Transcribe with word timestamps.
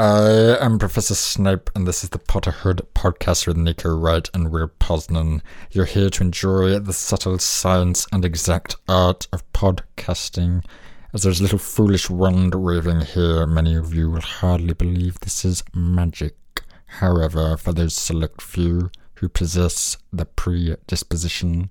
I 0.00 0.56
am 0.60 0.78
Professor 0.78 1.16
Snape, 1.16 1.70
and 1.74 1.84
this 1.84 2.04
is 2.04 2.10
the 2.10 2.20
Potterhood 2.20 2.82
podcast 2.94 3.48
with 3.48 3.56
Neko 3.56 4.00
White 4.00 4.30
and 4.32 4.52
Will 4.52 4.68
Posnan. 4.78 5.40
You're 5.72 5.86
here 5.86 6.08
to 6.08 6.22
enjoy 6.22 6.78
the 6.78 6.92
subtle 6.92 7.40
science 7.40 8.06
and 8.12 8.24
exact 8.24 8.76
art 8.88 9.26
of 9.32 9.42
podcasting. 9.52 10.64
As 11.12 11.24
there's 11.24 11.40
a 11.40 11.42
little 11.42 11.58
foolish 11.58 12.08
wand 12.08 12.54
waving 12.54 13.00
here, 13.00 13.44
many 13.44 13.74
of 13.74 13.92
you 13.92 14.08
will 14.08 14.20
hardly 14.20 14.72
believe 14.72 15.18
this 15.18 15.44
is 15.44 15.64
magic. 15.74 16.36
However, 16.86 17.56
for 17.56 17.72
those 17.72 17.94
select 17.94 18.40
few 18.40 18.92
who 19.14 19.28
possess 19.28 19.96
the 20.12 20.26
predisposition, 20.26 21.70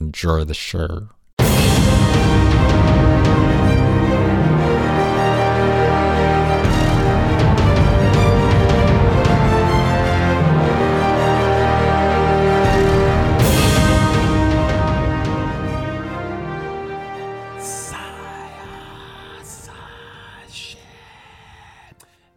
enjoy 0.00 0.44
the 0.44 0.54
show. 0.54 1.08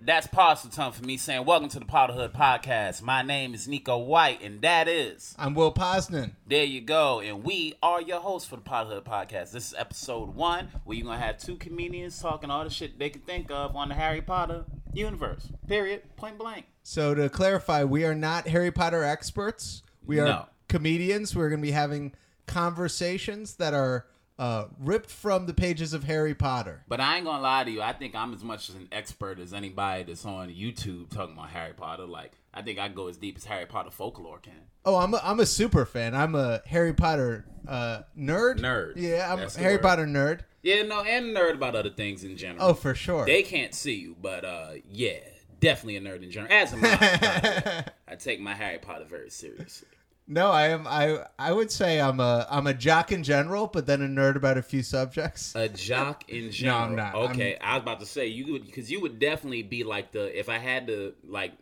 That's 0.05 0.27
Parseltongue 0.27 0.93
for 0.93 1.05
me 1.05 1.15
saying, 1.15 1.45
Welcome 1.45 1.69
to 1.69 1.79
the 1.79 1.85
Potterhood 1.85 2.33
Podcast. 2.33 3.01
My 3.01 3.21
name 3.21 3.53
is 3.53 3.69
Neko 3.69 4.05
White, 4.05 4.41
and 4.41 4.61
that 4.61 4.89
is. 4.89 5.33
I'm 5.39 5.53
Will 5.53 5.73
Posnan. 5.73 6.31
There 6.45 6.65
you 6.65 6.81
go. 6.81 7.21
And 7.21 7.41
we 7.45 7.75
are 7.81 8.01
your 8.01 8.19
hosts 8.19 8.49
for 8.49 8.57
the 8.57 8.63
Potterhood 8.63 9.03
Podcast. 9.05 9.51
This 9.51 9.67
is 9.67 9.75
episode 9.77 10.35
one, 10.35 10.67
where 10.83 10.97
you're 10.97 11.05
going 11.05 11.19
to 11.19 11.25
have 11.25 11.37
two 11.37 11.55
comedians 11.55 12.21
talking 12.21 12.51
all 12.51 12.65
the 12.65 12.69
shit 12.69 12.99
they 12.99 13.09
can 13.11 13.21
think 13.21 13.49
of 13.49 13.77
on 13.77 13.87
the 13.87 13.95
Harry 13.95 14.21
Potter 14.21 14.65
universe. 14.93 15.47
Period. 15.67 16.01
Point 16.17 16.37
blank. 16.37 16.65
So 16.83 17.15
to 17.15 17.29
clarify, 17.29 17.85
we 17.85 18.03
are 18.03 18.15
not 18.15 18.47
Harry 18.49 18.71
Potter 18.71 19.05
experts. 19.05 19.83
We 20.05 20.19
are 20.19 20.25
No. 20.25 20.45
comedians. 20.67 21.33
We're 21.33 21.47
going 21.47 21.61
to 21.61 21.65
be 21.67 21.71
having 21.71 22.11
conversations 22.45 23.55
that 23.55 23.73
are 23.73 24.05
uh, 24.43 24.67
ripped 24.77 25.09
from 25.09 25.45
the 25.45 25.53
pages 25.53 25.93
of 25.93 26.03
Harry 26.03 26.35
Potter. 26.35 26.83
But 26.89 26.99
I 26.99 27.15
ain't 27.15 27.25
to 27.25 27.31
lie 27.31 27.63
to 27.63 27.71
you. 27.71 27.81
I 27.81 27.93
think 27.93 28.13
I'm 28.13 28.33
as 28.33 28.43
much 28.43 28.67
as 28.67 28.75
an 28.75 28.89
expert 28.91 29.39
as 29.39 29.53
anybody 29.53 30.03
that's 30.03 30.25
on 30.25 30.49
YouTube 30.49 31.09
talking 31.09 31.33
about 31.33 31.49
Harry 31.51 31.71
Potter. 31.71 32.05
Like, 32.05 32.33
I 32.53 32.61
think 32.61 32.77
I 32.77 32.89
go 32.89 33.07
as 33.07 33.15
deep 33.15 33.37
as 33.37 33.45
Harry 33.45 33.65
Potter 33.65 33.89
folklore 33.89 34.39
can. 34.39 34.67
Oh, 34.83 34.97
I'm 34.97 35.13
a, 35.13 35.21
I'm 35.23 35.39
a 35.39 35.45
super 35.45 35.85
fan. 35.85 36.13
I'm 36.13 36.35
a 36.35 36.61
Harry 36.65 36.91
Potter 36.91 37.45
uh, 37.65 38.01
nerd. 38.19 38.59
Nerd. 38.59 38.95
Yeah, 38.97 39.31
I'm 39.31 39.39
That's 39.39 39.55
a 39.55 39.61
Harry 39.61 39.75
word. 39.75 39.83
Potter 39.83 40.05
nerd. 40.05 40.41
Yeah, 40.61 40.83
no, 40.83 41.03
and 41.03 41.33
nerd 41.33 41.53
about 41.53 41.75
other 41.77 41.91
things 41.91 42.25
in 42.25 42.35
general. 42.35 42.65
Oh, 42.67 42.73
for 42.73 42.93
sure. 42.93 43.25
They 43.25 43.43
can't 43.43 43.73
see 43.73 43.95
you, 43.95 44.17
but 44.21 44.43
uh, 44.43 44.71
yeah, 44.89 45.19
definitely 45.61 45.95
a 45.95 46.01
nerd 46.01 46.21
in 46.21 46.31
general. 46.31 46.51
As 46.51 46.73
am 46.73 46.83
I. 46.83 46.95
by 46.97 46.97
the 46.97 47.63
way. 47.65 47.85
I 48.09 48.15
take 48.15 48.41
my 48.41 48.55
Harry 48.55 48.79
Potter 48.79 49.05
very 49.05 49.29
seriously. 49.29 49.87
No, 50.27 50.51
I 50.51 50.69
am. 50.69 50.87
I 50.87 51.25
I 51.37 51.51
would 51.51 51.71
say 51.71 51.99
I'm 51.99 52.19
a 52.19 52.47
I'm 52.49 52.67
a 52.67 52.73
jock 52.73 53.11
in 53.11 53.23
general, 53.23 53.67
but 53.67 53.85
then 53.85 54.01
a 54.01 54.07
nerd 54.07 54.35
about 54.35 54.57
a 54.57 54.61
few 54.61 54.83
subjects. 54.83 55.53
A 55.55 55.67
jock 55.67 56.29
in 56.29 56.51
general. 56.51 56.79
no, 56.95 57.03
I'm 57.03 57.13
not. 57.13 57.15
Okay, 57.31 57.57
I 57.57 57.75
was 57.75 57.83
about 57.83 57.99
to 57.99 58.05
say 58.05 58.27
you 58.27 58.53
would 58.53 58.65
because 58.65 58.91
you 58.91 59.01
would 59.01 59.19
definitely 59.19 59.63
be 59.63 59.83
like 59.83 60.11
the 60.11 60.37
if 60.37 60.49
I 60.49 60.57
had 60.57 60.87
to 60.87 61.13
like 61.23 61.53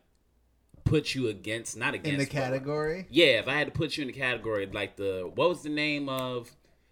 put 0.83 1.15
you 1.15 1.27
against 1.29 1.77
not 1.77 1.93
against 1.93 2.13
in 2.13 2.19
the 2.19 2.25
category. 2.25 3.07
Yeah, 3.09 3.39
if 3.39 3.47
I 3.47 3.53
had 3.53 3.67
to 3.67 3.73
put 3.73 3.97
you 3.97 4.01
in 4.03 4.07
the 4.07 4.17
category 4.17 4.67
like 4.67 4.95
the 4.95 5.29
what 5.33 5.49
was 5.49 5.63
the 5.63 5.69
name 5.69 6.07
of 6.09 6.51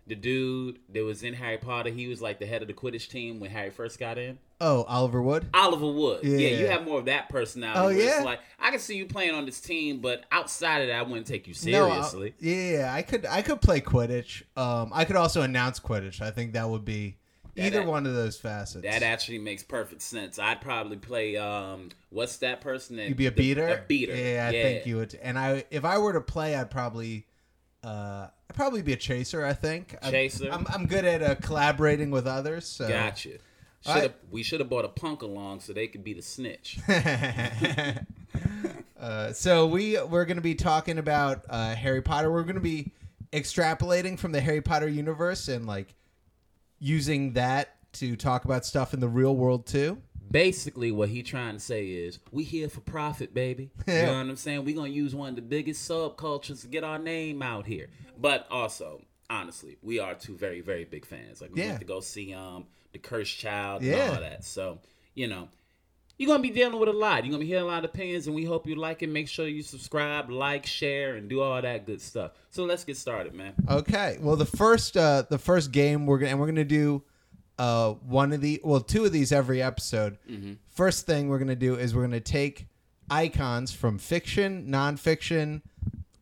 the 0.09 0.15
dude 0.15 0.79
that 0.89 1.03
was 1.03 1.23
in 1.23 1.33
Harry 1.33 1.57
Potter? 1.57 1.89
He 1.89 2.07
was 2.07 2.21
like 2.21 2.39
the 2.39 2.45
head 2.45 2.61
of 2.61 2.67
the 2.67 2.73
Quidditch 2.73 3.09
team 3.09 3.39
when 3.39 3.49
Harry 3.51 3.69
first 3.69 3.97
got 3.99 4.17
in. 4.17 4.37
Oh, 4.61 4.83
Oliver 4.83 5.21
Wood. 5.21 5.47
Oliver 5.53 5.89
Wood. 5.91 6.19
Yeah. 6.23 6.37
Yeah. 6.37 6.57
you 6.59 6.67
have 6.67 6.83
more 6.83 6.99
of 6.99 7.05
that 7.05 7.29
personality. 7.29 8.01
Oh, 8.01 8.05
yeah? 8.05 8.23
like 8.23 8.41
I 8.59 8.71
can 8.71 8.79
see 8.79 8.97
you 8.97 9.05
playing 9.05 9.33
on 9.33 9.45
this 9.45 9.61
team, 9.61 9.99
but 10.01 10.25
outside 10.31 10.79
of 10.81 10.87
that, 10.89 10.99
I 10.99 11.01
wouldn't 11.03 11.27
take 11.27 11.47
you 11.47 11.53
No, 11.71 11.87
seriously. 11.87 12.33
yeah, 12.39 12.91
I 12.93 13.01
could 13.01 13.25
I 13.25 13.41
could 13.41 13.61
play 13.61 13.79
Quidditch. 13.79 14.43
Um, 14.57 14.91
I 14.93 15.05
could 15.05 15.15
also 15.15 15.41
announce 15.43 15.79
Quidditch. 15.79 16.19
I 16.19 16.31
think 16.31 16.53
that 16.53 16.69
would 16.69 16.83
be 16.83 17.15
either 17.55 17.79
that- 17.79 17.87
one 17.87 18.05
of 18.05 18.13
those 18.13 18.37
facets. 18.37 18.83
that 18.83 19.01
actually 19.03 19.39
makes 19.39 19.63
perfect 19.63 20.01
sense. 20.01 20.37
I'd 20.39 20.59
probably 20.61 20.97
play. 20.97 21.37
um 21.37 21.89
What's 22.09 22.37
that 22.37 22.59
person? 22.59 22.95
That 22.97 23.07
You'd 23.07 23.17
be 23.17 23.27
a 23.27 23.31
the- 23.31 23.35
beater. 23.37 23.67
A 23.67 23.83
beater. 23.87 24.15
Yeah, 24.15 24.47
I 24.49 24.51
think 24.51 24.85
you 24.87 24.97
would. 24.97 25.17
And 25.21 25.37
I, 25.37 25.63
if 25.71 25.85
I 25.85 25.99
were 25.99 26.11
to 26.13 26.21
play, 26.21 26.55
I'd 26.55 26.71
probably, 26.71 27.27
uh, 27.83 28.27
I'd 28.49 28.55
probably 28.55 28.81
be 28.81 28.93
a 28.93 28.97
chaser. 28.97 29.45
I 29.45 29.53
think. 29.53 29.95
I'm- 30.01 30.11
Chaser? 30.11 30.49
I'm, 30.51 30.65
I'm 30.69 30.85
good 30.85 31.05
at 31.05 31.21
uh, 31.21 31.35
collaborating 31.35 32.11
with 32.11 32.27
others. 32.27 32.65
So. 32.65 32.87
Gotcha. 32.87 33.37
Should 33.81 33.93
have 33.93 34.01
right. 34.01 34.15
we 34.29 34.43
should 34.43 34.59
have 34.59 34.67
brought 34.67 34.83
a 34.83 34.89
punk 34.89 35.21
along 35.21 35.61
so 35.61 35.71
they 35.71 35.87
could 35.87 36.03
be 36.03 36.13
the 36.13 36.21
snitch. 36.21 36.79
uh, 38.99 39.31
so 39.31 39.67
we 39.67 39.97
we're 40.01 40.25
going 40.25 40.35
to 40.35 40.41
be 40.41 40.55
talking 40.55 40.97
about 40.97 41.45
uh, 41.49 41.75
Harry 41.75 42.01
Potter. 42.01 42.29
We're 42.29 42.43
going 42.43 42.55
to 42.55 42.61
be 42.61 42.91
extrapolating 43.31 44.19
from 44.19 44.33
the 44.33 44.41
Harry 44.41 44.61
Potter 44.61 44.89
universe 44.89 45.47
and 45.47 45.65
like 45.65 45.95
using 46.79 47.33
that 47.33 47.75
to 47.93 48.17
talk 48.17 48.43
about 48.43 48.65
stuff 48.65 48.93
in 48.93 48.99
the 48.99 49.07
real 49.07 49.35
world 49.35 49.65
too. 49.65 50.01
Basically, 50.31 50.91
what 50.91 51.09
he 51.09 51.23
trying 51.23 51.55
to 51.55 51.59
say 51.59 51.87
is, 51.87 52.19
we 52.31 52.43
here 52.43 52.69
for 52.69 52.81
profit, 52.81 53.33
baby. 53.33 53.71
You 53.87 53.93
know 54.03 54.13
what 54.13 54.19
I'm 54.29 54.35
saying? 54.35 54.63
We 54.63 54.73
gonna 54.73 54.89
use 54.89 55.15
one 55.15 55.29
of 55.29 55.35
the 55.35 55.41
biggest 55.41 55.89
subcultures 55.89 56.61
to 56.61 56.67
get 56.67 56.83
our 56.83 56.99
name 56.99 57.41
out 57.41 57.65
here. 57.65 57.87
But 58.17 58.45
also, 58.51 59.01
honestly, 59.29 59.77
we 59.81 59.97
are 59.99 60.13
two 60.13 60.35
very, 60.35 60.61
very 60.61 60.85
big 60.85 61.05
fans. 61.05 61.41
Like 61.41 61.53
we 61.53 61.61
Yeah. 61.61 61.67
went 61.69 61.79
to 61.79 61.85
go 61.85 61.99
see 61.99 62.33
um 62.33 62.67
the 62.91 62.99
Cursed 62.99 63.37
Child 63.37 63.83
Yeah. 63.83 63.93
and 63.93 64.13
all 64.15 64.21
that. 64.21 64.43
So, 64.45 64.79
you 65.15 65.27
know, 65.27 65.49
you're 66.17 66.27
gonna 66.27 66.43
be 66.43 66.49
dealing 66.51 66.77
with 66.79 66.89
a 66.89 66.93
lot. 66.93 67.23
You're 67.23 67.31
gonna 67.31 67.41
be 67.41 67.47
hearing 67.47 67.63
a 67.63 67.67
lot 67.67 67.83
of 67.83 67.89
opinions, 67.91 68.27
and 68.27 68.35
we 68.35 68.43
hope 68.45 68.67
you 68.67 68.75
like 68.75 69.01
it. 69.01 69.07
Make 69.07 69.27
sure 69.29 69.47
you 69.47 69.63
subscribe, 69.63 70.29
like, 70.29 70.65
share, 70.65 71.15
and 71.15 71.27
do 71.29 71.41
all 71.41 71.59
that 71.61 71.85
good 71.87 72.01
stuff. 72.01 72.31
So 72.51 72.65
let's 72.65 72.83
get 72.83 72.97
started, 72.97 73.33
man. 73.33 73.53
Okay. 73.69 74.17
Well, 74.21 74.35
the 74.35 74.45
first 74.45 74.95
uh 74.97 75.23
the 75.29 75.39
first 75.39 75.71
game 75.71 76.05
we're 76.05 76.19
gonna 76.19 76.31
and 76.31 76.39
we're 76.39 76.45
gonna 76.47 76.63
do 76.65 77.03
uh 77.59 77.91
one 77.91 78.31
of 78.33 78.41
the 78.41 78.59
well 78.63 78.79
two 78.81 79.05
of 79.05 79.11
these 79.11 79.31
every 79.31 79.61
episode. 79.61 80.17
First 80.69 81.05
thing 81.05 81.27
we're 81.29 81.39
gonna 81.39 81.55
do 81.55 81.75
is 81.75 81.93
we're 81.93 82.01
gonna 82.03 82.19
take 82.19 82.67
icons 83.11 83.73
from 83.73 83.97
fiction, 83.97 84.67
nonfiction, 84.69 85.61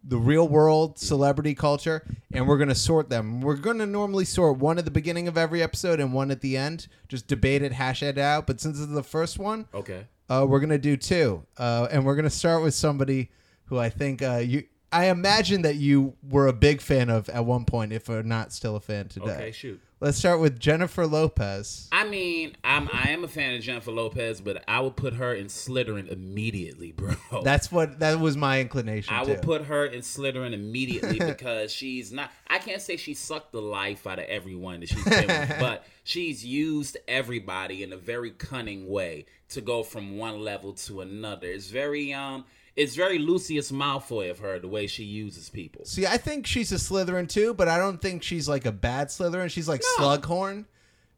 the 0.03 0.17
real 0.17 0.47
world, 0.47 0.97
celebrity 0.97 1.53
culture, 1.53 2.03
and 2.31 2.47
we're 2.47 2.57
gonna 2.57 2.73
sort 2.75 3.09
them. 3.09 3.41
We're 3.41 3.55
gonna 3.57 3.85
normally 3.85 4.25
sort 4.25 4.57
one 4.57 4.77
at 4.77 4.85
the 4.85 4.91
beginning 4.91 5.27
of 5.27 5.37
every 5.37 5.61
episode 5.61 5.99
and 5.99 6.13
one 6.13 6.31
at 6.31 6.41
the 6.41 6.57
end. 6.57 6.87
Just 7.07 7.27
debate 7.27 7.61
it, 7.61 7.73
hash 7.73 8.01
it 8.01 8.17
out. 8.17 8.47
But 8.47 8.59
since 8.59 8.77
this 8.79 8.87
is 8.87 8.93
the 8.93 9.03
first 9.03 9.37
one, 9.37 9.67
Okay. 9.73 10.05
uh, 10.29 10.45
we're 10.49 10.59
gonna 10.61 10.77
do 10.77 10.97
two, 10.97 11.43
uh, 11.57 11.87
and 11.91 12.05
we're 12.05 12.15
gonna 12.15 12.29
start 12.29 12.63
with 12.63 12.73
somebody 12.73 13.29
who 13.65 13.77
I 13.77 13.89
think 13.89 14.21
uh, 14.21 14.37
you. 14.37 14.63
I 14.89 15.07
imagine 15.07 15.63
that 15.63 15.75
you 15.75 16.13
were 16.27 16.47
a 16.47 16.53
big 16.53 16.79
fan 16.79 17.09
of 17.09 17.27
at 17.27 17.43
one 17.45 17.65
point, 17.65 17.91
if 17.91 18.07
not 18.07 18.53
still 18.53 18.77
a 18.77 18.79
fan 18.79 19.09
today. 19.09 19.25
Okay. 19.35 19.51
Shoot. 19.51 19.81
Let's 19.99 20.19
start 20.19 20.39
with 20.39 20.59
Jennifer 20.59 21.07
Lopez. 21.07 21.89
I 21.91 22.07
mean, 22.07 22.55
I'm 22.63 22.87
I 22.93 23.09
am 23.09 23.23
a 23.23 23.27
fan 23.27 23.55
of 23.55 23.61
Jennifer 23.63 23.91
Lopez, 23.91 24.39
but 24.39 24.63
I 24.67 24.79
would 24.79 24.95
put 24.95 25.15
her 25.15 25.33
in 25.33 25.47
Slytherin 25.47 26.11
immediately, 26.11 26.91
bro. 26.91 27.15
That's 27.43 27.71
what 27.71 27.97
that 27.97 28.19
was 28.19 28.37
my 28.37 28.61
inclination. 28.61 29.15
I 29.15 29.23
too. 29.23 29.31
would 29.31 29.41
put 29.41 29.63
her 29.63 29.87
in 29.87 30.01
Slytherin 30.01 30.53
immediately 30.53 31.17
because 31.25 31.71
she's 31.71 32.11
not. 32.11 32.31
I 32.47 32.59
can't 32.59 32.79
say 32.79 32.95
she 32.97 33.15
sucked 33.15 33.53
the 33.53 33.61
life 33.61 34.05
out 34.05 34.19
of 34.19 34.25
everyone 34.25 34.81
that 34.81 34.89
she's 34.89 35.03
been 35.03 35.27
with, 35.27 35.55
but 35.59 35.83
she's 36.03 36.45
used 36.45 36.97
everybody 37.07 37.81
in 37.81 37.91
a 37.91 37.97
very 37.97 38.29
cunning 38.29 38.87
way 38.87 39.25
to 39.49 39.61
go 39.61 39.81
from 39.81 40.19
one 40.19 40.41
level 40.41 40.73
to 40.73 41.01
another. 41.01 41.47
It's 41.47 41.71
very 41.71 42.13
um, 42.13 42.45
it's 42.77 42.95
very 42.95 43.17
Lucius 43.19 43.71
Malfoy 43.71 44.29
of 44.31 44.39
her 44.39 44.59
the 44.59 44.67
way 44.69 44.87
she 44.87 45.03
uses 45.03 45.49
people. 45.49 45.83
See, 45.83 46.05
I 46.05 46.17
think 46.17 46.47
she's 46.47 46.71
a 46.71 46.75
Slytherin 46.75 47.27
too, 47.27 47.53
but 47.53 47.67
I 47.67 47.77
don't 47.77 48.01
think 48.01 48.23
she's 48.23 48.47
like 48.47 48.65
a 48.65 48.71
bad 48.71 49.07
Slytherin. 49.07 49.49
She's 49.49 49.67
like 49.67 49.81
Slughorn. 49.97 50.65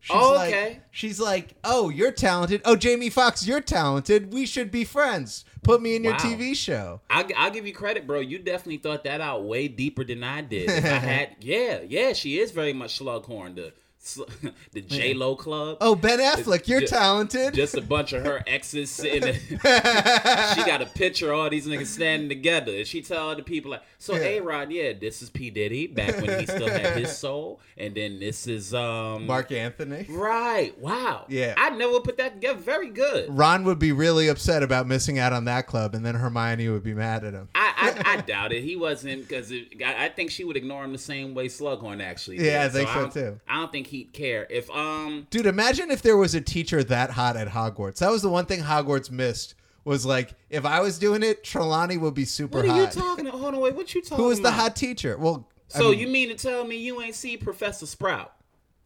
She's 0.02 0.16
Oh, 0.18 0.32
like, 0.34 0.48
okay. 0.54 0.80
She's 0.92 1.20
like, 1.20 1.56
oh, 1.66 1.90
you're 1.90 2.14
talented. 2.14 2.62
Oh, 2.64 2.78
Jamie 2.78 3.10
Foxx, 3.10 3.46
you're 3.46 3.60
talented. 3.60 4.32
We 4.32 4.46
should 4.46 4.72
be 4.72 4.86
friends. 4.86 5.44
Put 5.62 5.82
me 5.82 5.98
in 5.98 6.06
your 6.06 6.14
Wow. 6.14 6.20
TV 6.20 6.56
show. 6.56 7.02
I'll, 7.10 7.26
I'll 7.36 7.52
give 7.52 7.68
you 7.68 7.74
credit, 7.74 8.08
bro. 8.08 8.22
You 8.22 8.40
definitely 8.40 8.78
thought 8.78 9.04
that 9.04 9.20
out 9.20 9.44
way 9.44 9.68
deeper 9.68 10.06
than 10.06 10.24
I 10.24 10.40
did. 10.40 10.70
I 10.70 10.74
had, 10.80 11.36
yeah, 11.42 11.82
yeah, 11.86 12.14
she 12.14 12.40
is 12.40 12.52
very 12.52 12.72
much 12.72 12.98
Slughorn, 12.98 13.56
the 13.56 13.74
the 14.72 14.82
J 14.82 15.14
Lo 15.14 15.36
Club. 15.36 15.78
Oh, 15.82 15.96
Ben 15.96 16.20
Affleck, 16.20 16.68
you're 16.68 16.82
Ju- 16.82 16.88
talented. 16.88 17.54
Just 17.54 17.76
a 17.76 17.82
bunch 17.82 18.14
of 18.14 18.26
her 18.26 18.42
exes 18.48 18.90
sitting. 18.90 19.34
she 19.50 19.58
got 19.60 20.82
a 20.82 20.90
picture 20.96 21.32
of 21.32 21.40
all 21.40 21.50
these 21.50 21.68
niggas 21.68 21.88
standing 21.88 22.30
together, 22.30 22.76
and 22.76 22.88
she 22.88 23.02
tell 23.02 23.36
the 23.36 23.44
people 23.44 23.72
like, 23.72 23.84
So 24.02 24.16
Yeah. 24.16 24.22
A 24.22 24.40
Rod, 24.40 24.72
yeah, 24.72 24.94
this 24.94 25.22
is 25.22 25.30
P 25.30 25.50
Diddy 25.50 25.86
back 25.86 26.16
when 26.22 26.40
he 26.40 26.46
still 26.46 26.70
had 26.70 26.96
his 26.98 27.18
soul, 27.18 27.60
and 27.78 27.94
then 27.94 28.18
this 28.18 28.48
is 28.48 28.74
um 28.74 29.26
Marc 29.28 29.52
Anthony. 29.52 30.06
Right. 30.08 30.78
Wow. 30.80 31.26
Yeah. 31.28 31.54
I 31.58 31.70
never 31.72 32.00
put 32.00 32.16
that 32.18 32.36
together. 32.36 32.58
Very 32.60 32.90
good. 32.90 33.26
Ron 33.30 33.66
would 33.66 33.78
be 33.78 33.92
really 33.92 34.30
upset 34.30 34.64
about 34.64 34.88
missing 34.88 35.20
out 35.20 35.34
on 35.34 35.44
that 35.46 35.68
club, 35.68 35.94
and 35.96 36.06
then 36.06 36.16
Hermione 36.16 36.70
would 36.70 36.84
be 36.84 36.94
mad 36.94 37.26
at 37.26 37.34
him. 37.34 37.50
I, 37.54 37.94
I, 38.06 38.14
I 38.14 38.22
doubt 38.22 38.54
it. 38.54 38.64
He 38.64 38.78
wasn't 38.78 39.28
because 39.28 39.52
I, 39.52 40.06
I 40.06 40.10
think 40.10 40.32
she 40.32 40.46
would 40.46 40.56
ignore 40.56 40.86
him 40.86 40.94
the 40.94 40.98
same 40.98 41.34
way 41.34 41.48
Slughorn 41.50 42.02
actually. 42.02 42.38
Did. 42.38 42.46
Yeah, 42.46 42.64
I 42.64 42.70
think 42.70 42.88
so, 42.88 42.96
don't- 42.96 43.14
too. 43.14 43.40
I 43.50 43.56
don't 43.56 43.72
think 43.72 43.88
he'd 43.88 44.14
care 44.14 44.48
if 44.50 44.70
um. 44.72 45.28
Dude, 45.30 45.46
imagine 45.46 45.92
if 45.92 46.02
there 46.02 46.16
was 46.16 46.34
a 46.36 46.42
teacher 46.42 46.84
that 46.86 47.12
hot 47.12 47.36
at 47.36 47.50
Hogwarts. 47.50 47.98
That 47.98 48.12
was 48.12 48.22
the 48.22 48.30
one 48.30 48.46
thing 48.46 48.62
Hogwarts 48.62 49.12
missed. 49.12 49.56
Was 49.86 50.06
like 50.06 50.34
if 50.50 50.66
I 50.66 50.82
was 50.82 51.00
doing 51.00 51.24
it, 51.24 51.44
Trelawney 51.44 51.98
would 51.98 52.14
be 52.14 52.26
super 52.26 52.60
hot. 52.60 52.68
What 52.68 52.76
are 52.80 52.86
hot. 52.86 52.96
you 52.96 53.02
talking? 53.02 53.26
Hold 53.28 53.56
on, 53.56 53.60
wait. 53.62 53.76
What 53.76 53.94
you 53.96 54.02
talking? 54.02 54.18
Who 54.24 54.30
was 54.30 54.40
the 54.42 54.50
about? 54.50 54.60
hot 54.60 54.76
teacher? 54.76 55.18
Well, 55.18 55.48
I 55.74 55.80
So 55.80 55.90
mean, 55.92 56.00
you 56.00 56.08
mean 56.08 56.30
to 56.30 56.36
tell 56.36 56.66
me 56.66 56.76
you 56.78 57.02
ain't 57.02 57.16
see 57.16 57.38
Professor 57.38 57.86
Sprout 57.86 58.34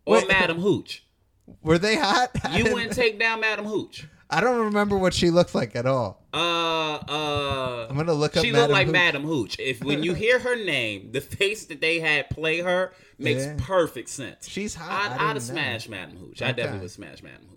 or 0.05 0.17
Wait. 0.17 0.27
Madam 0.27 0.59
Hooch? 0.59 1.03
were 1.61 1.77
they 1.77 1.95
hot? 1.97 2.29
I 2.43 2.57
You 2.57 2.63
didn't- 2.63 2.73
wouldn't 2.73 2.93
take 2.93 3.19
down 3.19 3.41
Madam 3.41 3.65
Hooch. 3.65 4.07
I 4.29 4.39
don't 4.41 4.65
remember 4.65 4.97
what 4.97 5.13
she 5.13 5.29
looked 5.29 5.53
like 5.53 5.75
at 5.75 5.85
all. 5.85 6.23
Uh, 6.33 6.37
uh. 7.07 7.87
I'm 7.89 7.95
gonna 7.95 8.13
look 8.13 8.35
up 8.37 8.43
She 8.43 8.51
Madam 8.51 8.61
looked 8.69 8.71
like 8.73 8.87
Hooch. 8.87 8.93
Madam 8.93 9.23
Hooch. 9.23 9.59
If 9.59 9.83
when 9.83 10.01
you 10.03 10.13
hear 10.15 10.39
her 10.39 10.55
name, 10.55 11.11
the 11.11 11.21
face 11.21 11.65
that 11.65 11.81
they 11.81 11.99
had 11.99 12.29
play 12.29 12.59
her 12.61 12.93
makes 13.19 13.43
Yeah. 13.45 13.55
perfect 13.59 14.09
sense. 14.09 14.47
She's 14.49 14.73
hot. 14.73 14.89
I 14.89 14.95
I'd, 14.95 15.09
didn't 15.09 15.21
I'd 15.21 15.27
know. 15.27 15.33
have 15.33 15.43
smashed 15.43 15.89
Madam 15.89 16.17
Hooch. 16.17 16.41
I 16.41 16.45
Okay. 16.47 16.53
definitely 16.55 16.81
would 16.81 16.91
smash 16.91 17.21
Madam 17.21 17.41
Hooch. 17.49 17.52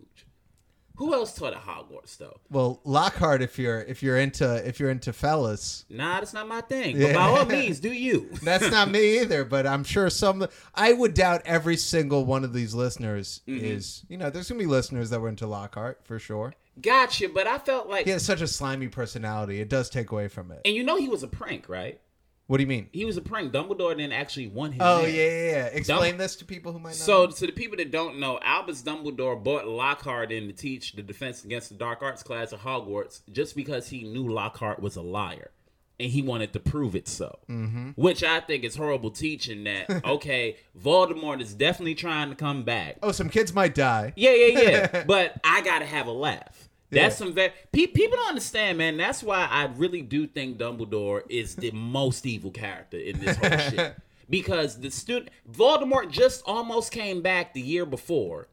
Who 0.97 1.13
else 1.15 1.35
taught 1.35 1.53
at 1.53 1.63
Hogwarts 1.63 2.17
though? 2.19 2.39
Well, 2.51 2.81
Lockhart, 2.85 3.43
if 3.43 3.59
you're 3.59 3.81
if 3.83 4.03
you're 4.03 4.17
into 4.19 4.67
if 4.67 4.81
you're 4.81 4.91
into 4.91 5.13
fellas, 5.13 5.85
Nah, 5.91 6.21
that's 6.21 6.33
not 6.33 6.49
my 6.49 6.61
thing. 6.63 6.97
Yeah. 6.97 7.09
But 7.09 7.15
by 7.15 7.23
all 7.23 7.45
means, 7.61 7.81
do 7.81 7.93
you? 7.93 8.31
that's 8.43 8.71
not 8.71 8.91
me 8.91 9.21
either. 9.21 9.45
But 9.45 9.67
I'm 9.67 9.85
sure 9.85 10.09
some. 10.11 10.47
I 10.75 10.93
would 10.93 11.15
doubt 11.15 11.43
every 11.45 11.77
single 11.77 12.25
one 12.25 12.45
of 12.45 12.53
these 12.53 12.75
listeners 12.75 13.43
Mm-hmm. 13.47 13.65
is. 13.65 14.05
You 14.09 14.17
know, 14.19 14.31
there's 14.31 14.49
gonna 14.49 14.59
be 14.59 14.67
listeners 14.67 15.11
that 15.11 15.21
were 15.21 15.29
into 15.29 15.47
Lockhart 15.47 16.01
for 16.05 16.19
sure. 16.19 16.55
Gotcha. 16.81 17.29
But 17.31 17.47
I 17.47 17.59
felt 17.59 17.89
like, 17.89 18.05
He 18.05 18.11
has 18.11 18.23
such 18.25 18.41
a 18.43 18.47
slimy 18.47 18.89
personality. 18.89 19.61
It 19.61 19.69
does 19.71 19.89
take 19.89 20.11
away 20.11 20.29
from 20.29 20.51
it. 20.51 20.61
and 20.65 20.75
you 20.75 20.85
know, 20.85 20.97
he 20.97 21.09
was 21.09 21.23
a 21.23 21.29
prank, 21.29 21.69
right? 21.69 22.01
What 22.47 22.59
do 22.59 22.63
you 22.63 22.69
mean? 22.69 22.89
He 22.93 23.05
was 23.05 23.17
a 23.17 23.21
prank. 23.21 23.53
Dumbledore 23.53 23.97
didn't 23.97 24.13
actually 24.13 24.47
want 24.47 24.75
him. 24.75 24.81
Oh 24.83 25.01
yeah, 25.01 25.09
yeah, 25.09 25.51
yeah. 25.51 25.67
Explain 25.67 26.17
this 26.17 26.37
to 26.37 26.45
people 26.45 26.73
who 26.73 26.79
might 26.79 26.91
not. 26.91 26.97
So, 26.97 27.25
know. 27.25 27.31
to 27.33 27.47
the 27.47 27.53
people 27.53 27.77
that 27.79 27.91
don't 27.91 28.21
know, 28.21 28.39
Albus 28.41 28.83
Dumbledore 28.83 29.43
bought 29.43 29.67
Lockhart 29.67 30.31
in 30.31 30.47
to 30.47 30.53
teach 30.53 30.93
the 30.93 31.03
Defense 31.03 31.45
Against 31.45 31.71
the 31.71 31.75
Dark 31.75 32.03
Arts 32.03 32.23
class 32.23 32.53
at 32.53 32.61
Hogwarts 32.61 33.23
just 33.33 33.57
because 33.57 33.89
he 33.89 34.05
knew 34.05 34.29
Lockhart 34.29 34.81
was 34.81 34.97
a 34.97 35.03
liar. 35.03 35.51
And 35.99 36.11
he 36.11 36.21
wanted 36.21 36.53
to 36.53 36.61
prove 36.61 36.95
it 36.95 37.09
so. 37.09 37.39
Mm-hmm. 37.49 37.93
Which 37.93 38.23
I 38.23 38.41
think 38.41 38.65
is 38.65 38.77
horrible 38.77 39.11
teaching 39.11 39.65
that, 39.65 39.89
okay, 40.05 40.57
Voldemort 40.79 41.41
is 41.41 41.55
definitely 41.55 41.95
trying 41.95 42.29
to 42.29 42.37
come 42.37 42.65
back. 42.65 42.99
oh, 43.03 43.13
some 43.13 43.31
kids 43.31 43.55
might 43.55 43.75
die. 43.75 44.13
Yeah, 44.15 44.35
yeah, 44.35 44.61
yeah. 44.61 45.05
but 45.07 45.41
I 45.43 45.63
got 45.63 45.79
to 45.79 45.87
have 45.87 46.07
a 46.07 46.13
laugh. 46.13 46.69
That's 46.97 47.15
Yeah. 47.15 47.25
some 47.27 47.33
very 47.35 47.53
pe- 47.73 47.87
people 47.87 48.17
don't 48.17 48.29
understand, 48.29 48.79
man. 48.79 48.97
That's 48.97 49.23
why 49.23 49.47
I 49.51 49.65
really 49.77 50.03
do 50.03 50.27
think 50.27 50.59
Dumbledore 50.59 51.23
is 51.29 51.55
the 51.55 51.71
most 51.73 52.27
evil 52.27 52.51
character 52.51 52.99
in 52.99 53.19
this 53.21 53.37
whole 53.37 53.59
shit. 53.59 53.97
Because 54.29 54.81
the 54.81 54.91
student 54.91 55.31
Voldemort 55.49 56.11
just 56.11 56.43
almost 56.47 56.91
came 56.91 57.23
back 57.23 57.55
the 57.55 57.61
year 57.61 57.87
before, 57.87 58.49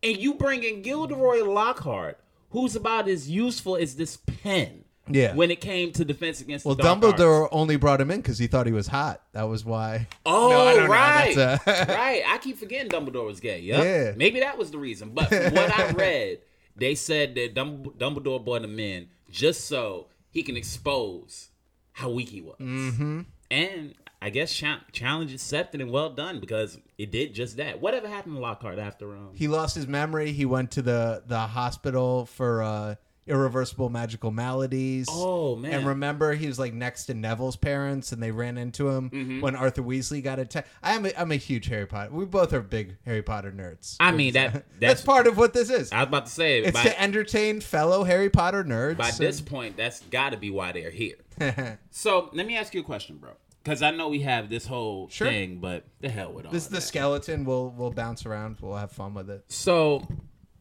and 0.00 0.16
you 0.16 0.34
bring 0.34 0.62
in 0.62 0.82
Gilderoy 0.82 1.42
Lockhart, 1.44 2.20
who's 2.50 2.76
about 2.76 3.08
as 3.08 3.28
useful 3.28 3.74
as 3.74 3.96
this 3.96 4.18
pen. 4.18 4.84
Yeah. 5.08 5.34
When 5.34 5.50
it 5.50 5.60
came 5.60 5.90
to 5.94 6.04
defense 6.04 6.40
against 6.40 6.64
Well, 6.64 6.76
Dumbledore 6.76 7.42
Arts. 7.42 7.48
only 7.52 7.74
brought 7.76 8.00
him 8.00 8.12
in 8.12 8.20
because 8.20 8.38
he 8.38 8.46
thought 8.46 8.66
he 8.66 8.72
was 8.72 8.86
hot. 8.88 9.20
That 9.32 9.44
was 9.48 9.64
why. 9.64 10.06
Oh, 10.24 10.48
No, 10.78 10.86
right, 10.86 11.36
a- 11.36 11.60
right. 11.88 12.22
I 12.26 12.38
keep 12.38 12.56
forgetting 12.58 12.88
Dumbledore 12.90 13.26
was 13.26 13.40
gay. 13.40 13.58
Yep. 13.60 13.84
Yeah. 13.84 14.12
maybe 14.16 14.38
that 14.40 14.56
was 14.58 14.70
the 14.70 14.78
reason. 14.78 15.10
But 15.10 15.30
what 15.30 15.76
I 15.78 15.90
read, 15.90 16.38
they 16.76 16.94
said 16.94 17.34
that 17.34 17.54
Dumb- 17.54 17.92
Dumbledore 17.98 18.44
brought 18.44 18.62
him 18.62 18.78
in 18.78 19.08
just 19.30 19.66
so 19.66 20.06
he 20.30 20.42
can 20.42 20.56
expose 20.56 21.48
how 21.92 22.10
weak 22.10 22.28
he 22.28 22.40
was. 22.40 22.58
Mm-hmm. 22.60 23.22
And 23.50 23.94
I 24.20 24.30
guess 24.30 24.52
cha- 24.52 24.82
challenge 24.92 25.32
accepted 25.32 25.80
and 25.80 25.90
well 25.90 26.10
done 26.10 26.40
because 26.40 26.78
it 26.98 27.10
did 27.10 27.34
just 27.34 27.56
that. 27.58 27.80
Whatever 27.80 28.08
happened 28.08 28.36
to 28.36 28.40
Lockhart 28.40 28.78
after 28.78 29.16
um? 29.16 29.30
He 29.34 29.48
lost 29.48 29.74
his 29.74 29.86
memory. 29.86 30.32
He 30.32 30.44
went 30.44 30.70
to 30.72 30.82
the 30.82 31.22
the 31.26 31.38
hospital 31.38 32.26
for 32.26 32.62
uh, 32.62 32.94
irreversible 33.26 33.88
magical 33.90 34.30
maladies. 34.30 35.06
Oh, 35.10 35.56
man. 35.56 35.72
And 35.72 35.86
remember, 35.86 36.32
he 36.34 36.46
was 36.46 36.58
like 36.58 36.72
next 36.72 37.06
to 37.06 37.14
Neville's 37.14 37.56
parents, 37.56 38.12
and 38.12 38.22
they 38.22 38.30
ran 38.30 38.56
into 38.58 38.88
him 38.88 39.10
Mm-hmm. 39.10 39.40
when 39.40 39.56
Arthur 39.56 39.82
Weasley 39.82 40.22
got 40.22 40.38
attacked. 40.38 40.68
I'm 40.82 41.06
a, 41.06 41.12
I'm 41.16 41.32
a 41.32 41.36
huge 41.36 41.66
Harry 41.66 41.86
Potter. 41.86 42.10
We 42.12 42.24
both 42.24 42.52
are 42.52 42.60
big 42.60 42.96
Harry 43.04 43.22
Potter 43.22 43.50
nerds. 43.52 43.96
I 44.00 44.12
mean 44.12 44.32
that 44.34 44.52
That's 44.52 44.64
that's. 44.80 45.02
part 45.02 45.26
of 45.26 45.36
what 45.36 45.52
this 45.54 45.70
is. 45.70 45.90
I 45.92 46.00
was 46.00 46.08
about 46.08 46.26
to 46.26 46.32
say 46.32 46.60
It's 46.60 46.72
by, 46.72 46.84
to 46.84 47.00
entertain 47.02 47.60
fellow 47.60 48.04
Harry 48.04 48.30
Potter 48.30 48.64
nerds. 48.64 48.96
by 48.96 49.08
and- 49.08 49.18
this 49.18 49.40
point, 49.40 49.76
that's 49.76 50.00
got 50.02 50.30
to 50.30 50.36
be 50.36 50.50
why 50.50 50.72
they're 50.72 50.90
here. 50.90 51.16
so 51.90 52.30
let 52.32 52.46
me 52.46 52.56
ask 52.56 52.74
you 52.74 52.80
a 52.80 52.84
question, 52.84 53.16
bro. 53.18 53.32
Because 53.62 53.82
I 53.82 53.90
know 53.90 54.08
we 54.08 54.20
have 54.20 54.48
this 54.48 54.64
whole 54.64 55.08
Sure. 55.08 55.26
thing, 55.26 55.58
but 55.58 55.84
the 56.00 56.08
hell 56.08 56.32
with 56.32 56.46
all 56.46 56.52
this 56.52 56.62
is 56.64 56.68
the 56.68 56.76
that. 56.76 56.80
skeleton. 56.82 57.44
We'll 57.44 57.70
we'll 57.76 57.90
bounce 57.90 58.24
around. 58.24 58.58
We'll 58.60 58.76
have 58.76 58.92
fun 58.92 59.12
with 59.12 59.28
it. 59.28 59.44
So, 59.48 60.06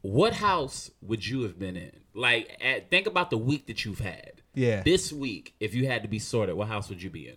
what 0.01 0.33
house 0.33 0.89
would 1.01 1.25
you 1.27 1.43
have 1.43 1.59
been 1.59 1.77
in? 1.77 1.91
Like, 2.15 2.57
at, 2.61 2.89
think 2.89 3.07
about 3.07 3.29
the 3.29 3.37
week 3.37 3.67
that 3.67 3.85
you've 3.85 3.99
had. 3.99 4.41
Yeah. 4.55 4.81
This 4.81 5.11
week, 5.11 5.53
if 5.59 5.75
you 5.75 5.87
had 5.87 6.01
to 6.03 6.07
be 6.07 6.17
sorted, 6.17 6.55
what 6.55 6.69
house 6.69 6.89
would 6.89 7.03
you 7.03 7.09
be 7.09 7.27
in? 7.27 7.35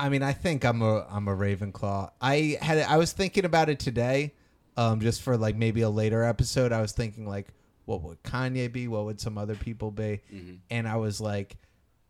I 0.00 0.08
mean, 0.08 0.22
I 0.22 0.32
think 0.32 0.64
I'm 0.64 0.82
a 0.82 1.06
I'm 1.08 1.28
a 1.28 1.36
Ravenclaw. 1.36 2.10
I 2.20 2.58
had 2.60 2.78
I 2.78 2.96
was 2.96 3.12
thinking 3.12 3.44
about 3.44 3.68
it 3.68 3.78
today, 3.78 4.34
um, 4.76 5.00
just 5.00 5.22
for 5.22 5.36
like 5.36 5.56
maybe 5.56 5.82
a 5.82 5.90
later 5.90 6.24
episode. 6.24 6.72
I 6.72 6.80
was 6.80 6.92
thinking 6.92 7.28
like, 7.28 7.48
what 7.84 8.02
would 8.02 8.22
Kanye 8.22 8.72
be? 8.72 8.88
What 8.88 9.04
would 9.04 9.20
some 9.20 9.38
other 9.38 9.54
people 9.54 9.90
be? 9.90 10.20
Mm-hmm. 10.32 10.54
And 10.70 10.88
I 10.88 10.96
was 10.96 11.20
like, 11.20 11.56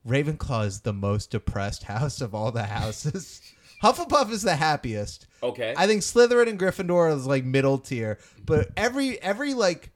Ravenclaw 0.06 0.66
is 0.66 0.80
the 0.80 0.92
most 0.92 1.30
depressed 1.30 1.82
house 1.84 2.20
of 2.20 2.34
all 2.34 2.52
the 2.52 2.64
houses. 2.64 3.42
Hufflepuff 3.82 4.30
is 4.30 4.42
the 4.42 4.56
happiest. 4.56 5.26
Okay. 5.42 5.74
I 5.76 5.86
think 5.86 6.00
Slytherin 6.00 6.48
and 6.48 6.58
Gryffindor 6.58 7.14
is 7.14 7.26
like 7.26 7.44
middle 7.44 7.76
tier, 7.76 8.18
but 8.46 8.70
every 8.78 9.20
every 9.20 9.52
like 9.52 9.90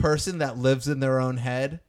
person 0.00 0.38
that 0.38 0.56
lives 0.58 0.88
in 0.88 1.00
their 1.00 1.20
own 1.20 1.38
head, 1.38 1.80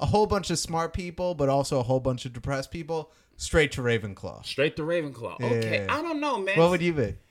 a 0.00 0.06
whole 0.06 0.26
bunch 0.26 0.50
of 0.50 0.58
smart 0.58 0.92
people, 0.92 1.34
but 1.34 1.48
also 1.48 1.78
a 1.80 1.82
whole 1.82 2.00
bunch 2.00 2.24
of 2.24 2.32
depressed 2.32 2.70
people, 2.70 3.12
straight 3.36 3.72
to 3.72 3.82
Ravenclaw. 3.82 4.44
Straight 4.44 4.76
to 4.76 4.82
Ravenclaw. 4.82 5.36
Okay. 5.40 5.84
Yeah. 5.86 5.94
I 5.94 6.02
don't 6.02 6.20
know, 6.20 6.38
man. 6.38 6.58
What 6.58 6.70
would 6.70 6.82
you 6.82 6.92
be? 6.92 7.14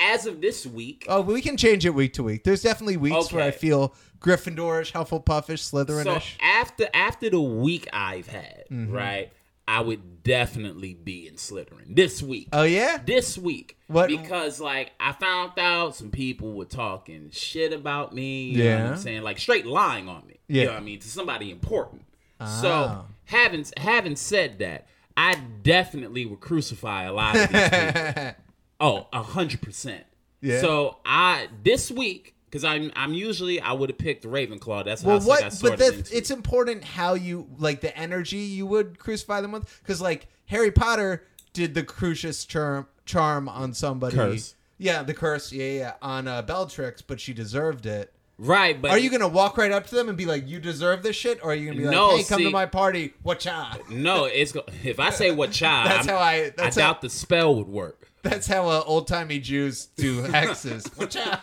As 0.00 0.26
of 0.26 0.40
this 0.40 0.66
week, 0.66 1.06
Oh, 1.08 1.20
we 1.20 1.40
can 1.40 1.56
change 1.56 1.86
it 1.86 1.90
week 1.94 2.12
to 2.14 2.24
week. 2.24 2.42
There's 2.42 2.62
definitely 2.62 2.96
weeks 2.96 3.32
where 3.32 3.44
I 3.44 3.52
feel 3.52 3.94
Gryffindorish, 4.18 4.90
Hufflepuffish, 4.92 5.60
so 5.60 5.84
Slytherinish. 5.84 6.32
after 6.42 6.88
after 6.92 7.30
the 7.30 7.40
week 7.40 7.86
I've 7.92 8.26
had, 8.26 8.64
Mm-hmm. 8.72 8.92
right, 8.92 9.32
I 9.68 9.80
would 9.82 10.22
definitely 10.22 10.94
be 10.94 11.28
in 11.28 11.34
Slytherin 11.34 11.94
this 11.94 12.22
week. 12.22 12.48
oh 12.52 12.62
yeah, 12.62 12.98
this 13.04 13.36
week. 13.36 13.76
What- 13.86 14.08
Because 14.08 14.60
like 14.60 14.92
I 14.98 15.12
found 15.12 15.52
out 15.58 15.94
some 15.94 16.10
people 16.10 16.54
were 16.54 16.64
talking 16.64 17.28
shit 17.30 17.72
about 17.74 18.14
me. 18.14 18.44
You 18.50 18.64
know 18.64 18.70
what 18.70 18.78
Yeah. 18.84 18.90
I'm 18.92 18.96
saying? 18.96 19.22
Like 19.22 19.38
straight 19.38 19.66
lying 19.66 20.08
on 20.08 20.26
me. 20.26 20.40
You 20.48 20.60
Yeah. 20.60 20.64
know 20.68 20.72
what 20.72 20.80
I 20.80 20.84
mean? 20.84 20.98
To 21.00 21.08
somebody 21.08 21.50
important. 21.50 22.02
Ah. 22.40 22.46
So 22.62 23.04
having 23.26 23.64
having 23.76 24.16
said 24.16 24.58
that, 24.60 24.86
I 25.16 25.34
definitely 25.62 26.24
would 26.24 26.40
crucify 26.40 27.04
a 27.04 27.12
lot 27.12 27.36
of 27.36 27.48
these 27.52 27.68
people. 27.68 28.32
Oh, 28.80 29.08
a 29.12 29.22
hundred 29.22 29.60
percent. 29.60 30.04
Yeah. 30.40 30.60
So 30.60 30.98
I 31.04 31.48
this 31.64 31.90
week, 31.90 32.36
because 32.50 32.64
I'm 32.64 32.90
I'm 32.96 33.14
usually 33.14 33.60
I 33.60 33.72
would 33.72 33.90
have 33.90 33.98
picked 33.98 34.24
Ravenclaw. 34.24 34.84
That's 34.84 35.02
well, 35.02 35.18
how 35.20 35.24
I 35.24 35.28
what? 35.28 35.40
got 35.40 35.58
But 35.62 35.78
that's, 35.78 36.10
it's 36.10 36.30
important 36.30 36.84
how 36.84 37.14
you 37.14 37.46
like 37.58 37.80
the 37.80 37.96
energy 37.96 38.38
you 38.38 38.66
would 38.66 38.98
crucify 38.98 39.40
them 39.40 39.52
with, 39.52 39.80
because 39.82 40.00
like 40.00 40.26
Harry 40.46 40.70
Potter 40.70 41.24
did 41.52 41.74
the 41.74 41.82
Crucius 41.82 42.44
charm 42.44 42.86
charm 43.06 43.48
on 43.48 43.72
somebody. 43.74 44.16
Curse. 44.16 44.54
Yeah, 44.78 45.02
the 45.02 45.14
curse. 45.14 45.52
Yeah, 45.52 45.70
yeah, 45.70 45.92
on 46.00 46.28
uh, 46.28 46.42
Bellatrix, 46.42 47.02
but 47.02 47.20
she 47.20 47.32
deserved 47.32 47.84
it. 47.84 48.12
right, 48.38 48.80
but 48.80 48.92
Are 48.92 48.98
you 48.98 49.10
gonna 49.10 49.26
walk 49.26 49.56
right 49.58 49.72
up 49.72 49.86
to 49.88 49.94
them 49.96 50.08
and 50.08 50.16
be 50.16 50.24
like, 50.24 50.46
"You 50.48 50.60
deserve 50.60 51.02
this 51.02 51.16
shit," 51.16 51.40
or 51.42 51.50
are 51.50 51.54
you 51.54 51.66
gonna 51.66 51.78
be 51.78 51.84
like, 51.86 51.92
No, 51.92 52.16
"Hey, 52.16 52.22
come 52.22 52.38
see- 52.38 52.44
to 52.44 52.50
my 52.50 52.66
party, 52.66 53.12
whatcha?" 53.24 53.78
no, 53.90 54.26
it's 54.26 54.54
if 54.84 55.00
I 55.00 55.10
say 55.10 55.30
what 55.32 55.50
child, 55.50 55.90
That's 55.90 56.06
how 56.06 56.18
I- 56.18 56.50
that's 56.56 56.78
I 56.78 56.80
how- 56.82 56.92
doubt 56.92 57.00
the 57.02 57.10
spell 57.10 57.56
would 57.56 57.66
work. 57.68 58.08
That's 58.22 58.46
how 58.46 58.68
uh, 58.68 58.82
old 58.86 59.08
timey 59.08 59.38
Jews 59.40 59.86
do 59.96 60.22
hexes. 60.28 60.86
whatcha? 60.96 61.40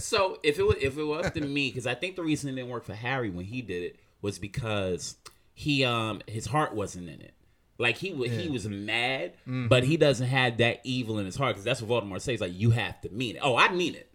So 0.00 0.38
if 0.42 0.58
it 0.58 0.62
was 0.66 0.76
if 0.80 0.96
it 0.98 1.02
was 1.04 1.26
up 1.26 1.34
to 1.34 1.40
me, 1.40 1.68
because 1.68 1.86
I 1.86 1.94
think 1.94 2.16
the 2.16 2.22
reason 2.22 2.50
it 2.50 2.54
didn't 2.56 2.70
work 2.70 2.84
for 2.84 2.94
Harry 2.94 3.30
when 3.30 3.44
he 3.44 3.62
did 3.62 3.82
it 3.82 3.96
was 4.22 4.38
because 4.38 5.16
he 5.54 5.84
um 5.84 6.20
his 6.26 6.46
heart 6.46 6.74
wasn't 6.74 7.08
in 7.08 7.20
it. 7.20 7.34
Like 7.78 7.96
he 7.96 8.12
wa 8.12 8.26
he 8.26 8.48
was 8.48 8.68
mad, 8.68 9.32
Mm-hmm. 9.48 9.68
but 9.68 9.84
he 9.84 9.96
doesn't 9.96 10.26
have 10.26 10.58
that 10.58 10.80
evil 10.84 11.18
in 11.18 11.24
his 11.26 11.36
heart 11.36 11.54
because 11.54 11.64
that's 11.64 11.80
what 11.82 12.04
Voldemort 12.04 12.20
says. 12.20 12.40
Like 12.40 12.52
you 12.54 12.70
have 12.72 13.00
to 13.02 13.08
mean 13.10 13.36
it. 13.36 13.40
Oh, 13.42 13.56
I 13.56 13.72
mean 13.72 13.94
it. 13.94 14.06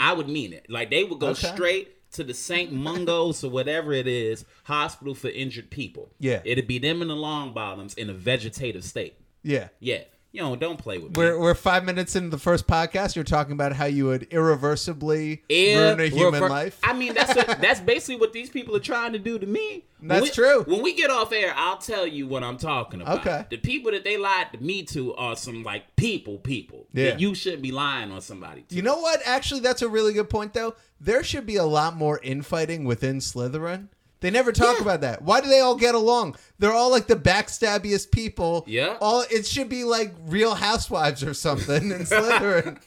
I 0.00 0.12
would 0.12 0.28
mean 0.28 0.52
it. 0.52 0.66
Like 0.68 0.90
they 0.90 1.04
would 1.04 1.18
go 1.20 1.28
Mm-hmm. 1.28 1.46
Okay. 1.46 1.54
straight 1.54 2.12
to 2.12 2.24
the 2.24 2.34
St. 2.34 2.72
Mungos 2.74 3.42
or 3.44 3.48
whatever 3.50 3.92
it 3.92 4.06
is 4.06 4.44
hospital 4.64 5.14
for 5.14 5.28
injured 5.28 5.70
people. 5.70 6.10
Yeah. 6.18 6.40
it'd 6.44 6.66
be 6.66 6.78
them 6.78 7.00
in 7.00 7.08
the 7.08 7.14
Longbottoms 7.14 7.96
in 7.96 8.10
a 8.10 8.12
vegetative 8.12 8.82
state. 8.84 9.14
Yeah. 9.42 9.68
Yeah, 9.80 10.02
you 10.32 10.40
know, 10.40 10.56
don't 10.56 10.78
play 10.78 10.96
with 10.98 11.14
me. 11.16 11.22
We're, 11.22 11.38
we're 11.38 11.54
five 11.54 11.84
minutes 11.84 12.16
into 12.16 12.30
the 12.30 12.38
first 12.38 12.66
podcast. 12.66 13.14
You're 13.14 13.24
talking 13.24 13.52
about 13.52 13.74
how 13.74 13.84
you 13.84 14.06
would 14.06 14.22
irreversibly 14.30 15.42
Yeah, 15.48 15.88
ruin 15.88 16.00
a 16.00 16.06
human 16.08 16.32
rever- 16.34 16.48
life. 16.48 16.78
I 16.82 16.94
mean, 16.94 17.12
that's 17.14 17.34
what, 17.34 17.46
that's 17.60 17.80
basically 17.80 18.16
what 18.16 18.32
these 18.32 18.48
people 18.48 18.74
are 18.74 18.80
trying 18.80 19.12
to 19.12 19.18
do 19.18 19.38
to 19.38 19.46
me. 19.46 19.84
When 19.98 20.08
That's 20.08 20.22
we- 20.22 20.30
true. 20.30 20.62
When 20.64 20.82
we 20.82 20.94
get 20.94 21.10
off 21.10 21.32
air, 21.32 21.52
I'll 21.54 21.76
tell 21.78 22.06
you 22.06 22.26
what 22.26 22.42
I'm 22.42 22.56
talking 22.56 23.00
about. 23.02 23.20
Okay. 23.20 23.44
The 23.50 23.58
people 23.58 23.92
that 23.92 24.04
they 24.04 24.16
lied 24.16 24.52
to 24.52 24.62
me 24.62 24.82
to 24.84 25.14
are 25.14 25.36
some 25.36 25.62
like 25.62 25.94
people, 25.96 26.38
people. 26.38 26.86
Yeah. 26.92 27.10
That 27.10 27.20
you 27.20 27.34
shouldn't 27.34 27.62
be 27.62 27.70
lying 27.70 28.10
on 28.10 28.20
somebody. 28.20 28.62
To. 28.62 28.74
You 28.74 28.82
know 28.82 28.98
what? 28.98 29.20
Actually, 29.24 29.60
that's 29.60 29.82
a 29.82 29.88
really 29.88 30.12
good 30.12 30.28
point, 30.30 30.54
though. 30.54 30.74
There 31.00 31.22
should 31.22 31.46
be 31.46 31.56
a 31.56 31.64
lot 31.64 31.94
more 31.96 32.18
infighting 32.22 32.84
within 32.84 33.18
Slytherin. 33.18 33.88
They 34.22 34.30
never 34.30 34.52
talk 34.52 34.76
Yeah. 34.76 34.82
about 34.82 35.00
that. 35.02 35.20
Why 35.22 35.40
do 35.40 35.48
they 35.48 35.60
all 35.60 35.74
get 35.76 35.94
along? 35.94 36.36
They're 36.58 36.72
all 36.72 36.90
like 36.90 37.08
the 37.08 37.16
backstabbiest 37.16 38.10
people. 38.12 38.64
Yeah. 38.66 38.96
All 39.00 39.24
it 39.30 39.44
should 39.46 39.68
be 39.68 39.84
like 39.84 40.14
Real 40.26 40.54
Housewives 40.54 41.22
or 41.22 41.34
something 41.34 41.90
in 41.90 41.98
Slytherin. 42.06 42.78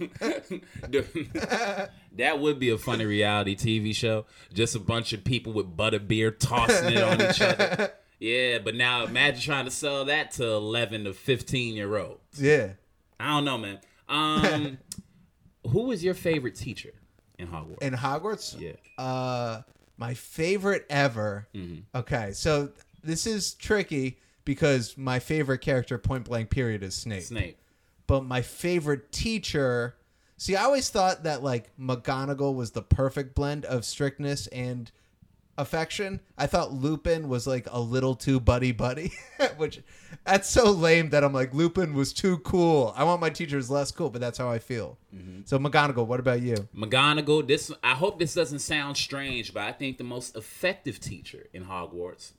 that 2.16 2.40
would 2.40 2.58
be 2.60 2.70
a 2.70 2.78
funny 2.78 3.06
reality 3.06 3.56
TV 3.56 3.96
show. 3.96 4.26
Just 4.54 4.76
a 4.76 4.80
bunch 4.80 5.14
of 5.14 5.24
people 5.24 5.54
with 5.54 5.76
butter 5.76 6.00
butterbeer 6.00 6.38
tossing 6.38 6.94
it 6.94 7.04
on 7.04 7.22
each 7.22 7.42
other. 7.42 7.92
Yeah, 8.18 8.60
but 8.60 8.76
now 8.76 9.04
imagine 9.04 9.42
trying 9.42 9.66
to 9.66 9.72
sell 9.72 10.06
that 10.06 10.32
to 10.32 10.46
11 10.46 11.04
to 11.04 11.14
15 11.14 11.76
year 11.76 11.98
olds. 11.98 12.42
yeah. 12.42 12.70
I 13.20 13.28
don't 13.28 13.44
know, 13.44 13.58
man. 13.58 13.80
Um, 14.08 14.78
who 15.70 15.82
was 15.82 16.02
your 16.02 16.14
favorite 16.14 16.56
teacher 16.56 16.94
in 17.38 17.48
Hogwarts? 17.48 17.82
In 17.82 17.94
Hogwarts. 17.94 18.58
Yeah. 18.60 19.04
Uh, 19.04 19.64
my 19.98 20.14
favorite 20.14 20.86
ever. 20.90 21.48
Mm-hmm. 21.56 21.98
Okay, 21.98 22.32
so 22.34 22.70
this 23.04 23.26
is 23.28 23.54
tricky 23.54 24.18
because 24.44 24.98
my 24.98 25.20
favorite 25.20 25.60
character, 25.60 25.98
point 25.98 26.26
blank 26.26 26.50
period, 26.50 26.84
is 26.84 26.96
Snape. 26.96 27.24
Snape. 27.24 27.58
but 28.08 28.24
my 28.24 28.42
favorite 28.42 29.12
teacher 29.12 29.96
see 30.38 30.56
i 30.56 30.64
always 30.64 30.90
thought 30.90 31.24
that 31.24 31.42
like 31.42 31.72
mcgonagall 31.80 32.54
was 32.54 32.72
the 32.72 32.82
perfect 32.82 33.34
blend 33.34 33.64
of 33.66 33.86
strictness 33.86 34.48
and 34.48 34.92
affection 35.58 36.20
i 36.38 36.46
thought 36.46 36.74
lupin 36.74 37.30
was 37.30 37.48
like 37.48 37.68
a 37.72 37.80
little 37.80 38.14
too 38.14 38.40
buddy 38.40 38.72
buddy 38.72 39.14
which 39.58 39.82
that's 40.26 40.50
so 40.50 40.72
lame 40.72 41.10
that 41.10 41.24
i'm 41.24 41.34
like 41.34 41.54
lupin 41.54 41.94
was 41.94 42.12
too 42.12 42.38
cool 42.40 42.94
i 42.98 43.04
want 43.04 43.22
my 43.22 43.30
teachers 43.30 43.70
less 43.70 43.92
cool 43.92 44.10
but 44.10 44.20
that's 44.20 44.38
how 44.38 44.50
i 44.50 44.60
feel 44.60 44.98
mm-hmm. 45.16 45.42
so 45.46 45.58
mcgonagall 45.58 46.06
what 46.06 46.20
about 46.20 46.42
you 46.42 46.56
McGonagall. 46.76 47.48
This 47.48 47.72
I 47.84 47.94
hope 47.94 48.20
this 48.20 48.34
doesn't 48.34 48.60
sound 48.60 48.98
strange, 48.98 49.54
but 49.54 49.64
I 49.64 49.72
think 49.72 49.98
the 49.98 50.04
most 50.04 50.36
effective 50.36 51.00
teacher 51.00 51.48
in 51.54 51.66
Hogwarts, 51.66 52.34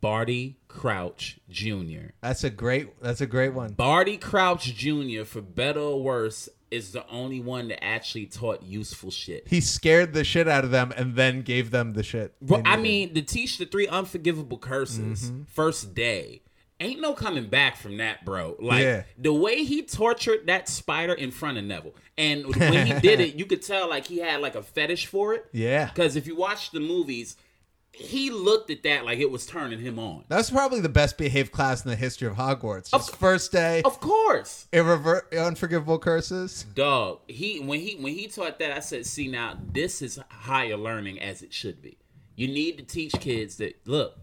Barty 0.00 0.58
Crouch 0.68 1.38
Jr. 1.48 2.12
that's 2.20 2.44
a 2.44 2.50
great 2.50 3.00
that's 3.02 3.20
a 3.20 3.26
great 3.26 3.52
one 3.52 3.72
Barty 3.74 4.16
Crouch 4.16 4.74
Jr. 4.74 5.24
for 5.24 5.42
better 5.42 5.80
or 5.80 6.02
worse 6.02 6.48
is 6.70 6.92
the 6.92 7.06
only 7.08 7.40
one 7.40 7.68
that 7.68 7.82
actually 7.84 8.26
taught 8.26 8.62
useful 8.62 9.10
shit. 9.10 9.46
he 9.48 9.60
scared 9.60 10.12
the 10.12 10.22
shit 10.24 10.46
out 10.48 10.64
of 10.64 10.70
them 10.70 10.92
and 10.96 11.16
then 11.16 11.42
gave 11.42 11.70
them 11.70 11.92
the 11.94 12.02
shit 12.02 12.34
Bro, 12.40 12.62
I 12.64 12.76
mean, 12.76 13.14
to 13.14 13.22
teach 13.22 13.58
the 13.58 13.66
three 13.66 13.88
unforgivable 13.88 14.58
curses 14.58 15.30
Mm-hmm. 15.30 15.42
first 15.48 15.94
day. 15.94 16.42
Ain't 16.82 17.00
no 17.02 17.12
coming 17.12 17.46
back 17.48 17.76
from 17.76 17.98
that, 17.98 18.24
bro. 18.24 18.56
Like 18.58 18.82
Yeah. 18.82 19.02
the 19.18 19.34
way 19.34 19.64
he 19.64 19.82
tortured 19.82 20.46
that 20.46 20.66
spider 20.68 21.12
in 21.12 21.30
front 21.30 21.58
of 21.58 21.64
Neville, 21.64 21.94
and 22.16 22.46
when 22.56 22.86
he 22.86 22.94
did 23.00 23.20
it, 23.26 23.34
you 23.34 23.44
could 23.44 23.60
tell 23.62 23.88
like 23.90 24.06
he 24.06 24.18
had 24.18 24.40
like 24.40 24.54
a 24.54 24.62
fetish 24.62 25.04
for 25.06 25.34
it. 25.34 25.44
Yeah. 25.52 25.86
Because 25.86 26.16
if 26.16 26.26
you 26.26 26.36
watch 26.36 26.70
the 26.70 26.80
movies, 26.80 27.36
he 27.92 28.30
looked 28.30 28.70
at 28.70 28.82
that 28.84 29.04
like 29.04 29.18
it 29.18 29.30
was 29.30 29.44
turning 29.46 29.78
him 29.80 29.98
on. 29.98 30.24
That's 30.28 30.50
probably 30.50 30.80
the 30.80 30.88
best 30.88 31.18
behaved 31.18 31.52
class 31.52 31.84
in 31.84 31.90
the 31.90 31.96
history 31.96 32.28
of 32.28 32.34
hogwarts 32.36 32.92
Of 32.94 33.08
first 33.10 33.52
day 33.52 33.82
Of 33.84 34.00
course, 34.00 34.66
Irrever- 34.72 35.26
unforgivable 35.36 35.98
curses. 35.98 36.64
dog. 36.74 37.20
He 37.28 37.60
when 37.60 37.80
he 37.80 37.96
when 37.96 38.14
he 38.14 38.28
taught 38.28 38.58
that, 38.60 38.72
I 38.72 38.80
said, 38.80 39.06
"See 39.06 39.28
now, 39.28 39.58
this 39.72 40.02
is 40.02 40.18
higher 40.30 40.76
learning 40.76 41.20
as 41.20 41.42
it 41.42 41.52
should 41.52 41.82
be. 41.82 41.98
You 42.36 42.48
need 42.48 42.78
to 42.78 42.84
teach 42.84 43.12
kids 43.20 43.56
that 43.56 43.76
look, 43.86 44.16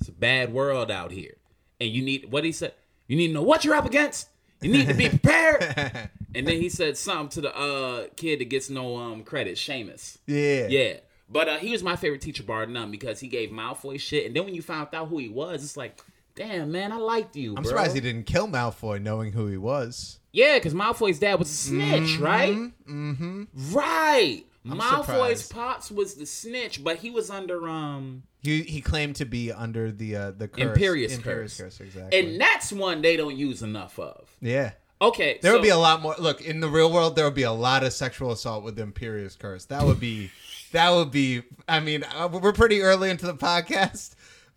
it's 0.00 0.08
a 0.08 0.12
bad 0.12 0.52
world 0.54 0.90
out 0.90 1.10
here, 1.10 1.36
and 1.80 1.90
you 1.90 2.02
need 2.02 2.30
what 2.32 2.44
he 2.44 2.52
said. 2.52 2.72
You 3.08 3.16
need 3.16 3.28
to 3.28 3.34
know 3.34 3.42
what 3.42 3.64
you're 3.64 3.74
up 3.74 3.84
against. 3.86 4.28
You 4.62 4.72
need 4.72 4.88
to 4.88 4.94
be 4.94 5.08
prepared." 5.08 5.62
and 6.34 6.46
then 6.46 6.56
he 6.60 6.68
said 6.68 6.96
something 6.96 7.28
to 7.30 7.40
the 7.42 7.56
uh, 7.56 8.06
kid 8.16 8.40
that 8.40 8.46
gets 8.48 8.70
no 8.70 8.96
um 8.96 9.22
credit, 9.24 9.56
Seamus. 9.56 10.18
Yeah. 10.26 10.68
Yeah. 10.68 10.94
But 11.30 11.48
uh, 11.48 11.56
he 11.58 11.72
was 11.72 11.82
my 11.82 11.96
favorite 11.96 12.20
teacher, 12.22 12.42
bar 12.42 12.64
none, 12.66 12.90
because 12.90 13.20
he 13.20 13.28
gave 13.28 13.50
Malfoy 13.50 14.00
shit. 14.00 14.26
And 14.26 14.34
then 14.34 14.44
when 14.44 14.54
you 14.54 14.62
found 14.62 14.88
out 14.94 15.08
who 15.08 15.18
he 15.18 15.28
was, 15.28 15.62
it's 15.62 15.76
like, 15.76 16.00
damn, 16.34 16.72
man, 16.72 16.90
I 16.92 16.96
liked 16.96 17.36
you. 17.36 17.50
I'm 17.50 17.62
bro. 17.62 17.70
surprised 17.70 17.94
he 17.94 18.00
didn't 18.00 18.24
kill 18.24 18.48
Malfoy 18.48 19.00
knowing 19.02 19.32
who 19.32 19.46
he 19.46 19.56
was. 19.58 20.20
Yeah, 20.32 20.54
because 20.54 20.72
Malfoy's 20.74 21.18
dad 21.18 21.38
was 21.38 21.50
a 21.50 21.54
snitch, 21.54 22.16
right? 22.18 22.54
Mm-hmm. 22.88 23.44
Right. 23.72 24.44
Malfoy's 24.66 25.06
surprised. 25.44 25.50
pops 25.54 25.90
was 25.90 26.14
the 26.14 26.26
snitch, 26.26 26.82
but 26.84 26.96
he 26.98 27.10
was 27.10 27.30
under 27.30 27.68
um 27.68 28.22
He 28.42 28.62
he 28.62 28.80
claimed 28.80 29.16
to 29.16 29.24
be 29.24 29.50
under 29.50 29.90
the 29.90 30.16
uh, 30.16 30.30
the 30.32 30.48
curse. 30.48 30.76
Imperius, 30.78 31.18
Imperius 31.18 31.58
curse. 31.58 31.80
exactly. 31.80 32.18
And 32.18 32.40
that's 32.40 32.72
one 32.72 33.00
they 33.00 33.16
don't 33.16 33.36
use 33.36 33.62
enough 33.62 33.98
of. 33.98 34.28
yeah. 34.40 34.72
Okay, 35.00 35.38
There 35.40 35.52
so, 35.52 35.58
would 35.58 35.62
be 35.62 35.68
a 35.68 35.76
lot 35.78 36.02
more. 36.02 36.16
Look, 36.18 36.40
in 36.42 36.58
the 36.58 36.68
real 36.68 36.92
world, 36.92 37.14
there 37.14 37.24
would 37.24 37.32
be 37.36 37.44
a 37.44 37.52
lot 37.52 37.84
of 37.84 37.92
sexual 37.92 38.32
assault 38.32 38.64
with 38.64 38.74
the 38.74 38.82
Imperius 38.84 39.38
curse. 39.38 39.64
That 39.66 39.84
would 39.84 40.00
be, 40.00 40.32
that 40.72 40.90
would 40.90 41.10
be. 41.10 41.42
I 41.68 41.80
mean, 41.80 42.04
uh, 42.04 42.28
we're 42.32 42.52
pretty 42.52 42.80
early 42.80 43.10
into 43.10 43.26
the 43.26 43.34
podcast, 43.34 44.14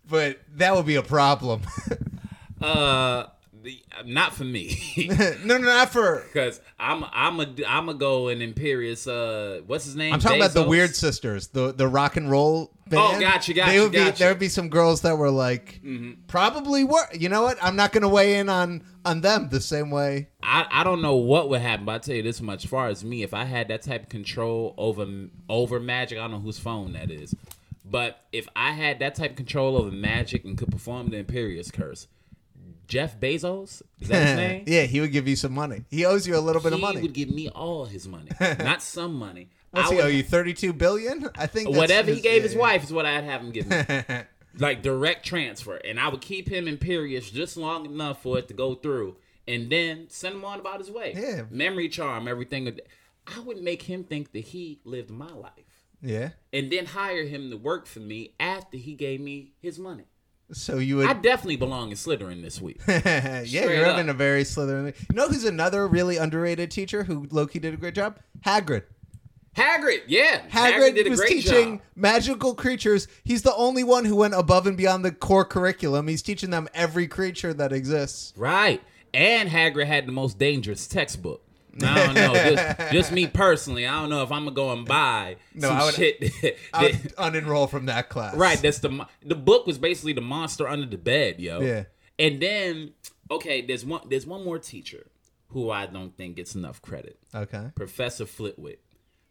but 0.08 0.40
that 0.54 0.74
would 0.74 0.86
be 0.86 0.96
a 0.96 1.02
problem. 1.02 1.62
uh 2.62 3.26
the, 3.62 3.82
not 4.04 4.34
for 4.34 4.44
me. 4.44 4.76
no, 5.44 5.58
no, 5.58 5.58
not 5.58 5.90
for. 5.90 6.24
Cause 6.32 6.60
I'm 6.78 7.04
I'm 7.12 7.40
a 7.40 7.46
I'm 7.66 7.88
a 7.88 7.94
go 7.94 8.28
in 8.28 8.38
Imperius 8.40 9.06
uh 9.06 9.62
what's 9.66 9.84
his 9.84 9.96
name? 9.96 10.12
I'm 10.12 10.20
talking 10.20 10.40
about 10.40 10.52
the 10.52 10.62
Weird 10.66 10.94
Sisters, 10.94 11.48
the 11.48 11.72
the 11.72 11.88
rock 11.88 12.16
and 12.16 12.30
roll 12.30 12.72
band. 12.88 13.16
Oh, 13.16 13.20
gotcha, 13.20 13.54
gotcha, 13.54 13.70
They 13.70 13.80
would 13.80 13.92
be 13.92 13.98
gotcha. 13.98 14.18
there 14.18 14.30
would 14.30 14.38
be 14.38 14.48
some 14.48 14.68
girls 14.68 15.02
that 15.02 15.16
were 15.16 15.30
like 15.30 15.80
probably 16.26 16.84
were. 16.84 17.06
You 17.12 17.28
know 17.28 17.42
what? 17.42 17.58
I'm 17.62 17.76
not 17.76 17.92
going 17.92 18.02
to 18.02 18.08
weigh 18.08 18.38
in 18.38 18.48
on 18.48 18.82
on 19.04 19.20
them 19.20 19.48
the 19.50 19.60
same 19.60 19.90
way. 19.90 20.28
I, 20.42 20.66
I 20.70 20.84
don't 20.84 21.02
know 21.02 21.16
what 21.16 21.48
would 21.50 21.60
happen, 21.60 21.84
but 21.84 21.92
I 21.92 21.98
tell 21.98 22.14
you 22.16 22.22
this 22.22 22.40
much: 22.40 22.64
as 22.64 22.70
far 22.70 22.88
as 22.88 23.04
me, 23.04 23.22
if 23.22 23.34
I 23.34 23.44
had 23.44 23.68
that 23.68 23.82
type 23.82 24.04
of 24.04 24.08
control 24.08 24.74
over 24.76 25.06
over 25.48 25.80
magic, 25.80 26.18
I 26.18 26.22
don't 26.22 26.32
know 26.32 26.40
whose 26.40 26.58
phone 26.58 26.92
that 26.92 27.10
is, 27.10 27.34
but 27.84 28.20
if 28.32 28.48
I 28.54 28.72
had 28.72 28.98
that 29.00 29.14
type 29.14 29.30
of 29.32 29.36
control 29.36 29.76
over 29.76 29.90
magic 29.90 30.44
and 30.44 30.56
could 30.56 30.70
perform 30.70 31.10
the 31.10 31.22
Imperius 31.22 31.72
Curse, 31.72 32.06
Jeff 32.92 33.18
Bezos 33.18 33.80
is 34.00 34.08
that 34.08 34.26
his 34.26 34.36
name? 34.44 34.64
yeah, 34.66 34.82
he 34.82 35.00
would 35.00 35.12
give 35.12 35.26
you 35.26 35.34
some 35.36 35.52
money. 35.52 35.84
He 35.90 36.04
owes 36.04 36.26
you 36.26 36.36
a 36.36 36.40
little 36.40 36.60
bit 36.60 36.72
of 36.74 36.80
money. 36.80 36.96
He 36.96 37.02
would 37.02 37.14
give 37.14 37.30
me 37.30 37.48
all 37.48 37.86
his 37.86 38.06
money, 38.06 38.30
not 38.40 38.82
some 38.82 39.14
money. 39.14 39.48
What's 39.70 39.88
I 39.88 39.90
he 39.92 39.96
would- 39.96 40.04
owe 40.04 40.08
you? 40.08 40.22
Thirty-two 40.22 40.74
billion? 40.74 41.28
I 41.38 41.46
think 41.46 41.70
Whatever 41.70 42.10
he 42.12 42.20
gave 42.20 42.36
yeah, 42.36 42.42
his 42.42 42.54
yeah. 42.54 42.60
wife 42.60 42.84
is 42.84 42.92
what 42.92 43.06
I'd 43.06 43.24
have 43.24 43.40
him 43.40 43.50
give 43.50 43.66
me. 43.68 43.82
like 44.58 44.82
direct 44.82 45.24
transfer, 45.24 45.76
and 45.76 45.98
I 45.98 46.08
would 46.08 46.20
keep 46.20 46.48
him 46.50 46.66
Imperius 46.66 47.32
just 47.32 47.56
long 47.56 47.86
enough 47.86 48.22
for 48.22 48.38
it 48.38 48.48
to 48.48 48.54
go 48.54 48.74
through, 48.74 49.16
and 49.48 49.70
then 49.72 50.06
send 50.10 50.34
him 50.34 50.44
on 50.44 50.60
about 50.60 50.78
his 50.78 50.90
way. 50.90 51.14
Yeah. 51.16 51.44
memory 51.50 51.88
charm, 51.88 52.28
everything. 52.28 52.78
I 53.26 53.40
would 53.40 53.62
make 53.62 53.82
him 53.82 54.04
think 54.04 54.32
that 54.32 54.44
he 54.44 54.80
lived 54.84 55.08
my 55.10 55.32
life, 55.32 55.86
Yeah. 56.02 56.30
and 56.52 56.70
then 56.70 56.84
hire 56.86 57.24
him 57.24 57.50
to 57.50 57.56
work 57.56 57.86
for 57.86 58.00
me 58.00 58.34
after 58.38 58.76
he 58.76 58.94
gave 58.94 59.20
me 59.22 59.52
his 59.62 59.78
money. 59.78 60.04
So 60.52 60.78
you 60.78 60.96
would. 60.96 61.06
I 61.06 61.14
definitely 61.14 61.56
belong 61.56 61.90
in 61.90 61.96
Slytherin 61.96 62.42
this 62.42 62.60
week. 62.60 62.80
yeah, 62.88 63.42
you're 63.42 63.86
up. 63.86 64.06
a 64.06 64.12
very 64.12 64.44
Slytherin. 64.44 64.94
You 64.98 65.16
know 65.16 65.28
who's 65.28 65.44
another 65.44 65.86
really 65.88 66.16
underrated 66.16 66.70
teacher 66.70 67.04
who 67.04 67.26
Loki 67.30 67.58
did 67.58 67.74
a 67.74 67.76
great 67.76 67.94
job? 67.94 68.18
Hagrid. 68.44 68.84
Hagrid, 69.56 70.04
yeah, 70.06 70.40
Hagrid, 70.48 70.94
did 70.94 71.06
a 71.06 71.10
was 71.10 71.20
teaching 71.20 71.76
job. 71.76 71.82
magical 71.94 72.54
creatures. 72.54 73.06
He's 73.22 73.42
the 73.42 73.54
only 73.54 73.84
one 73.84 74.06
who 74.06 74.16
went 74.16 74.32
above 74.32 74.66
and 74.66 74.78
beyond 74.78 75.04
the 75.04 75.12
core 75.12 75.44
curriculum. 75.44 76.08
He's 76.08 76.22
teaching 76.22 76.48
them 76.48 76.68
every 76.72 77.06
creature 77.06 77.52
that 77.52 77.70
exists. 77.70 78.32
Right. 78.34 78.80
And 79.12 79.50
Hagrid 79.50 79.88
had 79.88 80.06
the 80.06 80.12
most 80.12 80.38
dangerous 80.38 80.86
textbook. 80.86 81.44
I 81.82 82.06
don't 82.06 82.14
know. 82.14 82.34
Just, 82.34 82.80
just 82.92 83.12
me 83.12 83.26
personally, 83.26 83.86
I 83.86 84.00
don't 84.00 84.10
know 84.10 84.22
if 84.22 84.30
I'm 84.32 84.44
gonna 84.44 84.54
go 84.54 84.72
and 84.72 84.86
buy 84.86 85.36
No, 85.54 85.68
some 85.68 85.76
I 85.78 85.84
would- 85.84 85.94
shit. 85.94 86.20
that- 86.42 86.56
I 86.74 86.82
would 86.84 86.94
unenroll 87.16 87.70
from 87.70 87.86
that 87.86 88.08
class. 88.08 88.34
right. 88.36 88.60
That's 88.60 88.78
the 88.80 89.06
the 89.22 89.34
book 89.34 89.66
was 89.66 89.78
basically 89.78 90.12
the 90.12 90.20
monster 90.20 90.68
under 90.68 90.86
the 90.86 90.98
bed, 90.98 91.40
yo. 91.40 91.60
Yeah. 91.60 91.84
And 92.18 92.40
then 92.42 92.92
okay, 93.30 93.62
there's 93.62 93.84
one 93.84 94.02
there's 94.08 94.26
one 94.26 94.44
more 94.44 94.58
teacher 94.58 95.06
who 95.48 95.70
I 95.70 95.86
don't 95.86 96.16
think 96.16 96.36
gets 96.36 96.54
enough 96.54 96.80
credit. 96.82 97.18
Okay. 97.34 97.70
Professor 97.74 98.26
Flitwick. 98.26 98.80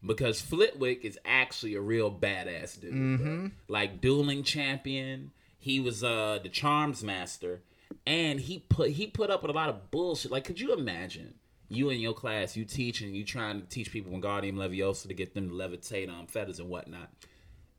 Because 0.03 0.41
Flitwick 0.41 1.05
is 1.05 1.19
actually 1.25 1.75
a 1.75 1.81
real 1.81 2.11
badass 2.11 2.79
dude. 2.81 2.93
Mm-hmm. 2.93 3.47
Like 3.67 4.01
dueling 4.01 4.41
champion. 4.43 5.31
He 5.59 5.79
was 5.79 6.03
uh 6.03 6.39
the 6.41 6.49
charms 6.49 7.03
master. 7.03 7.61
And 8.07 8.39
he 8.39 8.59
put 8.59 8.91
he 8.91 9.05
put 9.07 9.29
up 9.29 9.43
with 9.43 9.51
a 9.51 9.53
lot 9.53 9.69
of 9.69 9.91
bullshit. 9.91 10.31
Like, 10.31 10.43
could 10.45 10.59
you 10.59 10.73
imagine 10.73 11.35
you 11.71 11.89
in 11.89 11.99
your 11.99 12.13
class, 12.13 12.55
you 12.55 12.65
teach 12.65 13.01
and 13.01 13.15
you 13.15 13.23
trying 13.23 13.61
to 13.61 13.67
teach 13.67 13.91
people 13.91 14.11
Wingardium 14.11 14.55
Leviosa 14.55 15.07
to 15.07 15.13
get 15.13 15.33
them 15.33 15.49
to 15.49 15.55
levitate 15.55 16.11
on 16.11 16.27
feathers 16.27 16.59
and 16.59 16.69
whatnot. 16.69 17.09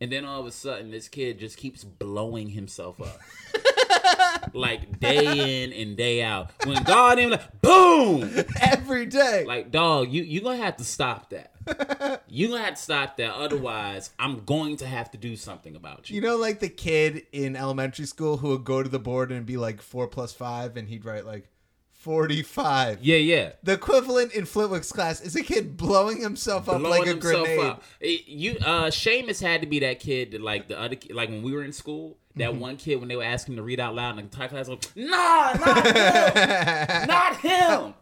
And 0.00 0.10
then 0.10 0.24
all 0.24 0.40
of 0.40 0.46
a 0.46 0.52
sudden, 0.52 0.90
this 0.90 1.08
kid 1.08 1.38
just 1.38 1.56
keeps 1.56 1.84
blowing 1.84 2.48
himself 2.48 3.00
up. 3.00 3.20
like 4.52 4.98
day 4.98 5.62
in 5.64 5.72
and 5.72 5.96
day 5.96 6.22
out. 6.22 6.50
When 6.64 6.82
like, 6.82 7.60
boom! 7.60 8.44
Every 8.60 9.06
day. 9.06 9.44
Like, 9.46 9.70
dog, 9.70 10.10
you 10.10 10.22
you 10.22 10.40
gonna 10.40 10.56
have 10.56 10.76
to 10.78 10.84
stop 10.84 11.30
that. 11.30 12.22
you 12.28 12.48
gonna 12.48 12.64
have 12.64 12.74
to 12.74 12.82
stop 12.82 13.16
that. 13.18 13.32
Otherwise, 13.32 14.10
I'm 14.18 14.44
going 14.44 14.76
to 14.78 14.86
have 14.86 15.10
to 15.12 15.18
do 15.18 15.36
something 15.36 15.76
about 15.76 16.10
you. 16.10 16.16
You 16.16 16.22
know, 16.22 16.36
like 16.36 16.60
the 16.60 16.68
kid 16.68 17.26
in 17.32 17.54
elementary 17.54 18.06
school 18.06 18.38
who 18.38 18.48
would 18.48 18.64
go 18.64 18.82
to 18.82 18.88
the 18.88 18.98
board 18.98 19.30
and 19.30 19.46
be 19.46 19.56
like 19.56 19.80
four 19.80 20.08
plus 20.08 20.32
five, 20.32 20.76
and 20.76 20.88
he'd 20.88 21.04
write 21.04 21.26
like 21.26 21.48
45. 22.02 22.98
Yeah, 23.02 23.16
yeah. 23.16 23.52
The 23.62 23.72
equivalent 23.72 24.32
in 24.34 24.44
Flitwick's 24.44 24.90
class 24.92 25.20
is 25.20 25.36
a 25.36 25.42
kid 25.42 25.76
blowing 25.76 26.20
himself 26.20 26.68
up 26.68 26.82
like 26.82 27.02
a 27.06 27.10
himself 27.10 27.46
grenade. 27.46 27.60
up. 27.60 27.82
Eh, 28.02 28.18
You, 28.26 28.52
uh, 28.60 28.86
Seamus 28.90 29.40
had 29.40 29.60
to 29.60 29.66
be 29.66 29.78
that 29.80 30.00
kid 30.00 30.32
that, 30.32 30.40
like 30.40 30.68
the 30.68 30.78
other, 30.80 30.96
ki- 30.96 31.12
like 31.12 31.28
when 31.28 31.42
we 31.42 31.52
were 31.52 31.62
in 31.64 31.72
school, 31.72 32.16
that 32.36 32.50
Mm-hmm. 32.50 32.60
one 32.60 32.76
kid 32.76 32.96
when 32.96 33.08
they 33.08 33.16
would 33.16 33.26
ask 33.26 33.48
him 33.48 33.56
to 33.56 33.62
read 33.62 33.78
out 33.78 33.94
loud 33.94 34.10
in 34.10 34.16
the 34.16 34.22
entire 34.22 34.48
class, 34.48 34.66
was, 34.68 34.78
nah, 34.96 35.52
not 35.54 35.86
him, 35.86 37.06
not 37.08 37.36
him. 37.40 37.94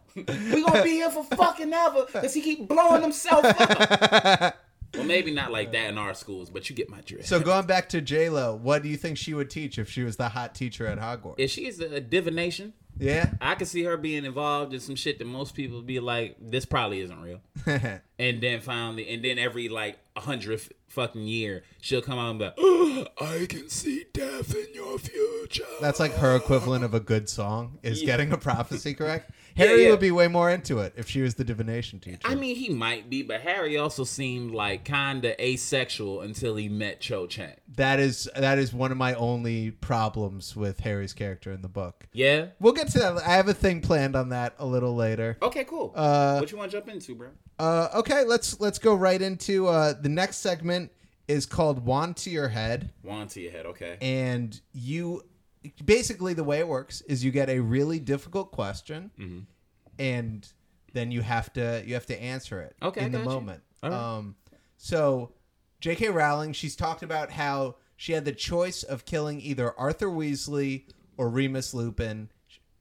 We 0.53 0.63
gonna 0.63 0.83
be 0.83 0.91
here 0.91 1.09
for 1.11 1.23
fucking 1.23 1.71
ever 1.71 2.05
because 2.05 2.33
he 2.33 2.41
keep 2.41 2.67
blowing 2.67 3.01
himself 3.01 3.45
up. 3.45 4.57
well, 4.95 5.03
maybe 5.05 5.31
not 5.31 5.51
like 5.51 5.71
that 5.73 5.87
in 5.89 5.97
our 5.97 6.13
schools, 6.13 6.49
but 6.49 6.69
you 6.69 6.75
get 6.75 6.89
my 6.89 6.99
drift. 7.01 7.27
So 7.27 7.39
going 7.39 7.65
back 7.65 7.87
to 7.89 8.01
J 8.01 8.29
Lo, 8.29 8.55
what 8.61 8.83
do 8.83 8.89
you 8.89 8.97
think 8.97 9.17
she 9.17 9.33
would 9.33 9.49
teach 9.49 9.77
if 9.77 9.89
she 9.89 10.03
was 10.03 10.17
the 10.17 10.29
hot 10.29 10.53
teacher 10.55 10.85
at 10.87 10.97
Hogwarts? 10.99 11.35
if 11.37 11.51
she 11.51 11.65
is 11.65 11.79
a 11.79 12.01
divination, 12.01 12.73
yeah. 13.01 13.31
I 13.41 13.55
could 13.55 13.67
see 13.67 13.83
her 13.83 13.97
being 13.97 14.25
involved 14.25 14.73
in 14.73 14.79
some 14.79 14.95
shit 14.95 15.19
that 15.19 15.25
most 15.25 15.55
people 15.55 15.81
be 15.81 15.99
like, 15.99 16.37
this 16.39 16.65
probably 16.65 17.01
isn't 17.01 17.21
real. 17.21 17.41
and 18.21 18.41
then 18.41 18.61
finally, 18.61 19.09
and 19.13 19.23
then 19.23 19.37
every 19.39 19.67
like 19.69 19.97
a 20.15 20.21
hundredth 20.21 20.71
fucking 20.87 21.23
year, 21.27 21.63
she'll 21.81 22.01
come 22.01 22.19
out 22.19 22.29
and 22.31 22.39
be 22.39 22.45
like, 22.45 22.53
"Oh, 22.57 23.05
I 23.19 23.45
can 23.47 23.69
see 23.69 24.05
death 24.13 24.53
in 24.55 24.73
your 24.73 24.97
future. 24.99 25.63
That's 25.79 25.99
like 25.99 26.13
her 26.15 26.35
equivalent 26.35 26.83
of 26.83 26.93
a 26.93 26.99
good 26.99 27.29
song 27.29 27.79
is 27.83 28.01
Yeah. 28.01 28.05
getting 28.07 28.31
a 28.31 28.37
prophecy 28.37 28.93
correct. 28.93 29.31
Yeah, 29.53 29.65
Harry 29.65 29.83
yeah. 29.83 29.89
would 29.91 29.99
be 29.99 30.11
way 30.11 30.29
more 30.29 30.49
into 30.49 30.79
it 30.79 30.93
if 30.95 31.09
she 31.09 31.21
was 31.21 31.35
the 31.35 31.43
divination 31.43 31.99
teacher. 31.99 32.21
I 32.23 32.35
mean, 32.35 32.55
he 32.55 32.69
might 32.69 33.09
be, 33.09 33.21
but 33.21 33.41
Harry 33.41 33.77
also 33.77 34.05
seemed 34.05 34.51
like 34.51 34.85
kind 34.85 35.25
of 35.25 35.35
asexual 35.37 36.21
until 36.21 36.55
he 36.55 36.69
met 36.69 37.01
Cho 37.01 37.27
Chang. 37.27 37.55
that 37.75 37.99
is 37.99 38.29
that 38.37 38.57
is 38.59 38.71
one 38.71 38.93
of 38.93 38.97
my 38.97 39.13
only 39.15 39.71
problems 39.71 40.55
with 40.55 40.79
Harry's 40.79 41.11
character 41.11 41.51
in 41.51 41.61
the 41.61 41.67
book. 41.67 42.07
Yeah. 42.13 42.45
We'll 42.61 42.71
get 42.71 42.87
to 42.91 42.99
that. 42.99 43.17
I 43.27 43.31
have 43.35 43.49
a 43.49 43.53
thing 43.53 43.81
planned 43.81 44.15
on 44.15 44.29
that 44.29 44.55
a 44.57 44.65
little 44.65 44.95
later. 44.95 45.37
Okay, 45.41 45.65
cool. 45.65 45.91
Uh, 45.95 46.37
what 46.39 46.49
you 46.49 46.57
want 46.57 46.71
to 46.71 46.77
jump 46.77 46.87
into, 46.87 47.13
bro? 47.13 47.27
Uh, 47.61 47.89
okay, 47.99 48.23
let's 48.25 48.59
let's 48.59 48.79
go 48.79 48.95
right 48.95 49.21
into 49.21 49.67
uh, 49.67 49.93
the 49.93 50.09
next 50.09 50.37
segment 50.37 50.91
is 51.27 51.45
called 51.45 51.85
"Wand 51.85 52.17
to 52.17 52.29
Your 52.29 52.47
Head," 52.47 52.91
Wand 53.03 53.29
to 53.31 53.39
your 53.41 53.51
head, 53.51 53.65
okay? 53.67 53.97
and 54.01 54.59
you 54.73 55.21
basically 55.85 56.33
the 56.33 56.43
way 56.43 56.59
it 56.59 56.67
works 56.67 57.01
is 57.01 57.23
you 57.23 57.29
get 57.31 57.49
a 57.49 57.59
really 57.59 57.99
difficult 57.99 58.51
question, 58.51 59.11
Mm-hmm. 59.19 59.39
and 59.99 60.51
then 60.93 61.11
you 61.11 61.21
have 61.21 61.53
to 61.53 61.83
you 61.85 61.93
have 61.93 62.07
to 62.07 62.19
answer 62.21 62.61
it 62.61 62.75
Okay, 62.81 63.05
in 63.05 63.11
the 63.11 63.19
got 63.19 63.23
you. 63.25 63.29
moment. 63.29 63.63
All 63.83 63.89
right. 63.89 63.97
Um, 64.17 64.35
so 64.77 65.33
J.K. 65.79 66.09
Rowling, 66.09 66.53
she's 66.53 66.75
talked 66.75 67.03
about 67.03 67.31
how 67.31 67.75
she 67.95 68.13
had 68.13 68.25
the 68.25 68.31
choice 68.31 68.81
of 68.83 69.05
killing 69.05 69.39
either 69.41 69.77
Arthur 69.79 70.07
Weasley 70.07 70.85
or 71.17 71.29
Remus 71.29 71.73
Lupin, 71.75 72.29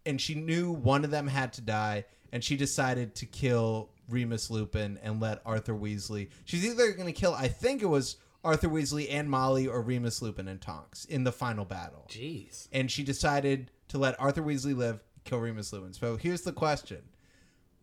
and 0.06 0.18
she 0.20 0.34
knew 0.34 0.72
one 0.72 1.04
of 1.04 1.10
them 1.10 1.26
had 1.26 1.52
to 1.54 1.60
die, 1.60 2.06
and 2.32 2.42
she 2.42 2.56
decided 2.56 3.14
to 3.16 3.26
kill 3.26 3.90
Remus 4.10 4.50
Lupin 4.50 4.98
and 5.02 5.20
let 5.20 5.40
Arthur 5.46 5.74
Weasley. 5.74 6.28
She's 6.44 6.64
either 6.64 6.92
going 6.92 7.06
to 7.06 7.12
kill, 7.12 7.34
I 7.34 7.48
think 7.48 7.82
it 7.82 7.86
was 7.86 8.16
Arthur 8.44 8.68
Weasley 8.68 9.06
and 9.10 9.30
Molly 9.30 9.66
or 9.66 9.82
Remus 9.82 10.20
Lupin 10.22 10.48
and 10.48 10.60
Tonks 10.60 11.04
in 11.04 11.24
the 11.24 11.32
final 11.32 11.64
battle 11.64 12.06
Jeez. 12.08 12.68
and 12.72 12.90
she 12.90 13.02
decided 13.02 13.70
to 13.88 13.98
let 13.98 14.18
Arthur 14.20 14.42
Weasley 14.42 14.76
live, 14.76 15.00
kill 15.24 15.38
Remus 15.38 15.72
Lupin. 15.72 15.92
So 15.92 16.16
here's 16.16 16.40
the 16.42 16.52
question: 16.52 17.02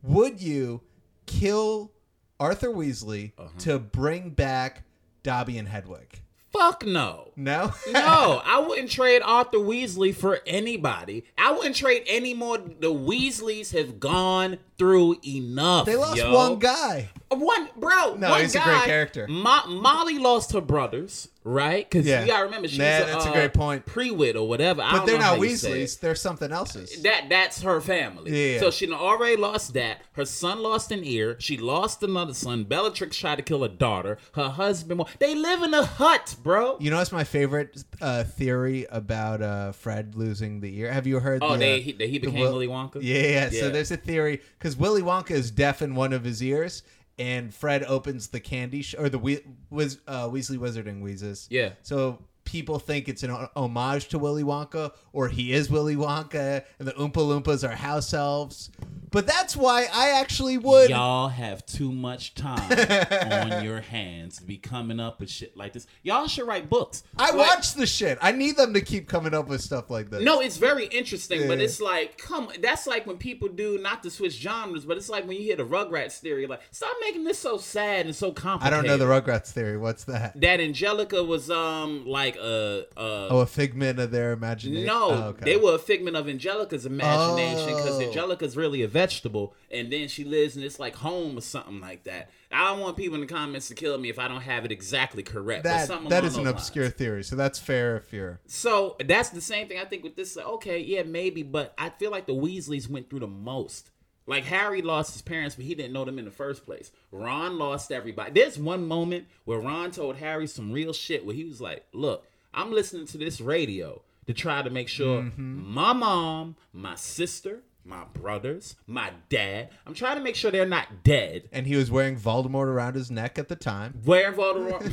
Would 0.03 0.41
you 0.41 0.81
kill 1.27 1.91
Arthur 2.39 2.69
Weasley 2.69 3.33
Uh-huh. 3.37 3.49
to 3.59 3.79
bring 3.79 4.31
back 4.31 4.83
Dobby 5.23 5.57
and 5.57 5.67
Hedwig? 5.67 6.21
Fuck 6.51 6.85
no. 6.85 7.31
No, 7.35 7.71
No, 7.91 8.41
I 8.43 8.63
wouldn't 8.67 8.89
trade 8.89 9.21
Arthur 9.23 9.57
Weasley 9.59 10.15
for 10.15 10.39
anybody. 10.47 11.25
I 11.37 11.51
wouldn't 11.51 11.75
trade 11.75 12.03
any 12.07 12.33
more. 12.33 12.57
The 12.57 12.91
Weasleys 12.93 13.73
have 13.77 13.99
gone 13.99 14.57
through 14.77 15.17
enough. 15.25 15.85
they 15.85 15.95
lost 15.95 16.17
yo. 16.17 16.33
one 16.33 16.57
guy. 16.59 17.09
One 17.29 17.67
bro. 17.75 18.15
No, 18.15 18.29
one 18.29 18.41
he's 18.41 18.55
a 18.55 18.59
guy, 18.59 18.63
great 18.65 18.83
character. 18.85 19.27
Mo- 19.27 19.67
Molly 19.67 20.17
lost 20.17 20.53
her 20.53 20.61
brothers, 20.61 21.27
right? 21.43 21.89
Because 21.89 22.05
Yeah. 22.05 22.21
you 22.21 22.27
gotta 22.27 22.45
remember 22.45 22.69
she's 22.69 22.77
Nah, 22.79 22.85
a, 22.85 23.05
that's 23.05 23.25
a 23.25 23.29
uh, 23.29 23.33
great 23.33 23.53
point. 23.53 23.85
Prewett 23.85 24.37
or 24.37 24.47
whatever. 24.47 24.81
I 24.81 24.91
But 24.91 24.97
don't 24.99 25.05
they're 25.07 25.19
know 25.19 25.35
not 25.35 25.39
you 25.41 25.55
say 25.57 25.71
it. 25.81 25.85
Weasleys; 25.89 25.99
they're 25.99 26.15
something 26.15 26.53
else's. 26.53 27.01
That 27.03 27.25
that's 27.29 27.61
her 27.63 27.81
family. 27.81 28.53
Yeah. 28.53 28.59
So 28.61 28.71
she 28.71 28.89
already 28.91 29.35
lost 29.35 29.73
that. 29.73 30.01
Her 30.13 30.23
son 30.23 30.63
lost 30.63 30.89
an 30.93 31.03
ear. 31.03 31.35
She 31.39 31.57
lost 31.57 32.01
another 32.01 32.33
son. 32.33 32.63
Bellatrix 32.63 33.17
tried 33.17 33.35
to 33.35 33.41
kill 33.41 33.61
her 33.61 33.67
daughter. 33.67 34.17
Her 34.35 34.47
husband. 34.49 35.03
They 35.19 35.35
live 35.35 35.63
in 35.63 35.73
a 35.73 35.85
hut, 35.85 36.35
bro. 36.41 36.77
You 36.79 36.91
know 36.91 36.97
what's 36.97 37.11
my 37.11 37.25
favorite 37.25 37.83
uh, 38.01 38.23
theory 38.23 38.85
about 38.89 39.41
uh, 39.41 39.73
Fred 39.73 40.15
losing 40.15 40.61
the 40.61 40.77
ear? 40.79 40.93
Have 40.93 41.05
you 41.05 41.19
heard? 41.19 41.43
Oh, 41.43 41.53
the, 41.53 41.57
they 41.59 41.79
uh, 41.79 41.81
he, 41.81 41.91
that 41.91 42.09
he 42.09 42.19
became 42.19 42.39
Wil- 42.39 42.53
Willy 42.53 42.67
Wonka. 42.67 42.99
Yeah, 43.01 43.19
yeah. 43.21 43.49
So 43.49 43.69
there's 43.69 43.91
a 43.91 43.97
theory 43.97 44.41
because 44.57 44.77
Willy 44.77 45.01
Wonka 45.01 45.31
is 45.31 45.51
deaf 45.51 45.81
in 45.81 45.93
one 45.93 46.13
of 46.13 46.23
his 46.23 46.41
ears, 46.41 46.83
and 47.19 47.53
Fred 47.53 47.83
opens 47.83 48.27
the 48.29 48.39
candy 48.39 48.81
sh- 48.81 48.95
or 48.97 49.09
the 49.09 49.19
we- 49.19 49.43
Wiz- 49.69 49.99
uh, 50.07 50.27
Weasley 50.29 50.57
Wizarding 50.57 51.01
Wheezes. 51.01 51.47
Yeah. 51.49 51.71
So 51.81 52.19
people 52.47 52.79
think 52.79 53.09
it's 53.09 53.23
an 53.23 53.31
homage 53.57 54.07
to 54.07 54.17
Willy 54.17 54.43
Wonka, 54.43 54.93
or 55.11 55.27
he 55.27 55.51
is 55.51 55.69
Willy 55.69 55.97
Wonka, 55.97 56.63
and 56.79 56.87
the 56.87 56.93
Oompa 56.93 57.13
Loompas 57.15 57.67
are 57.67 57.75
house 57.75 58.13
elves. 58.13 58.71
But 59.09 59.25
that's 59.25 59.55
why 59.55 59.87
I 59.93 60.19
actually 60.19 60.57
would. 60.57 60.89
Y'all 60.89 61.29
have 61.29 61.65
too 61.65 61.91
much 61.91 62.35
time 62.35 62.71
on 63.31 63.63
your 63.63 63.79
hands 63.81 64.37
to 64.37 64.43
be 64.43 64.57
coming 64.57 64.99
up 64.99 65.19
with 65.21 65.29
shit 65.29 65.55
like 65.55 65.73
this. 65.73 65.87
Y'all 66.03 66.27
should 66.27 66.45
write 66.47 66.69
books. 66.69 67.03
I 67.17 67.31
Like- 67.31 67.49
watch 67.55 67.73
the 67.73 67.85
shit. 67.85 68.17
I 68.21 68.31
need 68.33 68.57
them 68.57 68.73
to 68.73 68.81
keep 68.81 69.07
coming 69.07 69.33
up 69.33 69.47
with 69.47 69.61
stuff 69.61 69.89
like 69.89 70.09
this. 70.09 70.23
No, 70.23 70.41
it's 70.41 70.57
very 70.57 70.85
interesting, 70.87 71.47
but 71.47 71.59
it's 71.59 71.79
like, 71.81 72.17
come, 72.17 72.49
that's 72.61 72.85
like 72.87 73.07
when 73.07 73.17
people 73.17 73.47
do 73.47 73.77
not 73.77 74.03
to 74.03 74.09
switch 74.09 74.33
genres, 74.33 74.85
but 74.85 74.97
it's 74.97 75.09
like 75.09 75.25
when 75.27 75.37
you 75.37 75.43
hear 75.43 75.55
the 75.55 75.65
Rugrats 75.65 76.19
theory, 76.19 76.45
like, 76.45 76.61
stop 76.71 76.95
making 77.01 77.23
this 77.23 77.39
so 77.39 77.57
sad 77.57 78.05
and 78.07 78.15
so 78.15 78.31
complicated. 78.33 78.73
I 78.73 78.75
don't 78.81 78.87
know 78.87 78.97
the 78.97 79.05
Rugrats 79.11 79.51
theory. 79.51 79.77
What's 79.77 80.03
that? 80.05 80.39
that 80.41 80.59
Angelica 80.59 81.23
was 81.23 81.49
um 81.49 82.05
like 82.05 82.36
a, 82.39 82.85
a 82.95 83.27
Oh, 83.29 83.39
a 83.39 83.45
figment 83.45 83.99
of 83.99 84.11
their 84.11 84.31
imagination. 84.31 84.85
no, 84.85 85.09
Oh, 85.09 85.23
okay. 85.29 85.45
they 85.45 85.57
were 85.57 85.75
a 85.75 85.79
figment 85.79 86.15
of 86.15 86.27
Angelica's 86.29 86.85
imagination 86.85 87.67
because 87.75 87.97
Oh. 87.99 88.01
Angelica's 88.01 88.55
really 88.55 88.81
a 88.83 88.87
vegetable, 88.87 89.53
and 89.71 89.91
then 89.91 90.07
she 90.07 90.23
lives 90.23 90.55
in 90.55 90.61
this 90.61 90.79
like 90.79 90.95
home 90.95 91.37
or 91.37 91.41
something 91.41 91.81
like 91.81 92.03
that. 92.05 92.29
I 92.51 92.69
don't 92.69 92.79
want 92.79 92.95
people 92.95 93.15
in 93.15 93.21
the 93.21 93.27
comments 93.27 93.67
to 93.67 93.75
kill 93.75 93.97
me 93.97 94.09
if 94.09 94.19
I 94.19 94.27
don't 94.29 94.41
have 94.41 94.63
it 94.63 94.71
exactly 94.71 95.21
correct. 95.23 95.63
but 95.63 95.87
That 95.87 96.09
that 96.09 96.23
an 96.23 96.43
those 96.45 96.53
obscure 96.53 96.89
theory, 96.89 97.23
so 97.23 97.35
that's 97.35 97.59
fair 97.59 97.97
if 97.97 98.13
you're. 98.13 98.39
So 98.47 98.95
that's 99.05 99.29
the 99.29 99.41
same 99.41 99.67
thing 99.67 99.79
I 99.79 99.85
think 99.85 100.03
with 100.03 100.15
this. 100.15 100.35
like, 100.35 100.45
Okay, 100.47 100.79
yeah, 100.79 101.03
maybe, 101.03 101.43
but 101.43 101.73
I 101.77 101.89
feel 101.89 102.11
like 102.11 102.25
the 102.25 102.33
Weasleys 102.33 102.89
went 102.89 103.09
through 103.09 103.19
the 103.19 103.27
most. 103.27 103.91
Like 104.27 104.43
Harry 104.45 104.81
lost 104.81 105.13
his 105.13 105.21
parents, 105.21 105.55
but 105.55 105.65
he 105.65 105.73
didn't 105.73 105.93
know 105.93 106.05
them 106.05 106.19
in 106.19 106.25
the 106.25 106.31
first 106.31 106.65
place. 106.65 106.91
Ron 107.11 107.57
lost 107.57 107.91
everybody. 107.91 108.31
There's 108.31 108.59
one 108.59 108.85
moment 108.87 109.25
where 109.45 109.59
Ron 109.59 109.89
told 109.91 110.17
Harry 110.17 110.45
some 110.47 110.71
real 110.71 110.91
shit 110.93 111.25
where 111.25 111.33
he 111.35 111.45
was 111.45 111.61
like, 111.61 111.85
"Look, 111.93 112.25
I'm 112.53 112.71
listening 112.71 113.07
to 113.07 113.17
this 113.17 113.39
radio 113.41 114.01
to 114.27 114.33
try 114.33 114.61
to 114.61 114.69
make 114.69 114.89
sure 114.89 115.21
Mm-hmm. 115.23 115.73
my 115.73 115.93
mom, 115.93 116.57
my 116.73 116.95
sister, 116.95 117.61
my 117.87 118.03
brothers, 118.13 118.75
my 118.85 119.11
dad. 119.29 119.69
I'm 119.85 119.93
trying 119.93 120.17
to 120.17 120.23
make 120.23 120.35
sure 120.35 120.51
they're 120.51 120.65
not 120.65 121.03
dead." 121.03 121.49
And 121.51 121.65
he 121.65 121.75
was 121.75 121.89
wearing 121.89 122.17
Voldemort 122.17 122.67
around 122.67 122.95
his 122.95 123.09
neck 123.09 123.39
at 123.39 123.47
the 123.47 123.55
time. 123.55 123.93
Where 124.03 124.31
Voldemort? 124.33 124.83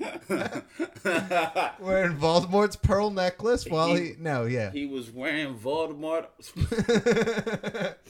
Wearing 1.80 2.16
Voldemort's 2.16 2.76
pearl 2.76 3.10
necklace 3.10 3.66
while 3.66 3.94
he. 3.94 4.00
He- 4.08 4.14
No, 4.18 4.44
yeah. 4.44 4.70
he 4.70 4.86
was 4.86 5.10
wearing 5.10 5.54
Voldemort. 5.58 6.26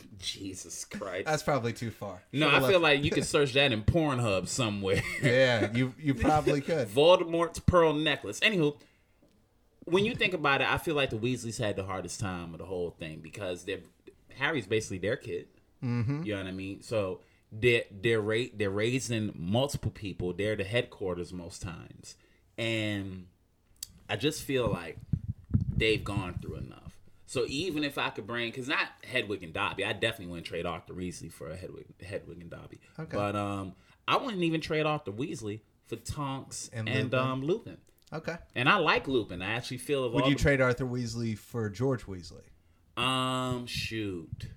Jesus 0.19 0.85
Christ. 0.85 1.27
That's 1.27 1.43
probably 1.43 1.73
too 1.73 1.91
far. 1.91 2.21
No, 2.33 2.49
I 2.49 2.55
Should've 2.55 2.69
feel 2.69 2.81
left- 2.81 2.97
like 2.97 3.05
you 3.05 3.11
could 3.11 3.25
search 3.25 3.53
that 3.55 3.73
in 3.73 3.83
Pornhub 3.83 4.49
somewhere. 4.49 5.03
Yeah, 5.23 5.71
you 5.73 5.95
you 5.99 6.15
probably 6.15 6.61
could. 6.61 6.89
Voldemort's 6.89 7.59
pearl 7.61 7.93
necklace. 7.93 8.41
Anywho, 8.41 8.77
when 9.91 10.05
you 10.05 10.15
think 10.15 10.35
about 10.35 10.61
it, 10.61 10.69
I 10.71 10.79
feel 10.79 10.95
like 10.95 11.11
the 11.11 11.19
Weasleys 11.19 11.59
had 11.59 11.77
the 11.77 11.85
hardest 11.85 12.21
time 12.21 12.53
of 12.55 12.59
the 12.59 12.67
whole 12.67 12.91
thing 12.99 13.21
because 13.23 13.65
they're 13.65 13.81
Harry's 14.39 14.67
basically 14.67 14.99
their 14.99 15.17
kid. 15.17 15.49
Mm-hmm. 15.85 16.23
You 16.25 16.33
know 16.35 16.41
what 16.43 16.49
I 16.49 16.53
mean? 16.53 16.83
So 16.83 17.21
they're 17.53 17.85
they're 17.91 18.21
ra- 18.21 18.51
they're 18.55 18.71
raising 18.71 19.33
multiple 19.37 19.91
people. 19.91 20.33
They're 20.33 20.57
the 20.57 20.65
headquarters 20.65 21.33
most 21.33 21.63
times, 21.63 22.17
and 22.59 23.27
I 24.09 24.17
just 24.17 24.43
feel 24.43 24.69
like 24.69 24.99
they've 25.77 26.03
gone 26.03 26.39
through 26.41 26.57
enough. 26.57 26.99
So 27.27 27.45
even 27.49 27.85
if 27.85 27.97
I 27.97 28.11
could 28.11 28.27
bring, 28.27 28.51
because 28.51 28.67
not 28.69 28.89
Hedwig 29.05 29.43
and 29.45 29.53
Dobby, 29.53 29.85
I 29.85 29.93
definitely 29.93 30.27
wouldn't 30.27 30.47
trade 30.47 30.67
Arthur 30.67 30.95
Weasley 30.95 31.33
for 31.33 31.49
a 31.49 31.57
Hedwig, 31.57 31.87
Hedwig 32.05 32.41
and 32.41 32.51
Dobby. 32.51 32.81
Okay. 32.99 33.17
But 33.17 33.37
um, 33.37 33.75
I 34.09 34.17
wouldn't 34.17 34.43
even 34.43 34.61
trade 34.61 34.85
off 34.85 35.05
the 35.05 35.13
Weasley 35.13 35.61
for 35.87 35.95
Tonks 35.97 36.71
And 36.73 36.89
and, 36.89 37.05
Lupin. 37.13 37.19
um 37.19 37.43
Lupin. 37.45 37.77
Okay. 38.13 38.37
And 38.57 38.69
I 38.69 38.77
like 38.77 39.07
Lupin. 39.07 39.41
I 39.43 39.53
actually 39.53 39.79
feel 39.79 40.05
of 40.05 40.13
Would 40.15 40.27
you 40.27 40.35
the- 40.35 40.41
trade 40.41 40.61
Arthur 40.61 40.85
Weasley 40.87 41.37
for 41.39 41.69
George 41.71 42.05
Weasley? 42.07 42.43
um 42.97 43.67
shoot. 43.67 44.49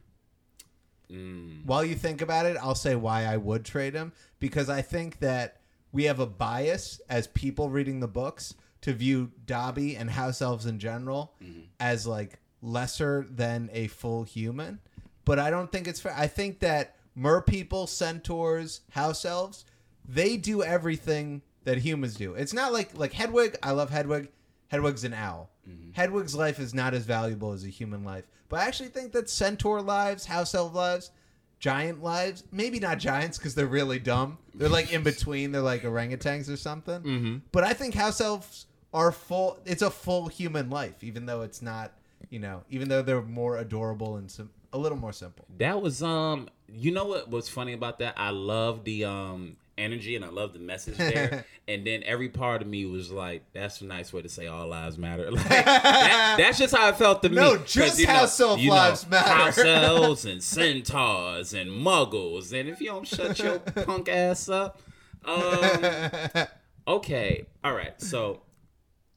While 1.65 1.85
you 1.85 1.93
think 1.93 2.21
about 2.23 2.47
it, 2.47 2.57
I'll 2.59 2.73
say 2.73 2.95
why 2.95 3.25
I 3.25 3.37
would 3.37 3.63
trade 3.65 3.93
him 3.93 4.13
because 4.39 4.67
I 4.67 4.81
think 4.81 5.19
that 5.19 5.61
we 5.91 6.05
have 6.05 6.19
a 6.19 6.25
bias 6.25 6.99
as 7.07 7.27
people 7.27 7.69
reading 7.69 7.99
the 7.99 8.07
books 8.07 8.55
to 8.81 8.93
view 8.93 9.31
Dobby 9.45 9.95
and 9.95 10.09
house 10.09 10.41
elves 10.41 10.65
in 10.65 10.79
general 10.79 11.35
as 11.79 12.07
like 12.07 12.39
lesser 12.63 13.27
than 13.29 13.69
a 13.73 13.87
full 13.87 14.23
human. 14.23 14.79
But 15.23 15.37
I 15.37 15.51
don't 15.51 15.71
think 15.71 15.87
it's 15.87 15.99
fair. 16.01 16.15
I 16.17 16.25
think 16.25 16.59
that 16.61 16.95
mer 17.13 17.41
people, 17.41 17.85
centaurs, 17.85 18.81
house 18.89 19.23
elves, 19.23 19.65
they 20.03 20.35
do 20.35 20.63
everything 20.63 21.43
that 21.63 21.77
humans 21.79 22.15
do. 22.15 22.33
It's 22.33 22.53
not 22.53 22.73
like 22.73 22.97
like 22.97 23.13
Hedwig. 23.13 23.57
I 23.63 23.71
love 23.71 23.89
Hedwig. 23.89 24.29
Hedwig's 24.67 25.03
an 25.03 25.13
owl. 25.13 25.49
Hedwig's 25.93 26.35
life 26.35 26.59
is 26.59 26.73
not 26.73 26.93
as 26.93 27.05
valuable 27.05 27.53
as 27.53 27.63
a 27.63 27.69
human 27.69 28.03
life. 28.03 28.25
But 28.49 28.59
I 28.59 28.65
actually 28.65 28.89
think 28.89 29.13
that 29.13 29.29
centaur 29.29 29.81
lives, 29.81 30.25
house 30.25 30.53
elf 30.53 30.73
lives, 30.73 31.11
giant 31.59 32.03
lives, 32.03 32.43
maybe 32.51 32.79
not 32.79 32.99
giants 32.99 33.37
because 33.37 33.55
they're 33.55 33.65
really 33.65 33.99
dumb. 33.99 34.37
They're 34.53 34.69
like 34.69 34.91
in 34.91 35.03
between. 35.03 35.51
They're 35.51 35.61
like 35.61 35.83
orangutans 35.83 36.51
or 36.51 36.57
something. 36.57 37.01
Mm-hmm. 37.01 37.37
But 37.51 37.63
I 37.63 37.73
think 37.73 37.93
house 37.93 38.19
elves 38.19 38.65
are 38.93 39.11
full. 39.11 39.59
It's 39.65 39.81
a 39.81 39.89
full 39.89 40.27
human 40.27 40.69
life, 40.69 41.03
even 41.03 41.25
though 41.25 41.41
it's 41.41 41.61
not. 41.61 41.93
You 42.29 42.39
know, 42.39 42.63
even 42.69 42.89
though 42.89 43.01
they're 43.01 43.21
more 43.21 43.57
adorable 43.57 44.15
and 44.15 44.31
sim- 44.31 44.49
a 44.71 44.77
little 44.77 44.97
more 44.97 45.13
simple. 45.13 45.45
That 45.57 45.81
was 45.81 46.01
um 46.01 46.49
you 46.67 46.91
know 46.91 47.05
what 47.05 47.29
was 47.29 47.47
funny 47.47 47.73
about 47.73 47.99
that? 47.99 48.15
I 48.17 48.31
love 48.31 48.83
the 48.83 49.05
um 49.05 49.57
energy 49.77 50.15
and 50.15 50.23
I 50.23 50.29
love 50.29 50.53
the 50.53 50.59
message 50.59 50.97
there. 50.97 51.45
and 51.67 51.85
then 51.85 52.03
every 52.05 52.29
part 52.29 52.61
of 52.61 52.67
me 52.67 52.85
was 52.85 53.11
like, 53.11 53.43
that's 53.53 53.81
a 53.81 53.85
nice 53.85 54.13
way 54.13 54.21
to 54.21 54.29
say 54.29 54.47
all 54.47 54.67
lives 54.67 54.97
matter. 54.97 55.29
Like 55.31 55.47
that, 55.49 56.35
that's 56.39 56.57
just 56.59 56.75
how 56.75 56.87
I 56.87 56.91
felt 56.91 57.21
to 57.23 57.29
me. 57.29 57.35
No, 57.35 57.57
just 57.57 57.99
you 57.99 58.07
know- 58.07 58.13
house 58.13 58.39
elf 58.39 58.59
you 58.59 58.69
know, 58.69 58.75
lives 58.75 59.07
matter. 59.07 59.63
House 59.85 60.25
and 60.25 60.41
centaurs 60.43 61.53
and 61.53 61.69
muggles. 61.71 62.53
And 62.57 62.69
if 62.69 62.79
you 62.81 62.87
don't 62.87 63.07
shut 63.07 63.39
your 63.39 63.59
punk 63.59 64.09
ass 64.09 64.49
up. 64.49 64.79
Um 65.25 66.45
Okay. 66.87 67.45
All 67.63 67.73
right. 67.73 67.99
So 68.01 68.41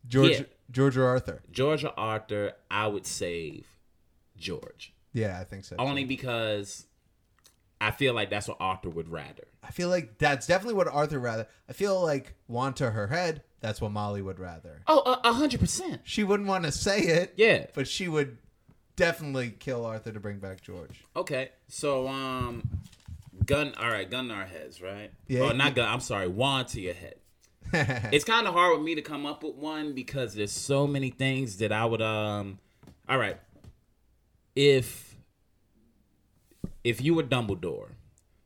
George, 0.09 0.31
Yeah. 0.33 0.43
George 0.71 0.97
or 0.97 1.05
Arthur? 1.07 1.43
Georgia 1.51 1.93
Arthur, 1.97 2.53
I 2.71 2.87
would 2.87 3.07
save 3.07 3.67
George. 4.37 4.93
Yeah, 5.13 5.39
I 5.41 5.45
think 5.45 5.65
so. 5.65 5.77
too. 5.77 5.83
Only 5.83 6.05
because 6.05 6.87
I 7.81 7.91
feel 7.91 8.15
like 8.15 8.31
that's 8.31 8.47
what 8.49 8.59
Arthur 8.61 8.91
would 8.91 9.09
rather. 9.09 9.45
I 9.67 9.71
feel 9.73 9.89
like 9.89 10.19
that's 10.19 10.47
definitely 10.47 10.75
what 10.75 10.87
Arthur 10.89 11.19
rather. 11.19 11.47
I 11.69 11.73
feel 11.73 12.01
like 12.03 12.35
want 12.49 12.77
to 12.77 12.91
her 12.93 13.09
head. 13.09 13.43
That's 13.61 13.81
what 13.81 13.91
Molly 13.91 14.23
would 14.23 14.39
rather. 14.39 14.83
Oh, 14.87 15.19
a- 15.25 15.33
hundred 15.33 15.61
percent. 15.61 16.03
She 16.05 16.23
wouldn't 16.23 16.49
want 16.49 16.65
to 16.65 16.73
say 16.73 17.01
it. 17.01 17.35
Yeah. 17.37 17.67
but 17.75 17.89
she 17.89 18.07
would 18.07 18.39
definitely 18.95 19.51
kill 19.59 19.85
Arthur 19.85 20.13
to 20.13 20.21
bring 20.21 20.39
back 20.39 20.61
George. 20.63 21.05
Okay. 21.17 21.51
So 21.69 22.07
um, 22.07 22.63
gun. 23.45 23.75
All 23.79 23.89
right, 23.91 24.09
gun 24.09 24.27
in 24.27 24.31
our 24.31 24.45
heads, 24.45 24.81
right? 24.81 25.11
Yeah, 25.27 25.41
Oh, 25.41 25.51
not 25.53 25.75
gun. 25.75 25.89
I'm 25.89 26.01
sorry. 26.01 26.29
Wand 26.29 26.69
to 26.69 26.81
your 26.81 26.95
head. 26.95 27.17
it's 28.13 28.25
kind 28.25 28.47
of 28.47 28.55
hard 28.55 28.77
with 28.79 28.85
me 28.87 28.95
to 28.95 29.03
come 29.03 29.27
up 29.27 29.43
with 29.43 29.57
one 29.57 29.93
because 29.95 30.35
there's 30.35 30.53
so 30.53 30.87
many 30.87 31.11
things 31.11 31.57
that 31.57 31.73
I 31.73 31.85
would 31.85 32.03
um. 32.03 32.59
All 33.09 33.19
right. 33.19 33.39
If 34.55 35.17
if 36.85 37.01
you 37.03 37.15
were 37.15 37.25
Dumbledore, 37.25 37.89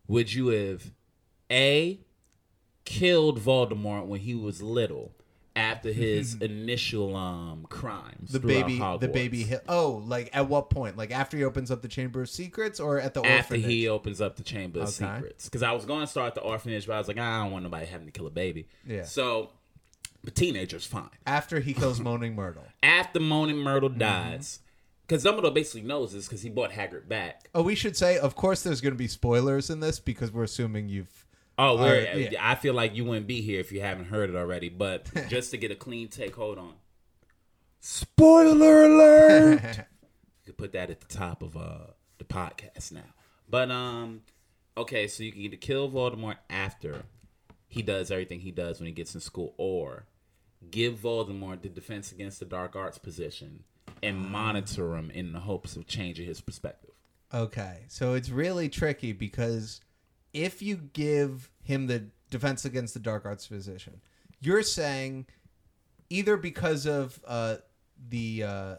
would 0.09 0.33
you 0.33 0.49
have 0.49 0.91
a 1.51 2.01
killed 2.85 3.41
Voldemort 3.41 4.07
when 4.07 4.21
he 4.21 4.35
was 4.35 4.63
little 4.63 5.13
after 5.57 5.93
his 5.93 6.35
initial 6.37 7.17
um 7.17 7.67
crimes? 7.69 8.33
the 8.33 8.41
baby, 8.41 8.79
the 8.79 9.09
baby. 9.13 9.45
Hi- 9.45 9.61
oh, 9.69 10.03
like 10.07 10.31
at 10.33 10.49
what 10.49 10.71
point? 10.71 10.97
Like 10.97 11.11
after 11.11 11.37
he 11.37 11.45
opens 11.45 11.71
up 11.71 11.83
the 11.83 11.89
Chamber 11.89 12.23
of 12.23 12.31
Secrets, 12.31 12.81
or 12.81 12.99
at 12.99 13.15
the 13.15 13.21
orphanage? 13.21 13.39
after 13.41 13.55
orphanage? 13.55 13.71
he 13.77 13.89
opens 13.89 14.21
up 14.21 14.37
the 14.37 14.43
chamber 14.43 14.81
of 14.81 14.85
Okay. 14.89 14.93
secrets 15.15 15.45
because 15.47 15.63
i 15.63 15.73
was 15.73 15.85
going 15.85 16.01
to 16.01 16.07
start 16.07 16.35
the 16.35 16.41
orphanage 16.41 16.87
but 16.87 16.95
i 16.95 16.99
was 16.99 17.09
like 17.09 17.19
i 17.19 17.43
don't 17.43 17.53
want 17.53 17.65
nobody 17.65 17.87
having 17.87 18.07
to 18.07 18.13
kill 18.13 18.27
a 18.27 18.31
baby 18.31 18.67
Yeah. 18.87 19.03
so 19.05 19.51
the 20.23 20.31
teenager's 20.31 20.85
fine 20.87 21.11
after 21.27 21.61
he 21.61 21.73
kills 21.75 22.01
Moaning 22.09 22.35
Myrtle. 22.35 22.65
after 22.83 23.21
moaning 23.21 23.59
myrtle 23.59 23.89
dies. 23.89 23.99
Mm-hmm. 23.99 24.31
dies 24.31 24.61
because 25.07 25.25
dumbledore 25.25 25.53
basically 25.55 25.83
knows 25.83 26.13
this 26.13 26.27
because 26.27 26.43
he 26.43 26.49
brought 26.51 26.71
hagrid 26.71 27.09
back 27.09 27.49
Oh, 27.55 27.63
we 27.63 27.75
should 27.75 27.97
say, 27.97 28.17
of 28.19 28.37
course, 28.37 28.63
there's 28.63 28.81
going 28.81 28.95
to 28.95 28.99
be 28.99 29.09
spoilers 29.09 29.69
in 29.71 29.81
this 29.81 29.99
because 29.99 30.31
we're 30.31 30.45
assuming 30.45 30.89
you've. 30.89 31.27
Oh 31.61 31.77
we're, 31.77 32.17
yeah. 32.17 32.51
i 32.51 32.55
feel 32.55 32.75
like 32.75 32.95
you 32.95 33.05
wouldn't 33.05 33.27
be 33.27 33.41
here 33.41 33.61
if 33.61 33.73
you 33.73 33.81
haven't 33.81 34.07
heard 34.07 34.31
it 34.31 34.37
already 34.37 34.69
but 34.69 35.11
just 35.29 35.51
to 35.51 35.57
get 35.57 35.71
a 35.71 35.77
clean 35.77 36.09
take 36.09 36.35
hold 36.37 36.59
on 36.59 36.75
Spoiler 37.81 38.85
alert! 38.85 39.63
you 39.79 40.45
could 40.45 40.59
put 40.59 40.73
that 40.73 40.91
at 40.91 41.01
the 41.01 41.07
top 41.07 41.43
of 41.43 41.57
uh 41.57 41.87
the 42.19 42.25
podcast 42.25 42.93
now. 42.93 43.15
But 43.49 43.71
um 43.71 44.21
okay, 44.77 45.09
so 45.09 45.23
you 45.23 45.33
can 45.33 45.41
either 45.41 45.57
kill 45.57 45.91
Voldemort 45.91 46.37
after 46.51 47.05
he 47.67 47.83
does 47.83 48.11
everything 48.11 48.41
he 48.41 48.51
does 48.51 48.79
when 48.79 48.87
he 48.87 48.93
gets 48.93 49.15
in 49.15 49.21
school, 49.21 49.55
or 49.57 50.05
give 50.71 50.99
Voldemort 50.99 51.63
the 51.63 51.71
defense 51.71 52.13
against 52.13 52.39
the 52.39 52.45
dark 52.45 52.77
arts 52.77 52.99
position 52.99 53.65
and 54.03 54.19
monitor 54.19 54.97
him 54.97 55.11
in 55.11 55.33
the 55.33 55.41
hopes 55.41 55.77
of 55.77 55.87
changing 55.87 56.27
his 56.27 56.41
perspective. 56.41 56.91
Okay, 57.33 57.85
so 57.89 58.13
it's 58.13 58.29
really 58.29 58.69
tricky 58.69 59.13
because 59.13 59.81
if 60.33 60.63
you 60.63 60.77
give 60.77 61.51
him 61.63 61.87
the 61.87 62.07
defense 62.31 62.65
against 62.65 62.95
the 62.95 63.01
dark 63.01 63.25
arts 63.25 63.47
physician, 63.47 64.01
you're 64.41 64.63
saying 64.63 65.27
either 66.09 66.37
because 66.37 66.87
of 66.87 67.21
uh, 67.27 67.57
the 68.09 68.45
uh, 68.45 68.75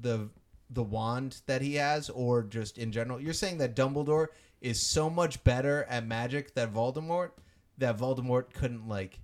the 0.00 0.28
the 0.70 0.82
wand 0.82 1.40
that 1.46 1.62
he 1.62 1.74
has, 1.74 2.10
or 2.10 2.42
just 2.42 2.78
in 2.78 2.92
general, 2.92 3.20
you're 3.20 3.32
saying 3.32 3.58
that 3.58 3.76
Dumbledore 3.76 4.28
is 4.60 4.80
so 4.80 5.10
much 5.10 5.44
better 5.44 5.84
at 5.88 6.06
magic 6.06 6.54
than 6.54 6.70
Voldemort 6.70 7.30
that 7.78 7.98
Voldemort 7.98 8.52
couldn't 8.52 8.88
like 8.88 9.20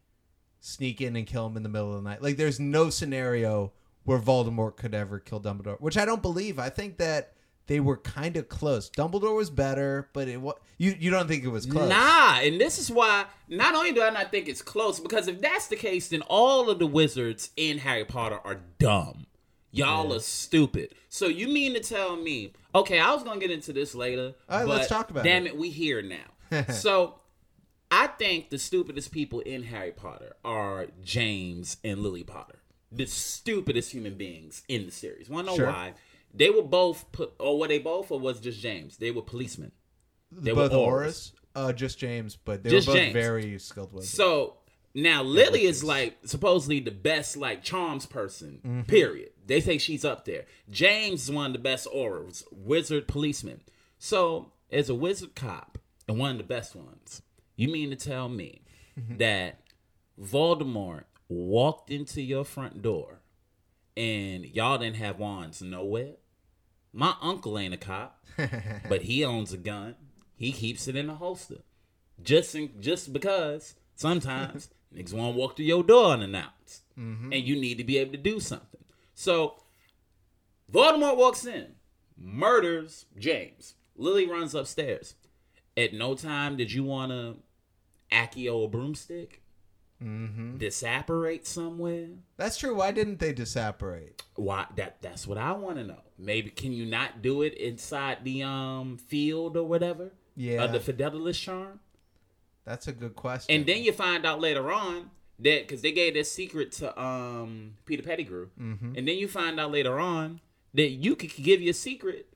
sneak 0.60 1.00
in 1.00 1.16
and 1.16 1.26
kill 1.26 1.46
him 1.46 1.56
in 1.56 1.62
the 1.62 1.68
middle 1.68 1.90
of 1.94 2.02
the 2.02 2.08
night. 2.08 2.22
Like, 2.22 2.36
there's 2.36 2.60
no 2.60 2.90
scenario 2.90 3.72
where 4.04 4.18
Voldemort 4.18 4.76
could 4.76 4.94
ever 4.94 5.18
kill 5.18 5.40
Dumbledore, 5.40 5.80
which 5.80 5.96
I 5.96 6.04
don't 6.04 6.22
believe. 6.22 6.58
I 6.58 6.68
think 6.68 6.98
that 6.98 7.34
they 7.66 7.80
were 7.80 7.96
kind 7.98 8.36
of 8.36 8.48
close. 8.48 8.90
Dumbledore 8.90 9.36
was 9.36 9.50
better, 9.50 10.08
but 10.12 10.26
it 10.28 10.40
was 10.40 10.54
you. 10.78 10.94
You 10.98 11.10
don't 11.10 11.28
think 11.28 11.44
it 11.44 11.48
was 11.48 11.66
close? 11.66 11.88
Nah, 11.88 12.40
and 12.40 12.60
this 12.60 12.78
is 12.78 12.90
why 12.90 13.26
not 13.48 13.74
only 13.74 13.92
do 13.92 14.02
I 14.02 14.10
not 14.10 14.30
think 14.30 14.48
it's 14.48 14.62
close, 14.62 14.98
because 15.00 15.28
if 15.28 15.40
that's 15.40 15.68
the 15.68 15.76
case, 15.76 16.08
then 16.08 16.22
all 16.22 16.68
of 16.70 16.78
the 16.78 16.86
wizards 16.86 17.50
in 17.56 17.78
Harry 17.78 18.04
Potter 18.04 18.38
are 18.44 18.60
dumb. 18.78 19.26
Y'all 19.72 20.12
are 20.12 20.18
stupid. 20.20 20.94
So 21.08 21.26
you 21.26 21.46
mean 21.46 21.74
to 21.74 21.80
tell 21.80 22.16
me? 22.16 22.52
Okay, 22.74 22.98
I 22.98 23.12
was 23.14 23.22
gonna 23.22 23.38
get 23.38 23.52
into 23.52 23.72
this 23.72 23.94
later. 23.94 24.34
All 24.48 24.58
right, 24.58 24.66
but 24.66 24.76
let's 24.78 24.88
talk 24.88 25.10
about 25.10 25.22
Damn 25.24 25.46
it. 25.46 25.50
it, 25.50 25.56
we 25.56 25.70
here 25.70 26.02
now. 26.02 26.62
so 26.72 27.14
I 27.90 28.08
think 28.08 28.50
the 28.50 28.58
stupidest 28.58 29.12
people 29.12 29.38
in 29.40 29.62
Harry 29.64 29.92
Potter 29.92 30.34
are 30.44 30.88
James 31.04 31.76
and 31.84 32.00
Lily 32.00 32.24
Potter. 32.24 32.58
The 32.90 33.06
stupidest 33.06 33.92
human 33.92 34.14
beings 34.14 34.64
in 34.68 34.86
the 34.86 34.92
series. 34.92 35.28
Wanna 35.30 35.48
know 35.48 35.56
Sure. 35.56 35.66
why? 35.68 35.92
They 36.32 36.50
were 36.50 36.62
both 36.62 37.04
or 37.38 37.58
were 37.58 37.68
they 37.68 37.78
both 37.78 38.10
or 38.10 38.20
was 38.20 38.40
just 38.40 38.60
James? 38.60 38.96
They 38.98 39.10
were 39.10 39.22
policemen. 39.22 39.72
They 40.30 40.52
both 40.52 40.72
were 40.72 40.78
Aurors. 40.78 41.32
Uh, 41.54 41.72
just 41.72 41.98
James, 41.98 42.36
but 42.36 42.62
they 42.62 42.70
Just 42.70 42.86
were 42.86 42.94
both 42.94 43.02
James. 43.02 43.12
very 43.12 43.58
skilled 43.58 43.92
wizards. 43.92 44.12
So 44.14 44.58
now 44.94 45.22
Lily 45.24 45.64
is 45.64 45.82
like 45.82 46.18
supposedly 46.24 46.78
the 46.80 46.92
best 46.92 47.36
like 47.36 47.64
charms 47.64 48.06
person. 48.06 48.60
Mm-hmm. 48.64 48.82
Period. 48.82 49.30
They 49.46 49.60
say 49.60 49.78
she's 49.78 50.04
up 50.04 50.24
there. 50.24 50.44
James 50.70 51.24
is 51.24 51.30
one 51.32 51.46
of 51.46 51.52
the 51.52 51.58
best 51.58 51.88
Aurors, 51.92 52.44
wizard 52.52 53.08
policeman. 53.08 53.62
So 53.98 54.52
as 54.70 54.88
a 54.88 54.94
wizard 54.94 55.34
cop 55.34 55.78
and 56.06 56.18
one 56.18 56.30
of 56.32 56.38
the 56.38 56.44
best 56.44 56.76
ones, 56.76 57.22
you 57.56 57.68
mean 57.68 57.90
to 57.90 57.96
tell 57.96 58.28
me 58.28 58.62
Mm-hmm. 58.98 59.18
that 59.18 59.60
Voldemort 60.20 61.04
walked 61.28 61.90
into 61.90 62.20
your 62.20 62.44
front 62.44 62.82
door 62.82 63.20
and 63.96 64.44
y'all 64.44 64.78
didn't 64.78 64.96
have 64.96 65.18
wands 65.18 65.62
nowhere? 65.62 66.14
My 66.92 67.14
uncle 67.20 67.59
ain't 67.59 67.74
a 67.74 67.76
cop, 67.76 68.24
but 68.88 69.03
he 69.03 69.24
owns 69.24 69.53
a 69.53 69.57
gun. 69.57 69.94
He 70.37 70.53
keeps 70.53 70.88
it 70.88 70.96
in 70.96 71.11
a 71.11 71.14
holster 71.14 71.59
just 72.22 72.55
in, 72.55 72.70
just 72.81 73.12
because 73.12 73.74
sometimes 73.94 74.68
niggas 74.94 75.12
want 75.12 75.35
to 75.35 75.38
walk 75.38 75.57
through 75.57 75.66
your 75.66 75.83
door 75.83 76.12
unannounced, 76.12 76.83
mm-hmm. 76.98 77.33
and 77.33 77.44
you 77.44 77.57
need 77.57 77.79
to 77.79 77.85
be 77.85 77.98
able 77.98 78.12
to 78.12 78.18
do 78.18 78.40
something. 78.40 78.81
So 79.14 79.57
Voldemort 80.72 81.16
walks 81.16 81.44
in, 81.44 81.74
murders 82.16 83.07
James. 83.18 83.74
Lily 83.96 84.26
runs 84.26 84.55
upstairs. 84.55 85.14
At 85.76 85.92
no 85.92 86.14
time 86.14 86.57
did 86.57 86.72
you 86.72 86.85
want 86.85 87.12
to 87.12 87.37
Accio 88.12 88.64
a 88.64 88.68
broomstick. 88.68 89.39
Mm-hmm. 90.02 90.56
disapparate 90.58 91.46
somewhere. 91.46 92.08
That's 92.36 92.56
true. 92.56 92.74
Why 92.74 92.90
didn't 92.92 93.18
they 93.18 93.32
disapparate? 93.32 94.22
Why 94.34 94.66
that 94.76 95.00
that's 95.02 95.26
what 95.26 95.38
I 95.38 95.52
want 95.52 95.76
to 95.76 95.84
know. 95.84 96.00
Maybe 96.18 96.50
can 96.50 96.72
you 96.72 96.86
not 96.86 97.22
do 97.22 97.42
it 97.42 97.54
inside 97.54 98.24
the 98.24 98.42
um 98.42 98.96
field 98.98 99.56
or 99.56 99.64
whatever? 99.64 100.12
Yeah. 100.36 100.62
Of 100.64 100.72
the 100.72 100.80
Fidelis 100.80 101.38
charm? 101.40 101.80
That's 102.64 102.88
a 102.88 102.92
good 102.92 103.16
question. 103.16 103.54
And 103.54 103.66
then 103.66 103.82
you 103.82 103.92
find 103.92 104.24
out 104.24 104.40
later 104.40 104.70
on 104.72 105.10
that 105.38 105.66
because 105.66 105.82
they 105.82 105.92
gave 105.92 106.14
this 106.14 106.30
secret 106.30 106.72
to 106.72 106.98
um 107.00 107.74
Peter 107.86 108.02
Pettigrew, 108.02 108.48
Mm-hmm. 108.60 108.94
and 108.96 109.08
then 109.08 109.16
you 109.16 109.28
find 109.28 109.58
out 109.60 109.70
later 109.72 109.98
on 109.98 110.40
that 110.74 110.88
you 110.90 111.16
could 111.16 111.34
give 111.34 111.60
your 111.60 111.72
secret 111.72 112.26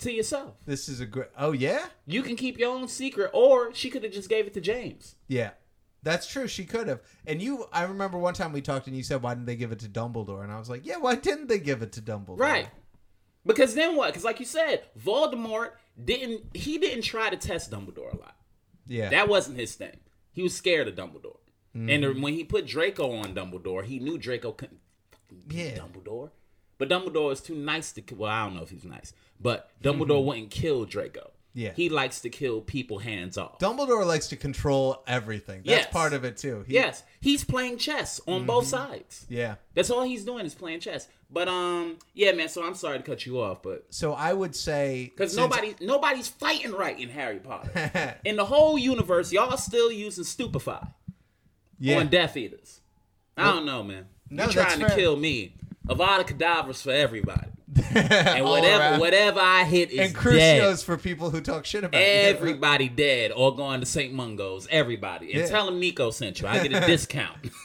to 0.00 0.12
yourself. 0.12 0.54
this 0.66 0.88
is 0.88 1.00
a 1.00 1.06
great. 1.06 1.28
Oh 1.38 1.52
yeah, 1.52 1.86
You 2.06 2.22
can 2.22 2.36
keep 2.36 2.58
your 2.58 2.70
own 2.76 2.88
secret, 2.88 3.30
or 3.32 3.72
she 3.72 3.88
could 3.90 4.02
have 4.02 4.12
just 4.12 4.28
gave 4.28 4.46
it 4.46 4.54
to 4.54 4.60
James. 4.60 5.14
yeah. 5.28 5.50
That's 6.04 6.26
true. 6.26 6.46
She 6.46 6.64
could 6.64 6.86
have. 6.86 7.00
And 7.26 7.42
you, 7.42 7.66
I 7.72 7.84
remember 7.84 8.18
one 8.18 8.34
time 8.34 8.52
we 8.52 8.60
talked 8.60 8.86
and 8.86 8.96
you 8.96 9.02
said, 9.02 9.22
"Why 9.22 9.34
didn't 9.34 9.46
they 9.46 9.56
give 9.56 9.72
it 9.72 9.80
to 9.80 9.88
Dumbledore?" 9.88 10.44
And 10.44 10.52
I 10.52 10.58
was 10.58 10.68
like, 10.70 10.86
"Yeah, 10.86 10.98
why 10.98 11.16
didn't 11.16 11.48
they 11.48 11.58
give 11.58 11.82
it 11.82 11.92
to 11.92 12.02
Dumbledore?" 12.02 12.38
Right. 12.38 12.68
Because 13.46 13.74
then 13.74 13.96
what? 13.96 14.08
Because 14.08 14.24
like 14.24 14.38
you 14.38 14.46
said, 14.46 14.84
Voldemort 14.98 15.70
didn't 16.02 16.44
he 16.54 16.78
didn't 16.78 17.02
try 17.02 17.30
to 17.30 17.36
test 17.36 17.70
Dumbledore 17.70 18.12
a 18.12 18.18
lot. 18.18 18.36
Yeah. 18.86 19.10
That 19.10 19.28
wasn't 19.28 19.58
his 19.58 19.74
thing. 19.74 19.98
He 20.32 20.42
was 20.42 20.54
scared 20.54 20.88
of 20.88 20.94
Dumbledore. 20.94 21.38
Mm-hmm. 21.76 21.88
And 21.88 22.22
when 22.22 22.34
he 22.34 22.44
put 22.44 22.66
Draco 22.66 23.16
on 23.16 23.34
Dumbledore, 23.34 23.84
he 23.84 23.98
knew 23.98 24.18
Draco 24.18 24.52
couldn't 24.52 24.80
Yeah. 25.48 25.78
Dumbledore. 25.78 26.30
But 26.76 26.88
Dumbledore 26.88 27.32
is 27.32 27.40
too 27.40 27.54
nice 27.54 27.92
to. 27.92 28.02
Well, 28.14 28.30
I 28.30 28.44
don't 28.44 28.56
know 28.56 28.62
if 28.62 28.70
he's 28.70 28.84
nice, 28.84 29.12
but 29.40 29.70
Dumbledore 29.82 30.18
mm-hmm. 30.18 30.26
wouldn't 30.26 30.50
kill 30.50 30.84
Draco. 30.84 31.30
Yeah. 31.56 31.70
he 31.74 31.88
likes 31.88 32.20
to 32.22 32.30
kill 32.30 32.60
people 32.60 32.98
hands 32.98 33.38
off. 33.38 33.60
Dumbledore 33.60 34.04
likes 34.04 34.26
to 34.28 34.36
control 34.36 35.02
everything. 35.06 35.62
That's 35.64 35.84
Yes. 35.84 35.92
part 35.92 36.12
of 36.12 36.24
it 36.24 36.36
too. 36.36 36.64
He- 36.66 36.74
yes, 36.74 37.04
he's 37.20 37.44
playing 37.44 37.78
chess 37.78 38.20
on 38.26 38.44
both 38.44 38.66
sides. 38.66 39.24
Yeah. 39.28 39.54
That's 39.74 39.88
all 39.88 40.02
he's 40.02 40.24
doing 40.24 40.46
is 40.46 40.54
playing 40.54 40.80
chess. 40.80 41.06
But 41.30 41.48
um, 41.48 41.98
yeah, 42.12 42.32
man. 42.32 42.48
So 42.48 42.64
I'm 42.64 42.74
sorry 42.74 42.98
to 42.98 43.04
cut 43.04 43.24
you 43.24 43.40
off, 43.40 43.62
but 43.62 43.86
So 43.90 44.12
I 44.14 44.32
would 44.32 44.54
say 44.56 45.12
Because 45.14 45.30
since- 45.32 45.40
nobody 45.40 45.74
nobody's 45.80 46.28
fighting 46.28 46.72
right 46.72 46.98
in 46.98 47.08
Harry 47.08 47.38
Potter. 47.38 48.16
in 48.24 48.34
the 48.36 48.44
whole 48.44 48.76
universe, 48.76 49.32
y'all 49.32 49.56
still 49.56 49.90
using 49.92 50.24
stupefy 50.24 50.86
yeah. 51.78 51.98
on 51.98 52.08
Death 52.08 52.36
Eaters. 52.36 52.80
I 53.36 53.44
don't 53.52 53.66
know, 53.66 53.82
man. 53.82 54.06
No, 54.30 54.44
You're 54.44 54.52
trying 54.52 54.80
to 54.80 54.88
fair. 54.88 54.96
kill 54.96 55.16
me. 55.16 55.56
Avada 55.88 56.26
Kedavras 56.26 56.82
for 56.82 56.92
everybody. 56.92 57.48
And 57.94 58.44
whatever 58.44 58.82
around. 58.82 59.00
whatever 59.00 59.40
I 59.40 59.64
hit 59.64 59.90
is 59.90 59.98
and 60.00 60.12
dead. 60.14 60.20
Crucios 60.22 60.82
for 60.82 60.96
people 60.98 61.30
who 61.30 61.40
talk 61.40 61.64
shit 61.64 61.82
about 61.84 61.98
you. 61.98 62.04
Everybody 62.06 62.88
dead 62.88 63.32
or 63.34 63.54
going 63.56 63.80
to 63.80 63.86
St. 63.86 64.12
Mungo's. 64.12 64.68
Everybody. 64.70 65.32
And 65.32 65.40
Yeah. 65.42 65.46
tell 65.46 65.66
them 65.66 65.80
Neko 65.80 66.12
sent 66.12 66.40
you. 66.40 66.46
I 66.46 66.66
get 66.66 66.82
a 66.82 66.86
discount. 66.86 67.38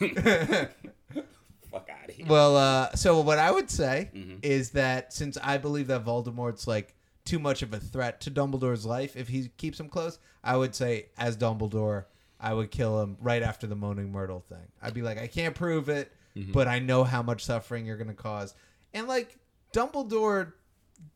Fuck 1.70 1.88
out 1.90 2.08
of 2.08 2.14
here. 2.14 2.26
Well, 2.26 2.56
uh, 2.56 2.94
so 2.94 3.20
what 3.20 3.38
I 3.38 3.50
would 3.50 3.70
say 3.70 4.10
Mm-hmm. 4.14 4.36
is 4.42 4.70
that 4.70 5.12
since 5.12 5.36
I 5.42 5.58
believe 5.58 5.86
that 5.88 6.04
Voldemort's 6.04 6.66
like 6.66 6.94
too 7.24 7.38
much 7.38 7.62
of 7.62 7.72
a 7.74 7.78
threat 7.78 8.20
to 8.22 8.30
Dumbledore's 8.30 8.86
life, 8.86 9.16
if 9.16 9.28
he 9.28 9.48
keeps 9.56 9.78
him 9.78 9.88
close, 9.88 10.18
I 10.42 10.56
would 10.56 10.74
say 10.74 11.06
as 11.18 11.36
Dumbledore, 11.36 12.06
I 12.40 12.54
would 12.54 12.70
kill 12.70 13.00
him 13.02 13.16
right 13.20 13.42
after 13.42 13.66
the 13.66 13.76
Moaning 13.76 14.10
Myrtle 14.10 14.40
thing. 14.40 14.66
I'd 14.82 14.94
be 14.94 15.02
like, 15.02 15.18
I 15.18 15.26
can't 15.26 15.54
prove 15.54 15.88
it, 15.88 16.10
Mm-hmm. 16.36 16.52
but 16.52 16.68
I 16.68 16.78
know 16.78 17.02
how 17.02 17.22
much 17.24 17.44
suffering 17.44 17.84
you're 17.84 17.96
gonna 17.96 18.14
cause, 18.14 18.54
and 18.94 19.08
like 19.08 19.36
Dumbledore 19.72 20.52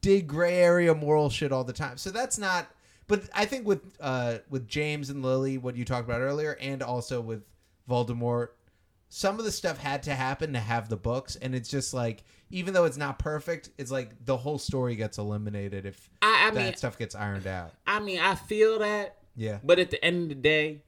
did 0.01 0.27
gray 0.27 0.57
area 0.57 0.95
moral 0.95 1.31
shit 1.31 1.53
all 1.53 1.65
the 1.65 1.73
time, 1.73 1.97
so 1.97 2.11
that's 2.11 2.39
not. 2.39 2.69
But 3.07 3.29
I 3.35 3.45
think 3.45 3.67
with 3.67 3.83
uh, 4.01 4.39
with 4.49 4.67
James 4.67 5.11
and 5.11 5.23
Lily, 5.23 5.59
what 5.59 5.77
you 5.77 5.85
talked 5.85 6.09
about 6.09 6.21
earlier, 6.21 6.57
and 6.61 6.83
also 6.83 7.21
with 7.21 7.43
Voldemort, 7.89 8.49
some 9.09 9.39
of 9.39 9.45
the 9.45 9.53
stuff 9.53 9.79
had 9.79 10.03
to 10.05 10.15
happen 10.15 10.53
to 10.55 10.59
have 10.59 10.89
the 10.89 10.97
books 10.97 11.37
and 11.37 11.55
it's 11.55 11.69
just 11.69 11.95
like 11.95 12.25
even 12.51 12.75
though 12.75 12.85
it's 12.85 12.97
not 12.97 13.17
perfect 13.19 13.71
it's 13.79 13.91
like 13.93 14.11
the 14.25 14.37
whole 14.37 14.59
story 14.59 14.97
gets 14.97 15.19
eliminated 15.19 15.87
if 15.87 16.11
I, 16.21 16.49
I 16.49 16.51
that 16.51 16.65
mean, 16.65 16.75
stuff 16.77 16.99
gets 16.99 17.15
ironed 17.15 17.47
out 17.47 17.71
I 17.87 18.01
mean, 18.01 18.19
I 18.19 18.35
feel 18.35 18.81
that. 18.81 19.19
yeah 19.37 19.59
But 19.63 19.79
at 19.79 19.91
the 19.91 20.05
end 20.05 20.23
of 20.23 20.29
the 20.31 20.35
day, 20.35 20.83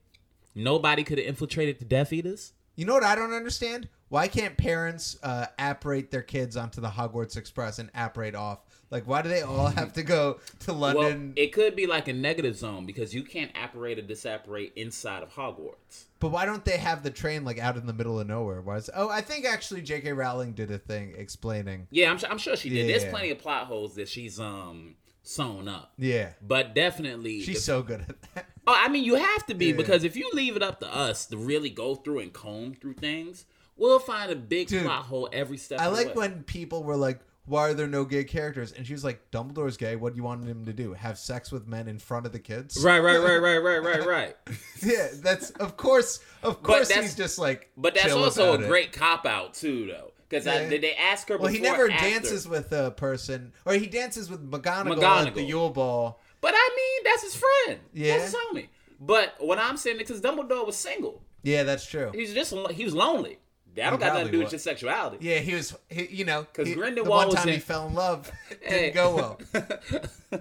nobody 0.56 1.04
could 1.04 1.18
have 1.18 1.26
infiltrated 1.26 1.78
the 1.78 1.84
Death 1.84 2.12
Eaters. 2.12 2.52
You 2.76 2.84
know 2.84 2.94
what 2.94 3.02
i 3.04 3.14
don't 3.14 3.32
understand? 3.32 3.88
Why 4.08 4.28
can't 4.28 4.56
parents 4.56 5.18
uh 5.24 5.46
apparate 5.58 6.10
their 6.12 6.22
kids 6.22 6.56
onto 6.56 6.80
the 6.80 6.88
hogwarts 6.88 7.36
express 7.36 7.78
and 7.80 7.90
apparate 7.94 8.34
off? 8.36 8.60
Like 8.90 9.04
why 9.08 9.20
do 9.22 9.28
they 9.28 9.42
all 9.42 9.66
have 9.66 9.92
to 9.94 10.04
go 10.04 10.38
to 10.60 10.72
Well, 10.72 10.94
london? 10.94 11.32
it 11.36 11.52
could 11.52 11.74
be 11.74 11.86
like 11.88 12.06
a 12.06 12.12
negative 12.12 12.56
zone 12.56 12.86
because 12.86 13.12
you 13.12 13.24
can't 13.24 13.50
apparate 13.60 13.98
or 13.98 14.02
disapparate 14.02 14.72
inside 14.76 15.24
of 15.24 15.34
Hogwarts. 15.34 16.04
but 16.20 16.28
why 16.30 16.44
don't 16.44 16.64
they 16.64 16.76
have 16.76 17.02
the 17.02 17.10
train 17.10 17.44
like 17.44 17.58
out 17.58 17.76
in 17.76 17.86
the 17.86 17.92
middle 17.92 18.20
of 18.20 18.28
nowhere? 18.28 18.60
Why 18.62 18.76
is, 18.76 18.88
oh 18.94 19.08
i 19.08 19.20
think 19.22 19.44
actually 19.44 19.82
jk 19.82 20.14
rowling 20.16 20.52
did 20.52 20.70
a 20.70 20.78
thing 20.78 21.14
explaining. 21.18 21.88
Yeah, 21.90 22.12
I'm, 22.12 22.18
I'm 22.30 22.38
sure 22.38 22.54
she 22.56 22.68
did. 22.68 22.88
There's 22.88 23.10
plenty 23.10 23.30
of 23.32 23.38
plot 23.38 23.66
holes 23.66 23.96
that 23.96 24.08
she's 24.08 24.38
um 24.38 24.94
sewn 25.24 25.66
up. 25.66 25.92
yeah. 25.98 26.30
But 26.40 26.72
definitely, 26.76 27.40
she's 27.40 27.56
the- 27.56 27.62
so 27.62 27.82
good 27.82 28.02
at 28.08 28.22
that 28.36 28.46
oh, 28.66 28.74
I 28.76 28.88
mean, 28.88 29.04
you 29.04 29.14
have 29.16 29.46
to 29.46 29.54
be 29.54 29.66
Yeah. 29.66 29.76
because 29.76 30.04
if 30.04 30.16
you 30.16 30.30
leave 30.32 30.56
it 30.56 30.62
up 30.62 30.80
to 30.80 30.94
us 30.94 31.26
to 31.26 31.36
really 31.36 31.70
go 31.70 31.94
through 31.94 32.20
and 32.20 32.32
comb 32.32 32.74
through 32.74 32.94
things, 32.94 33.44
we'll 33.76 33.98
find 33.98 34.30
a 34.30 34.36
big 34.36 34.68
Dude, 34.68 34.84
plot 34.84 35.04
hole 35.04 35.28
every 35.32 35.58
step. 35.58 35.80
I 35.80 35.86
like 35.88 36.14
when 36.14 36.42
people 36.44 36.82
were 36.82 36.96
like, 36.96 37.20
"Why 37.44 37.68
are 37.68 37.74
there 37.74 37.86
no 37.86 38.04
gay 38.04 38.24
characters?" 38.24 38.72
And 38.72 38.86
she 38.86 38.92
was 38.92 39.04
like, 39.04 39.30
"Dumbledore's 39.30 39.76
gay. 39.76 39.96
What 39.96 40.14
do 40.14 40.16
you 40.16 40.22
want 40.24 40.44
him 40.44 40.64
to 40.66 40.72
do? 40.72 40.94
Have 40.94 41.18
sex 41.18 41.52
with 41.52 41.66
men 41.68 41.86
in 41.88 41.98
front 41.98 42.26
of 42.26 42.32
the 42.32 42.38
kids?" 42.40 42.82
Right, 42.82 42.98
right, 43.00 43.18
right, 43.18 43.36
right, 43.38 43.58
right, 43.58 43.82
right, 43.82 44.06
right. 44.06 44.36
yeah, 44.82 45.08
that's 45.22 45.50
of 45.50 45.76
course, 45.76 46.20
of 46.42 46.62
course, 46.62 46.90
he's 46.90 47.14
just 47.14 47.38
like. 47.38 47.70
But 47.76 47.94
that's 47.94 48.12
also 48.12 48.54
a 48.54 48.58
great 48.58 48.92
cop 48.92 49.26
out 49.26 49.54
too, 49.54 49.86
though. 49.86 50.12
Because 50.28 50.44
Yeah. 50.44 50.68
did 50.68 50.82
they 50.82 50.94
ask 50.96 51.28
her? 51.28 51.38
Well, 51.38 51.52
he 51.52 51.60
never 51.60 51.86
dances 51.86 52.48
with 52.48 52.72
a 52.72 52.90
person, 52.90 53.52
or 53.64 53.74
he 53.74 53.86
dances 53.86 54.28
with 54.28 54.50
McGonagall, 54.50 54.96
McGonagall. 54.96 55.26
at 55.28 55.34
the 55.34 55.42
Yule 55.44 55.70
Ball. 55.70 56.20
But 56.46 56.54
I 56.56 56.70
mean, 56.76 57.04
that's 57.10 57.22
his 57.22 57.36
friend. 57.36 57.80
Yeah. 57.92 58.18
that's 58.18 58.32
his 58.32 58.34
homie. 58.36 58.68
But 59.00 59.34
what 59.40 59.58
I'm 59.58 59.76
saying 59.76 59.96
is 59.96 60.02
because 60.08 60.20
Dumbledore 60.20 60.64
was 60.64 60.76
single. 60.76 61.22
Yeah, 61.42 61.64
that's 61.64 61.84
true. 61.86 62.10
He's 62.14 62.32
just 62.32 62.54
he 62.72 62.84
was 62.84 62.94
lonely. 62.94 63.38
That 63.74 63.90
don't 63.90 63.98
got 64.00 64.14
nothing 64.14 64.26
to 64.26 64.32
do 64.32 64.38
with 64.38 64.52
your 64.52 64.58
sexuality. 64.58 65.18
Yeah, 65.20 65.38
he 65.40 65.54
was, 65.54 65.76
he, 65.90 66.06
you 66.06 66.24
know, 66.24 66.44
'Cause 66.54 66.66
he- 66.68 66.74
Grindelwald 66.74 67.24
the 67.24 67.26
one 67.34 67.36
time 67.36 67.48
he 67.48 67.58
fell 67.58 67.88
in 67.88 67.94
love 67.94 68.30
didn't 68.48 68.64
Hey. 68.72 68.90
go 68.90 69.14
well. 69.16 69.38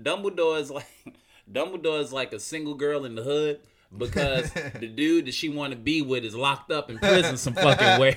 Dumbledore 0.00 0.60
is 0.60 0.70
like 0.70 0.86
Dumbledore 1.50 2.00
is 2.00 2.12
like 2.12 2.32
a 2.32 2.38
single 2.40 2.74
girl 2.74 3.04
in 3.04 3.14
the 3.14 3.22
hood 3.22 3.60
because 3.96 4.50
the 4.80 4.88
dude 4.88 5.26
that 5.26 5.34
she 5.34 5.48
want 5.48 5.72
to 5.72 5.76
be 5.78 6.02
with 6.02 6.24
is 6.24 6.34
locked 6.34 6.70
up 6.70 6.90
in 6.90 6.98
prison 6.98 7.36
some 7.36 7.54
fucking 7.54 7.98
where, 8.00 8.16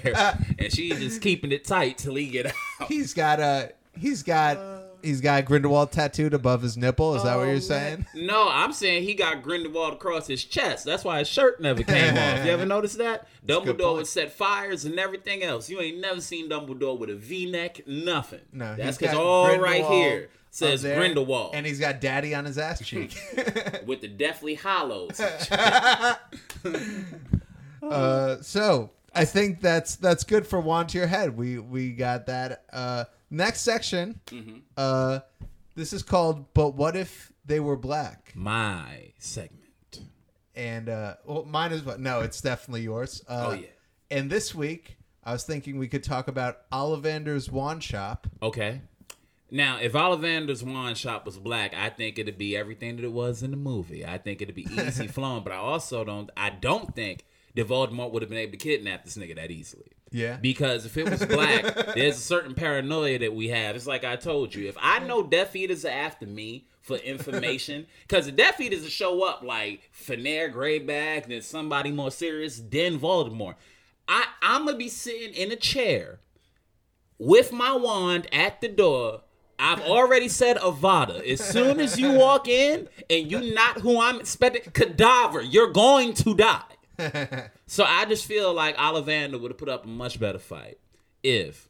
and 0.57 0.73
she 0.73 0.89
just 0.89 1.21
keeping 1.21 1.51
it 1.51 1.63
tight 1.65 1.97
till 1.97 2.15
he 2.15 2.27
get 2.27 2.47
out. 2.47 2.53
He's 2.87 3.13
got 3.13 3.39
a, 3.39 3.73
he's 3.97 4.23
got, 4.23 4.57
he's 5.01 5.21
got 5.21 5.45
Grindelwald 5.45 5.91
tattooed 5.91 6.33
above 6.33 6.61
his 6.61 6.77
nipple. 6.77 7.15
Is 7.15 7.23
that 7.23 7.37
what 7.37 7.47
Oh, 7.47 7.51
you're 7.51 7.61
saying? 7.61 8.05
man. 8.15 8.25
No, 8.27 8.47
I'm 8.49 8.73
saying 8.73 9.03
he 9.03 9.13
got 9.13 9.41
Grindelwald 9.43 9.93
across 9.93 10.27
his 10.27 10.43
chest. 10.43 10.85
That's 10.85 11.03
why 11.03 11.19
his 11.19 11.27
shirt 11.27 11.61
never 11.61 11.83
came 11.83 12.17
off. 12.17 12.45
You 12.45 12.51
ever 12.51 12.65
notice 12.65 12.95
that? 12.95 13.27
Dumbledore 13.45 13.95
would 13.95 14.07
set 14.07 14.31
fires 14.31 14.85
and 14.85 14.99
everything 14.99 15.43
else. 15.43 15.69
You 15.69 15.79
ain't 15.81 15.99
never 15.99 16.21
seen 16.21 16.49
Dumbledore 16.49 16.97
with 16.99 17.09
a 17.09 17.15
V-neck, 17.15 17.87
nothing. 17.87 18.41
No, 18.51 18.75
that's 18.75 18.97
because 18.97 19.15
all 19.15 19.57
right 19.59 19.85
here 19.85 20.29
says 20.51 20.81
there, 20.81 20.97
Grindelwald 20.97 21.51
and 21.53 21.63
he's 21.65 21.79
got 21.79 22.01
Daddy 22.01 22.33
on 22.33 22.45
his 22.45 22.57
ass 22.57 22.81
cheek. 22.83 23.15
with 23.85 24.01
the 24.01 24.07
Deathly 24.07 24.55
Hallows. 24.55 25.19
uh, 27.83 28.41
so 28.41 28.91
I 29.13 29.25
think 29.25 29.61
that's 29.61 29.95
that's 29.95 30.23
good 30.23 30.45
for 30.47 30.59
wand 30.59 30.89
to 30.89 30.97
your 30.97 31.07
head. 31.07 31.37
We 31.37 31.59
we 31.59 31.91
got 31.91 32.25
that. 32.27 32.63
Uh, 32.71 33.05
next 33.29 33.61
section. 33.61 34.19
Mm-hmm. 34.27 34.57
Uh, 34.77 35.19
this 35.75 35.93
is 35.93 36.03
called 36.03 36.53
"But 36.53 36.75
What 36.75 36.95
If 36.95 37.31
They 37.45 37.59
Were 37.59 37.77
Black?" 37.77 38.31
My 38.35 39.13
segment. 39.19 39.55
And 40.55 40.89
uh, 40.89 41.15
well, 41.25 41.45
mine 41.45 41.71
is 41.71 41.83
what? 41.83 41.99
No, 41.99 42.21
it's 42.21 42.41
definitely 42.41 42.81
yours. 42.81 43.23
Uh, 43.27 43.45
Oh, 43.49 43.53
yeah. 43.53 43.67
And 44.11 44.29
this 44.29 44.53
week, 44.53 44.97
I 45.23 45.31
was 45.31 45.43
thinking 45.43 45.77
we 45.77 45.87
could 45.87 46.03
talk 46.03 46.27
about 46.27 46.69
Ollivander's 46.71 47.49
Wand 47.49 47.83
Shop. 47.83 48.27
Okay. 48.41 48.81
Now, 49.51 49.79
if 49.79 49.93
Ollivander's 49.93 50.63
wand 50.63 50.95
shop 50.97 51.25
was 51.25 51.39
black, 51.39 51.73
I 51.73 51.89
think 51.89 52.19
it'd 52.19 52.37
be 52.37 52.55
everything 52.55 52.97
that 52.97 53.03
it 53.05 53.11
was 53.11 53.41
in 53.41 53.49
the 53.49 53.57
movie. 53.57 54.05
I 54.05 54.19
think 54.19 54.43
it'd 54.43 54.53
be 54.53 54.67
easy 54.71 55.07
flowing, 55.07 55.43
but 55.43 55.51
I 55.53 55.55
also 55.57 56.03
don't. 56.03 56.29
I 56.37 56.51
don't 56.51 56.93
think 56.95 57.25
that 57.55 57.67
Voldemort 57.67 58.11
would 58.11 58.21
have 58.21 58.29
been 58.29 58.37
able 58.37 58.51
to 58.51 58.57
kidnap 58.57 59.05
this 59.05 59.17
nigga 59.17 59.35
that 59.37 59.49
easily. 59.49 59.87
Yeah. 60.11 60.37
Because 60.37 60.85
if 60.85 60.97
it 60.97 61.09
was 61.09 61.25
black, 61.25 61.63
there's 61.95 62.17
a 62.17 62.21
certain 62.21 62.53
paranoia 62.55 63.19
that 63.19 63.33
we 63.33 63.49
have. 63.49 63.75
It's 63.75 63.87
like 63.87 64.03
I 64.03 64.15
told 64.15 64.55
you. 64.55 64.67
If 64.67 64.77
I 64.79 64.99
know 64.99 65.23
Death 65.23 65.55
Eaters 65.55 65.85
are 65.85 65.89
after 65.89 66.25
me 66.25 66.65
for 66.81 66.97
information, 66.97 67.85
because 68.07 68.25
the 68.25 68.31
Death 68.31 68.59
Eaters 68.59 68.81
will 68.81 68.89
show 68.89 69.23
up 69.23 69.43
like 69.43 69.89
Fenrir 69.91 70.51
Greyback, 70.51 71.27
then 71.27 71.41
somebody 71.41 71.91
more 71.91 72.11
serious, 72.11 72.61
then 72.69 72.99
Voldemort. 72.99 73.55
I, 74.07 74.25
I'm 74.41 74.65
going 74.65 74.75
to 74.75 74.79
be 74.79 74.89
sitting 74.89 75.33
in 75.33 75.51
a 75.51 75.55
chair 75.55 76.19
with 77.19 77.51
my 77.51 77.73
wand 77.73 78.27
at 78.33 78.61
the 78.61 78.67
door. 78.67 79.21
I've 79.59 79.81
already 79.81 80.29
said 80.29 80.55
Avada. 80.57 81.21
As 81.27 81.43
soon 81.43 81.81
as 81.81 81.99
you 81.99 82.13
walk 82.13 82.47
in 82.47 82.87
and 83.09 83.29
you're 83.29 83.53
not 83.53 83.81
who 83.81 83.99
I'm 83.99 84.19
expecting, 84.19 84.71
cadaver, 84.71 85.41
you're 85.41 85.71
going 85.71 86.13
to 86.13 86.33
die. 86.33 86.63
so 87.67 87.83
I 87.83 88.05
just 88.05 88.25
feel 88.25 88.53
like 88.53 88.75
Ollivander 88.77 89.39
would 89.39 89.51
have 89.51 89.57
put 89.57 89.69
up 89.69 89.85
a 89.85 89.87
much 89.87 90.19
better 90.19 90.39
fight 90.39 90.77
if 91.23 91.69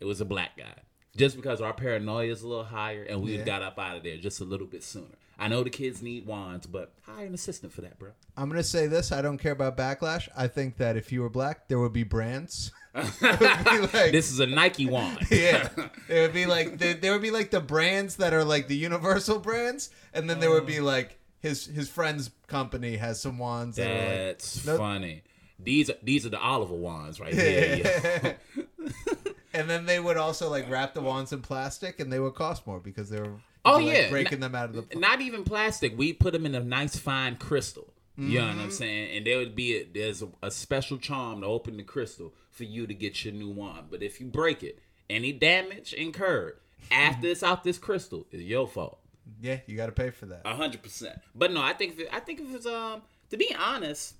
it 0.00 0.04
was 0.04 0.20
a 0.20 0.24
black 0.24 0.56
guy. 0.56 0.74
Just 1.16 1.36
because 1.36 1.60
our 1.62 1.72
paranoia 1.72 2.30
is 2.30 2.42
a 2.42 2.48
little 2.48 2.64
higher 2.64 3.02
and 3.04 3.22
we 3.22 3.38
Yeah. 3.38 3.44
got 3.44 3.62
up 3.62 3.78
out 3.78 3.96
of 3.96 4.02
there 4.02 4.18
just 4.18 4.40
a 4.40 4.44
little 4.44 4.66
bit 4.66 4.82
sooner. 4.82 5.06
I 5.38 5.48
know 5.48 5.62
the 5.62 5.70
kids 5.70 6.00
need 6.02 6.26
wands, 6.26 6.66
but 6.66 6.92
hire 7.02 7.26
an 7.26 7.34
assistant 7.34 7.72
for 7.72 7.82
that, 7.82 7.98
bro. 7.98 8.10
I'm 8.36 8.48
gonna 8.48 8.62
say 8.62 8.86
this. 8.86 9.12
I 9.12 9.20
don't 9.22 9.36
care 9.38 9.52
about 9.52 9.76
backlash. 9.76 10.28
I 10.36 10.46
think 10.48 10.76
that 10.78 10.96
if 10.96 11.12
you 11.12 11.20
were 11.22 11.28
black, 11.30 11.68
there 11.68 11.78
would 11.78 11.92
be 11.92 12.04
brands. 12.04 12.70
would 12.94 13.10
be 13.20 13.78
like, 13.80 14.12
This 14.12 14.30
is 14.30 14.40
a 14.40 14.46
Nike 14.46 14.86
wand. 14.86 15.18
yeah, 15.30 15.68
it 16.08 16.20
would 16.20 16.32
be 16.32 16.46
like 16.46 16.78
there, 16.78 17.12
would 17.12 17.20
be 17.22 17.30
like 17.30 17.50
the 17.50 17.60
brands 17.60 18.16
that 18.16 18.32
are 18.32 18.44
like 18.44 18.68
the 18.68 18.76
universal 18.76 19.38
brands, 19.38 19.90
and 20.14 20.28
then 20.28 20.40
there 20.40 20.50
would 20.50 20.64
be 20.66 20.80
like 20.80 21.18
his 21.46 21.66
his 21.66 21.88
friend's 21.88 22.30
company 22.46 22.96
has 22.96 23.20
some 23.20 23.38
wands 23.38 23.76
that 23.76 23.90
are 23.90 23.94
like 24.08 24.16
That's 24.18 24.66
Nope. 24.66 24.78
funny. 24.78 25.22
These 25.58 25.90
are 25.90 25.96
these 26.02 26.26
are 26.26 26.30
the 26.30 26.40
Oliver 26.40 26.74
wands 26.74 27.18
right 27.20 27.32
here. 27.34 28.36
and 29.54 29.68
then 29.70 29.86
they 29.86 29.98
would 30.00 30.16
also 30.16 30.50
like 30.50 30.68
wrap 30.70 30.94
the 30.94 31.00
wands 31.00 31.32
in 31.32 31.40
plastic, 31.42 32.00
and 32.00 32.12
they 32.12 32.20
would 32.20 32.34
cost 32.34 32.66
more 32.66 32.80
because 32.80 33.10
they 33.10 33.20
were 33.20 33.32
Oh, 33.64 33.78
like, 33.78 33.86
yeah. 33.96 34.10
breaking 34.10 34.38
them 34.40 34.54
out 34.54 34.70
of 34.74 34.88
the. 34.90 34.98
Not 34.98 35.20
even 35.20 35.42
plastic. 35.42 35.98
We 35.98 36.12
put 36.12 36.32
them 36.32 36.46
in 36.46 36.54
a 36.54 36.60
nice 36.62 36.96
fine 36.96 37.36
crystal. 37.36 37.92
You 38.16 38.38
know 38.38 38.46
what 38.46 38.52
Mm-hmm. 38.54 38.60
I'm 38.62 38.70
saying? 38.70 39.16
And 39.16 39.26
there 39.26 39.36
would 39.38 39.54
be 39.56 39.76
a, 39.76 39.84
there's 39.92 40.22
a, 40.22 40.28
a 40.42 40.50
special 40.50 40.96
charm 40.98 41.40
to 41.42 41.46
open 41.48 41.76
the 41.76 41.82
crystal 41.82 42.32
for 42.50 42.64
you 42.64 42.86
to 42.86 42.94
get 42.94 43.24
your 43.24 43.34
new 43.34 43.50
wand. 43.50 43.88
But 43.90 44.02
if 44.02 44.20
you 44.20 44.26
break 44.26 44.62
it, 44.62 44.78
any 45.10 45.32
damage 45.32 45.92
incurred 45.92 46.58
after 46.90 47.26
it's 47.26 47.42
out 47.42 47.62
this 47.64 47.76
crystal 47.78 48.26
is 48.30 48.42
your 48.42 48.66
fault. 48.68 49.00
Yeah, 49.40 49.58
you 49.66 49.76
got 49.76 49.86
to 49.86 49.92
pay 49.92 50.10
for 50.10 50.26
that. 50.26 50.42
A 50.44 50.54
hundred 50.54 50.82
percent. 50.82 51.18
But 51.34 51.52
no, 51.52 51.60
I 51.62 51.72
think 51.72 51.94
if 51.94 52.00
it, 52.00 52.08
I 52.12 52.20
think 52.20 52.40
if 52.40 52.54
it's 52.54 52.66
um 52.66 53.02
to 53.30 53.36
be 53.36 53.54
honest, 53.58 54.14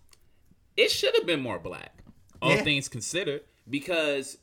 it 0.77 0.91
should 0.91 1.15
have 1.15 1.27
been 1.27 1.41
more 1.41 1.59
black. 1.59 2.03
All 2.43 2.51
Yeah. 2.57 2.63
things 2.63 2.89
considered, 2.89 3.43
because 3.71 4.39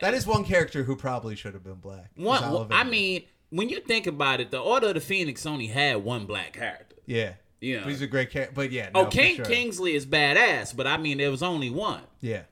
That 0.00 0.12
is 0.14 0.26
one 0.26 0.44
character 0.44 0.82
who 0.84 0.96
probably 0.96 1.36
should 1.36 1.54
have 1.54 1.62
been 1.64 1.74
black. 1.74 2.10
one, 2.16 2.42
well, 2.42 2.66
I 2.70 2.84
mean, 2.84 3.24
when 3.50 3.68
you 3.68 3.80
think 3.80 4.06
about 4.06 4.40
it, 4.40 4.50
the 4.50 4.58
Order 4.58 4.88
of 4.88 4.94
the 4.94 5.00
Phoenix 5.00 5.46
only 5.46 5.68
had 5.68 5.96
one 6.04 6.26
black 6.26 6.52
character. 6.54 6.96
yeah, 7.06 7.34
Yeah. 7.60 7.80
But 7.84 7.90
he's 7.90 8.02
a 8.02 8.06
great 8.06 8.30
character. 8.30 8.54
But 8.54 8.72
yeah, 8.72 8.90
Oh, 8.94 9.04
no, 9.04 9.10
for 9.10 9.10
King 9.12 9.36
sure. 9.36 9.44
Kingsley 9.44 9.94
is 9.94 10.04
badass, 10.04 10.74
but 10.76 10.86
I 10.86 10.96
mean, 10.96 11.18
there 11.18 11.30
was 11.30 11.42
only 11.42 11.70
one, 11.70 12.02
Yeah, 12.20 12.42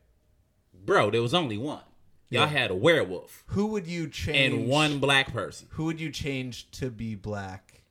bro. 0.73 1.11
There 1.11 1.23
was 1.23 1.35
only 1.35 1.59
one. 1.59 1.83
Y'all 2.35 2.47
had 2.49 2.71
a 2.71 2.75
werewolf 2.75 3.45
who 3.49 3.67
would 3.69 3.87
you 3.87 4.09
change? 4.09 4.53
and 4.55 4.69
one 4.69 4.99
black 4.99 5.33
person. 5.33 5.69
Who 5.73 5.85
would 5.87 6.01
you 6.01 6.11
change 6.11 6.71
to 6.73 6.91
be 6.91 7.15
black 7.15 7.83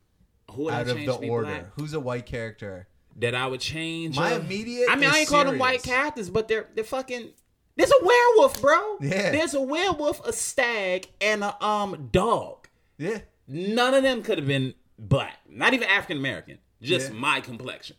Who 0.52 0.64
would 0.66 0.74
I 0.74 0.82
out 0.82 0.88
of 0.90 0.96
change 0.98 1.08
the 1.08 1.14
to 1.16 1.20
be 1.22 1.30
order? 1.30 1.48
black? 1.48 1.66
Who's 1.76 1.94
a 1.94 2.00
white 2.00 2.26
character? 2.26 2.88
That 3.18 3.36
I 3.36 3.46
would 3.48 3.60
change. 3.62 4.16
My 4.16 4.34
uh, 4.34 4.40
immediate 4.40 4.88
I 4.90 4.96
mean, 4.96 5.10
is 5.10 5.16
I 5.16 5.20
ain't 5.20 5.30
call 5.30 5.46
them 5.46 5.60
white 5.60 5.84
characters, 5.84 6.30
but 6.30 6.48
they're 6.48 6.68
they're 6.74 6.84
fucking. 6.84 7.30
There's 7.76 7.92
a 7.92 8.06
werewolf, 8.06 8.62
bro. 8.62 8.98
Yeah. 9.02 9.32
There's 9.32 9.54
a 9.54 9.62
werewolf, 9.62 10.26
a 10.28 10.34
stag, 10.34 11.08
and 11.22 11.44
a 11.44 11.64
um 11.64 12.10
dog. 12.12 12.68
Yeah, 12.98 13.20
None 13.48 13.94
of 13.94 14.04
them 14.04 14.24
could 14.24 14.38
have 14.40 14.48
been 14.48 14.74
black. 14.98 15.38
Not 15.50 15.74
even 15.74 15.88
African 15.90 16.18
American. 16.18 16.58
Just 16.82 17.12
Yeah. 17.12 17.20
my 17.20 17.40
complexion. 17.42 17.96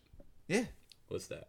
yeah. 0.49 0.65
What's 1.09 1.27
that? 1.29 1.49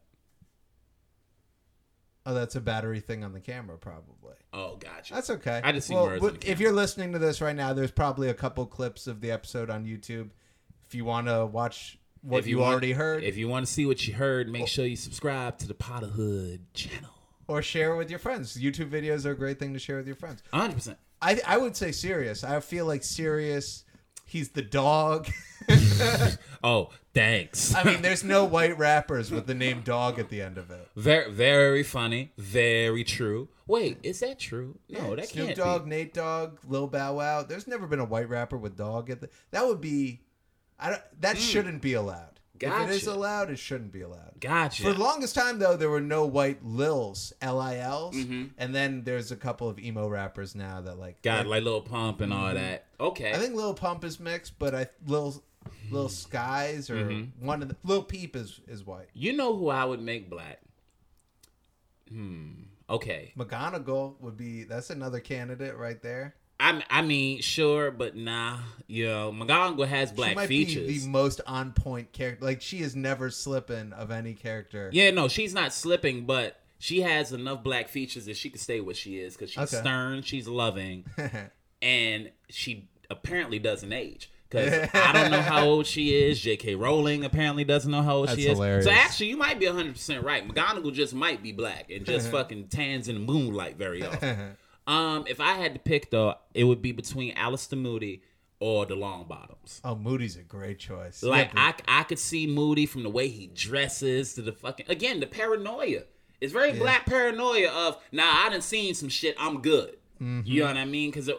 Oh, 2.25 2.33
that's 2.33 2.55
a 2.55 2.61
battery 2.61 2.99
thing 3.01 3.23
on 3.23 3.33
the 3.33 3.39
camera, 3.39 3.77
probably. 3.77 4.33
Oh, 4.51 4.77
gotcha. 4.77 5.13
That's 5.13 5.29
okay. 5.29 5.61
I 5.63 5.71
just 5.71 5.87
see 5.87 5.93
well, 5.93 6.17
but 6.19 6.43
If 6.45 6.59
you're 6.59 6.71
listening 6.71 7.11
to 7.13 7.19
this 7.19 7.39
right 7.41 7.55
now, 7.55 7.73
there's 7.73 7.91
probably 7.91 8.29
a 8.29 8.33
couple 8.33 8.65
clips 8.65 9.05
of 9.05 9.21
the 9.21 9.29
episode 9.31 9.69
on 9.69 9.85
YouTube. 9.85 10.29
If 10.87 10.95
you 10.95 11.05
want 11.05 11.27
to 11.27 11.45
watch 11.45 11.99
what 12.21 12.39
If 12.39 12.47
you, 12.47 12.57
want- 12.59 12.71
already 12.71 12.93
heard, 12.93 13.23
If 13.23 13.37
you 13.37 13.47
want 13.47 13.65
to 13.67 13.71
see 13.71 13.85
what 13.85 14.07
you 14.07 14.13
heard, 14.15 14.49
make 14.49 14.63
oh. 14.63 14.65
sure 14.65 14.85
you 14.85 14.95
subscribe 14.95 15.59
to 15.59 15.67
the 15.67 15.73
Potterhood 15.75 16.61
channel. 16.73 17.11
or 17.47 17.61
share 17.61 17.95
with 17.95 18.09
your 18.09 18.17
friends. 18.19 18.57
YouTube 18.57 18.89
videos 18.89 19.25
are 19.25 19.31
a 19.31 19.37
great 19.37 19.59
thing 19.59 19.73
to 19.73 19.79
share 19.79 19.97
with 19.97 20.07
your 20.07 20.15
friends. 20.15 20.41
100%. 20.53 20.95
I 21.21 21.39
I 21.45 21.57
would 21.57 21.75
say 21.77 21.91
Sirius. 21.91 22.43
I 22.43 22.59
feel 22.59 22.85
like 22.85 23.03
Sirius. 23.03 23.83
He's 24.25 24.49
the 24.49 24.61
dog. 24.63 25.27
Oh, 26.63 26.89
thanks. 27.13 27.75
I 27.75 27.83
mean, 27.83 28.01
there's 28.01 28.23
no 28.23 28.43
white 28.43 28.75
rappers 28.79 29.29
with 29.29 29.45
the 29.45 29.53
name 29.53 29.81
dog 29.81 30.17
at 30.17 30.29
the 30.29 30.41
end 30.41 30.57
of 30.57 30.71
it. 30.71 30.89
very, 30.95 31.31
very 31.31 31.83
funny. 31.83 32.31
Very 32.39 33.03
true. 33.03 33.49
Wait, 33.67 33.99
is 34.01 34.19
that 34.21 34.39
true? 34.39 34.79
No, 34.89 35.15
that 35.15 35.29
Snoop 35.29 35.45
can't 35.47 35.57
Dogg, 35.57 35.83
be. 35.83 35.89
Nate 35.91 36.13
Dogg, 36.15 36.57
Lil 36.67 36.87
Bow 36.87 37.15
Wow. 37.17 37.43
There's 37.43 37.67
never 37.67 37.85
been 37.85 37.99
a 37.99 38.05
white 38.05 38.29
rapper 38.29 38.57
with 38.57 38.75
dog 38.75 39.11
at 39.11 39.21
the. 39.21 39.29
That 39.51 39.67
would 39.67 39.79
be. 39.79 40.21
I 40.79 40.89
don't. 40.89 41.01
That 41.21 41.37
shouldn't 41.37 41.83
be 41.83 41.93
allowed. 41.93 42.39
If 42.59 42.71
it 42.71 42.89
is. 42.89 43.05
Allowed, 43.05 43.51
it 43.51 43.59
shouldn't 43.59 43.91
be 43.91 44.01
allowed. 44.01 44.39
Gotcha. 44.39 44.81
For 44.83 44.93
the 44.93 44.99
longest 44.99 45.35
time, 45.35 45.59
though, 45.59 45.75
there 45.77 45.89
were 45.89 46.01
no 46.01 46.25
white 46.25 46.63
Lils, 46.63 47.31
L 47.41 47.59
I 47.59 47.77
L's, 47.77 48.15
Mm-hmm. 48.15 48.45
and 48.57 48.73
then 48.73 49.03
there's 49.03 49.31
a 49.31 49.35
couple 49.35 49.69
of 49.69 49.77
emo 49.77 50.07
rappers 50.07 50.55
now 50.55 50.81
that 50.81 50.97
like. 50.97 51.21
Got 51.21 51.45
like 51.47 51.63
Lil 51.63 51.81
Pump 51.81 52.21
and 52.21 52.33
all 52.33 52.53
that. 52.55 52.85
Okay. 52.99 53.31
I 53.33 53.35
think 53.37 53.53
Lil 53.55 53.73
Pump 53.75 54.03
is 54.03 54.19
mixed, 54.19 54.57
but 54.57 54.73
I 54.73 54.87
Lil 55.05 55.43
Lil 55.91 56.09
Skies 56.09 56.89
or 56.89 56.95
Mm-hmm. 56.95 57.45
one 57.45 57.61
of 57.61 57.69
the 57.69 57.75
Lil 57.83 58.03
Peep 58.03 58.35
is 58.35 58.59
is 58.67 58.85
white. 58.85 59.07
you 59.13 59.33
know 59.33 59.55
who 59.55 59.69
I 59.69 59.85
would 59.85 60.01
make 60.01 60.29
black? 60.29 60.59
Hmm. 62.09 62.51
Okay. 62.89 63.33
McGonagall 63.37 64.19
would 64.21 64.37
be 64.37 64.63
that's 64.63 64.89
another 64.89 65.19
candidate 65.19 65.75
right 65.77 66.01
there. 66.01 66.35
I 66.59 66.83
I 66.89 67.01
mean, 67.01 67.41
sure, 67.41 67.91
but 67.91 68.15
nah. 68.15 68.59
You 68.87 69.07
know, 69.07 69.31
McGonagall 69.35 69.87
has 69.87 70.09
she 70.09 70.15
black 70.15 70.35
might 70.35 70.47
features. 70.47 70.87
be 70.87 70.99
the 70.99 71.07
most 71.07 71.41
on 71.47 71.71
point 71.73 72.11
character. 72.13 72.45
Like 72.45 72.61
she 72.61 72.79
is 72.79 72.95
never 72.95 73.29
slipping 73.29 73.91
of 73.93 74.11
any 74.11 74.33
character. 74.33 74.89
Yeah, 74.93 75.11
no, 75.11 75.27
she's 75.27 75.53
not 75.53 75.73
slipping, 75.73 76.25
but 76.25 76.59
she 76.77 77.01
has 77.01 77.31
enough 77.33 77.63
black 77.63 77.89
features 77.89 78.25
that 78.25 78.37
she 78.37 78.49
can 78.51 78.59
stay 78.59 78.79
what 78.81 78.95
she 78.95 79.17
is 79.17 79.33
because 79.35 79.49
she's 79.49 79.73
Okay. 79.73 79.77
stern, 79.81 80.21
she's 80.21 80.47
loving, 80.47 81.05
and 81.81 82.31
she 82.49 82.87
apparently 83.09 83.57
doesn't 83.59 83.91
age. 83.91 84.29
Because 84.49 84.89
I 84.93 85.11
don't 85.11 85.31
know 85.31 85.41
how 85.41 85.65
old 85.65 85.87
she 85.87 86.15
is. 86.15 86.39
J.K. 86.39 86.75
Rowling 86.75 87.23
apparently 87.25 87.63
doesn't 87.63 87.91
know 87.91 88.01
how 88.03 88.17
old 88.17 88.27
That's 88.29 88.39
she 88.39 88.47
is. 88.47 88.53
hilarious. 88.57 88.85
So 88.85 88.91
actually, 88.91 89.27
you 89.27 89.37
might 89.37 89.59
be 89.59 89.65
100% 89.65 90.23
right. 90.23 90.47
McGonagall 90.47 90.93
just 90.93 91.13
might 91.13 91.41
be 91.43 91.51
black 91.51 91.89
and 91.89 92.05
just 92.05 92.29
fucking 92.31 92.67
tans 92.67 93.07
in 93.07 93.15
the 93.15 93.21
moonlight 93.21 93.77
very 93.77 94.03
often. 94.05 94.55
um, 94.87 95.25
If 95.27 95.39
I 95.39 95.53
had 95.53 95.73
to 95.73 95.79
pick, 95.79 96.11
though, 96.11 96.35
it 96.53 96.63
would 96.65 96.81
be 96.81 96.91
between 96.91 97.33
Alistair 97.35 97.77
Moody 97.79 98.21
or 98.59 98.85
the 98.85 98.95
Longbottoms. 98.95 99.81
Oh, 99.83 99.95
Moody's 99.95 100.37
a 100.37 100.41
great 100.43 100.79
choice. 100.79 101.21
Like 101.23 101.53
Yeah, 101.53 101.73
I, 101.87 101.99
I 102.01 102.03
could 102.03 102.19
see 102.19 102.47
Moody 102.47 102.85
from 102.85 103.03
the 103.03 103.09
way 103.09 103.27
he 103.27 103.47
dresses 103.47 104.33
to 104.35 104.41
the 104.41 104.53
fucking 104.53 104.85
again 104.89 105.19
the 105.19 105.27
paranoia. 105.27 106.03
It's 106.39 106.53
very 106.53 106.71
black 106.73 107.05
paranoia 107.05 107.69
of 107.69 107.97
nah 108.11 108.23
I 108.23 108.49
done 108.49 108.61
seen 108.61 108.93
some 108.93 109.09
shit 109.09 109.35
I'm 109.39 109.61
good. 109.61 109.97
Mm-hmm. 110.21 110.41
You 110.45 110.61
know 110.61 110.67
what 110.67 110.77
I 110.77 110.85
mean? 110.85 111.11
Because 111.11 111.29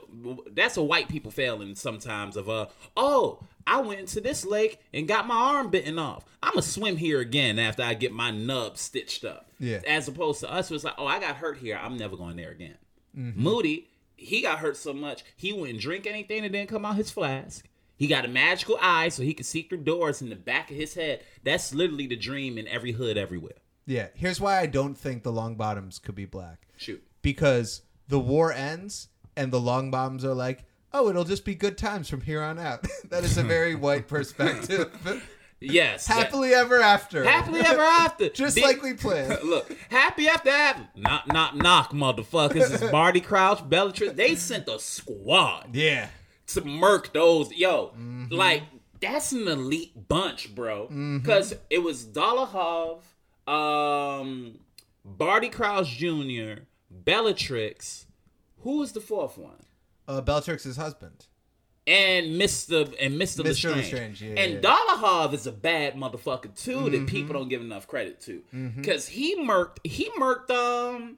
that's 0.53 0.77
a 0.77 0.83
white 0.83 1.09
people 1.09 1.31
failing 1.31 1.75
sometimes 1.75 2.37
of 2.37 2.49
uh 2.49 2.67
oh 2.97 3.41
I 3.67 3.81
went 3.81 4.07
to 4.09 4.21
this 4.21 4.45
lake 4.45 4.79
and 4.93 5.09
got 5.09 5.27
my 5.27 5.35
arm 5.35 5.71
bitten 5.71 5.99
off. 5.99 6.25
I'ma 6.43 6.61
swim 6.61 6.97
here 6.97 7.21
again 7.21 7.59
after 7.59 7.83
I 7.83 7.95
get 7.95 8.12
my 8.12 8.31
nub 8.31 8.77
stitched 8.79 9.25
up. 9.25 9.51
Yeah. 9.59 9.81
As 9.87 10.07
opposed 10.09 10.41
to 10.41 10.53
us, 10.53 10.71
it's 10.71 10.85
like 10.85 10.95
oh 10.99 11.07
I 11.07 11.19
got 11.21 11.37
hurt 11.37 11.59
here 11.59 11.79
I'm 11.83 11.97
never 11.97 12.17
going 12.17 12.37
there 12.37 12.51
again. 12.51 12.77
Mm-hmm. 13.17 13.43
Moody 13.43 13.89
he 14.17 14.43
got 14.43 14.59
hurt 14.61 14.77
so 14.77 14.93
much 14.93 15.25
he 15.37 15.53
wouldn't 15.53 15.81
drink 15.81 16.07
anything 16.07 16.43
that 16.43 16.53
didn't 16.53 16.69
come 16.69 16.85
out 16.85 16.97
his 16.97 17.11
flask. 17.11 17.67
He 17.99 18.09
got 18.09 18.27
a 18.27 18.29
magical 18.29 18.77
eye 18.81 19.09
so 19.09 19.23
he 19.23 19.33
could 19.33 19.47
see 19.47 19.62
through 19.62 19.79
doors 19.79 20.21
in 20.21 20.29
the 20.29 20.37
back 20.37 20.71
of 20.71 20.77
his 20.77 20.93
head. 20.93 21.23
That's 21.43 21.73
literally 21.75 22.07
the 22.07 22.17
dream 22.17 22.59
in 22.59 22.69
every 22.69 22.93
hood 22.93 23.17
everywhere. 23.17 23.55
yeah. 23.87 24.09
Here's 24.15 24.39
why 24.39 24.61
I 24.61 24.67
don't 24.67 24.97
think 24.99 25.23
the 25.23 25.33
Longbottoms 25.33 26.03
could 26.03 26.15
be 26.15 26.27
black. 26.27 26.67
Shoot. 26.77 27.03
Because 27.23 27.81
the 28.09 28.19
war 28.19 28.53
ends 28.53 29.09
and 29.37 29.53
the 29.53 29.61
Longbottoms 29.61 30.25
are 30.25 30.35
like, 30.35 30.64
oh, 30.92 31.09
it'll 31.11 31.25
just 31.25 31.45
be 31.45 31.55
good 31.55 31.77
times 31.77 32.09
from 32.09 32.21
here 32.23 32.42
on 32.42 32.59
out. 32.59 32.87
that 33.11 33.25
is 33.25 33.37
a 33.38 33.42
very 33.42 33.75
white 33.87 34.09
perspective. 34.09 34.90
Yes. 35.59 36.07
Happily 36.07 36.53
ever 36.53 36.83
after. 36.83 37.25
happily 37.25 37.61
ever 37.61 37.81
after. 37.81 38.29
Just 38.29 38.57
Big- 38.57 38.64
like 38.64 38.83
we 38.83 38.92
planned. 38.92 39.38
Look, 39.42 39.75
happy 39.88 40.29
after 40.29 40.51
after. 40.51 40.87
Knock, 40.95 41.27
knock, 41.29 41.55
knock, 41.55 41.92
motherfuckers. 41.92 42.75
It's 42.75 42.90
Barty 42.90 43.23
Crouch, 43.23 43.66
Bellatrix. 43.66 44.12
They 44.12 44.35
sent 44.35 44.69
a 44.69 44.79
squad 44.79 45.71
Yeah. 45.75 46.09
to 46.49 46.61
murk 46.62 47.14
those. 47.14 47.51
Yo, 47.53 47.87
Mm-hmm. 47.99 48.35
like, 48.35 48.64
that's 49.01 49.33
an 49.33 49.49
elite 49.49 50.07
bunch, 50.09 50.55
bro. 50.55 50.88
Because 50.88 51.55
it 51.71 51.79
was 51.83 52.05
Dolohov, 52.05 53.01
um, 53.51 54.59
Barty 55.07 55.49
Crouch 55.49 55.89
Jr., 55.89 56.64
Bellatrix. 56.91 58.05
Who 58.67 58.79
was 58.79 58.91
the 58.91 59.01
fourth 59.01 59.39
one? 59.39 59.62
Uh, 60.09 60.21
Bellatrix's 60.21 60.77
husband. 60.77 61.27
and 61.87 62.41
Mr. 62.41 62.93
and 63.01 63.14
Mr. 63.14 63.43
Mr. 63.43 63.45
Lestrange. 63.45 63.77
Lestrange, 63.77 64.23
yeah, 64.23 64.35
and 64.41 64.55
yeah. 64.55 64.61
Dolohov 64.61 65.33
is 65.35 65.47
a 65.47 65.53
bad 65.53 65.95
motherfucker 65.95 66.53
too 66.61 66.91
that 66.91 67.07
people 67.07 67.35
don't 67.35 67.49
give 67.49 67.61
enough 67.61 67.87
credit 67.87 68.21
to. 68.23 68.43
Cause 68.85 69.07
he 69.07 69.37
murked 69.37 69.79
he 69.85 70.11
murked 70.19 70.51
um 70.51 71.17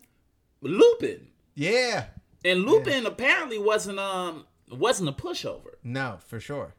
Lupin. 0.61 1.29
Yeah. 1.55 2.09
And 2.45 2.67
Lupin 2.67 3.07
apparently 3.07 3.59
wasn't 3.59 3.99
um 3.99 4.45
wasn't 4.71 5.09
a 5.09 5.13
pushover. 5.13 5.77
No, 5.83 6.19
for 6.27 6.41
sure. 6.41 6.75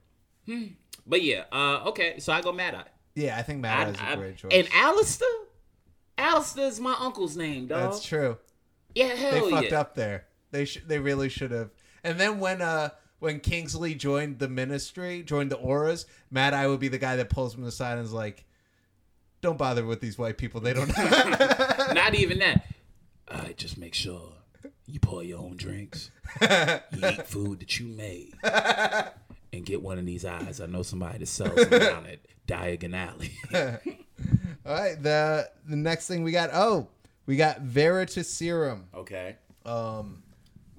But 1.08 1.24
yeah, 1.24 1.46
uh 1.52 1.82
okay, 1.88 2.20
so 2.20 2.32
I 2.32 2.42
go 2.42 2.52
Mad 2.52 2.76
Eye. 2.76 2.92
Yeah, 3.16 3.40
I 3.40 3.42
think 3.42 3.60
Mad 3.62 3.96
is 3.96 3.98
a 4.00 4.16
great 4.18 4.38
choice. 4.38 4.52
And 4.54 4.68
Alistair, 4.72 5.28
Alistair's 6.16 6.80
my 6.80 6.96
uncle's 7.00 7.36
name, 7.36 7.66
dog. 7.66 7.92
That's 7.92 8.06
true. 8.06 8.38
Yeah, 8.94 9.08
hell 9.08 9.32
They 9.32 9.38
hell 9.40 9.50
fucked 9.50 9.74
up 9.74 9.96
there. 9.96 10.26
They 10.52 10.66
sh- 10.66 10.82
they 10.86 11.00
really 11.00 11.30
should 11.30 11.52
have. 11.52 11.70
And 12.04 12.20
then 12.20 12.40
when 12.40 12.62
uh 12.62 12.90
when 13.20 13.40
Kingsley 13.40 13.96
joined 13.96 14.40
the 14.40 14.48
ministry, 14.48 15.24
joined 15.24 15.52
the 15.52 15.58
Aurors, 15.58 16.06
Mad 16.32 16.54
Eye 16.54 16.68
would 16.68 16.80
be 16.80 16.88
the 16.88 16.98
guy 16.98 17.18
that 17.18 17.30
pulls 17.30 17.56
him 17.56 17.64
aside 17.66 17.98
and 17.98 18.06
is 18.06 18.14
like, 18.14 18.46
"Don't 19.42 19.58
bother 19.58 19.86
with 19.86 20.00
these 20.02 20.18
white 20.18 20.38
people. 20.38 20.62
They 20.62 20.74
don't." 20.74 20.88
Not 21.94 22.16
even 22.16 22.40
that. 22.40 22.66
Uh, 23.32 23.50
just 23.56 23.78
make 23.78 23.94
sure 23.94 24.34
you 24.88 25.00
pour 25.00 25.22
your 25.24 25.38
own 25.38 25.56
drinks. 25.56 26.10
you 26.42 26.48
eat 27.08 27.28
food 27.28 27.60
that 27.60 27.80
you 27.80 27.86
made. 27.86 28.34
And 29.54 29.66
get 29.66 29.82
one 29.84 29.98
of 30.00 30.06
these 30.06 30.26
eyes. 30.26 30.60
I 30.62 30.66
know 30.68 30.82
somebody 30.84 31.18
that 31.20 31.26
sells 31.28 31.54
them 31.56 31.80
down 31.80 32.06
at 32.06 32.20
Diagon 32.48 32.96
Alley. 32.96 33.32
All 34.66 34.74
right. 34.74 35.02
The 35.02 35.50
the 35.68 35.76
next 35.76 36.08
thing 36.08 36.24
we 36.24 36.32
got. 36.32 36.50
Oh, 36.54 36.88
we 37.26 37.36
got 37.36 37.62
Veritaserum. 37.64 38.84
okay. 38.94 39.38
Um, 39.66 40.22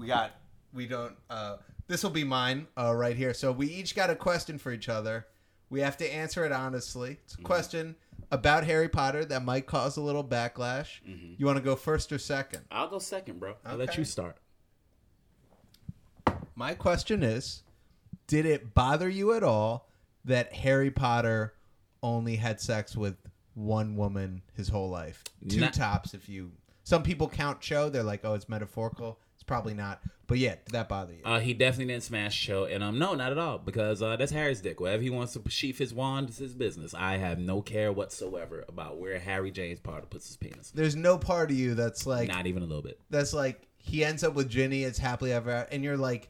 we 0.00 0.06
got. 0.06 0.32
We 0.72 0.86
don't. 0.86 1.14
Uh, 1.28 1.56
this 1.86 2.02
will 2.02 2.10
be 2.10 2.24
mine. 2.24 2.66
Uh, 2.76 2.94
right 2.94 3.16
here. 3.16 3.34
So 3.34 3.52
we 3.52 3.66
each 3.66 3.94
got 3.94 4.10
a 4.10 4.16
question 4.16 4.58
for 4.58 4.72
each 4.72 4.88
other. 4.88 5.26
We 5.68 5.80
have 5.80 5.96
to 5.98 6.12
answer 6.12 6.44
it 6.44 6.52
honestly. 6.52 7.18
It's 7.24 7.34
a 7.34 7.42
question 7.42 7.94
about 8.32 8.64
Harry 8.64 8.88
Potter 8.88 9.24
that 9.26 9.44
might 9.44 9.66
cause 9.66 9.96
a 9.96 10.00
little 10.00 10.24
backlash. 10.24 11.00
You 11.36 11.46
want 11.46 11.58
to 11.58 11.64
go 11.64 11.76
first 11.76 12.12
or 12.12 12.18
second? 12.18 12.64
I'll 12.70 12.88
go 12.88 12.98
second, 12.98 13.38
bro. 13.38 13.54
I'll 13.64 13.76
let 13.76 13.96
you 13.96 14.04
start. 14.04 14.36
My 16.54 16.74
question 16.74 17.22
is 17.22 17.62
Did 18.26 18.46
it 18.46 18.74
bother 18.74 19.08
you 19.08 19.32
at 19.34 19.42
all 19.42 19.88
that 20.24 20.52
Harry 20.52 20.90
Potter 20.90 21.54
only 22.02 22.36
had 22.36 22.60
sex 22.60 22.96
with 22.96 23.16
one 23.54 23.96
woman 23.96 24.42
his 24.54 24.68
whole 24.68 24.90
life? 24.90 25.22
Two 25.48 25.60
Not- 25.60 25.74
tops, 25.74 26.14
if 26.14 26.28
you. 26.28 26.52
Some 26.82 27.02
people 27.02 27.28
count 27.28 27.60
Cho. 27.60 27.88
They're 27.88 28.02
like, 28.02 28.24
oh, 28.24 28.34
it's 28.34 28.48
metaphorical. 28.48 29.20
Probably 29.50 29.74
not. 29.74 30.00
But 30.28 30.38
yeah, 30.38 30.54
did 30.64 30.74
that 30.74 30.88
bother 30.88 31.12
you? 31.12 31.22
Uh, 31.24 31.40
he 31.40 31.54
definitely 31.54 31.92
didn't 31.92 32.04
smash 32.04 32.40
Cho, 32.40 32.66
and 32.66 32.84
um, 32.84 33.00
no, 33.00 33.16
not 33.16 33.32
at 33.32 33.38
all, 33.38 33.58
because 33.58 34.00
uh, 34.00 34.14
that's 34.14 34.30
Harry's 34.30 34.60
dick. 34.60 34.78
Wherever 34.78 35.02
he 35.02 35.10
wants 35.10 35.32
to 35.32 35.42
sheath 35.50 35.76
his 35.76 35.92
wand, 35.92 36.28
it's 36.28 36.38
his 36.38 36.54
business. 36.54 36.94
I 36.94 37.16
have 37.16 37.40
no 37.40 37.60
care 37.60 37.92
whatsoever 37.92 38.64
about 38.68 38.98
where 38.98 39.18
Harry 39.18 39.50
James 39.50 39.80
Potter 39.80 40.06
puts 40.08 40.28
his 40.28 40.36
penis. 40.36 40.70
There's 40.70 40.94
no 40.94 41.18
part 41.18 41.50
of 41.50 41.56
you 41.56 41.74
that's 41.74 42.06
like, 42.06 42.28
Not 42.28 42.46
even 42.46 42.62
a 42.62 42.66
little 42.66 42.80
bit. 42.80 43.00
that's 43.10 43.34
like, 43.34 43.66
he 43.78 44.04
ends 44.04 44.22
up 44.22 44.34
with 44.34 44.48
Ginny. 44.48 44.84
It's 44.84 45.00
happily 45.00 45.32
ever 45.32 45.50
after. 45.50 45.74
And 45.74 45.82
you're 45.82 45.96
like, 45.96 46.28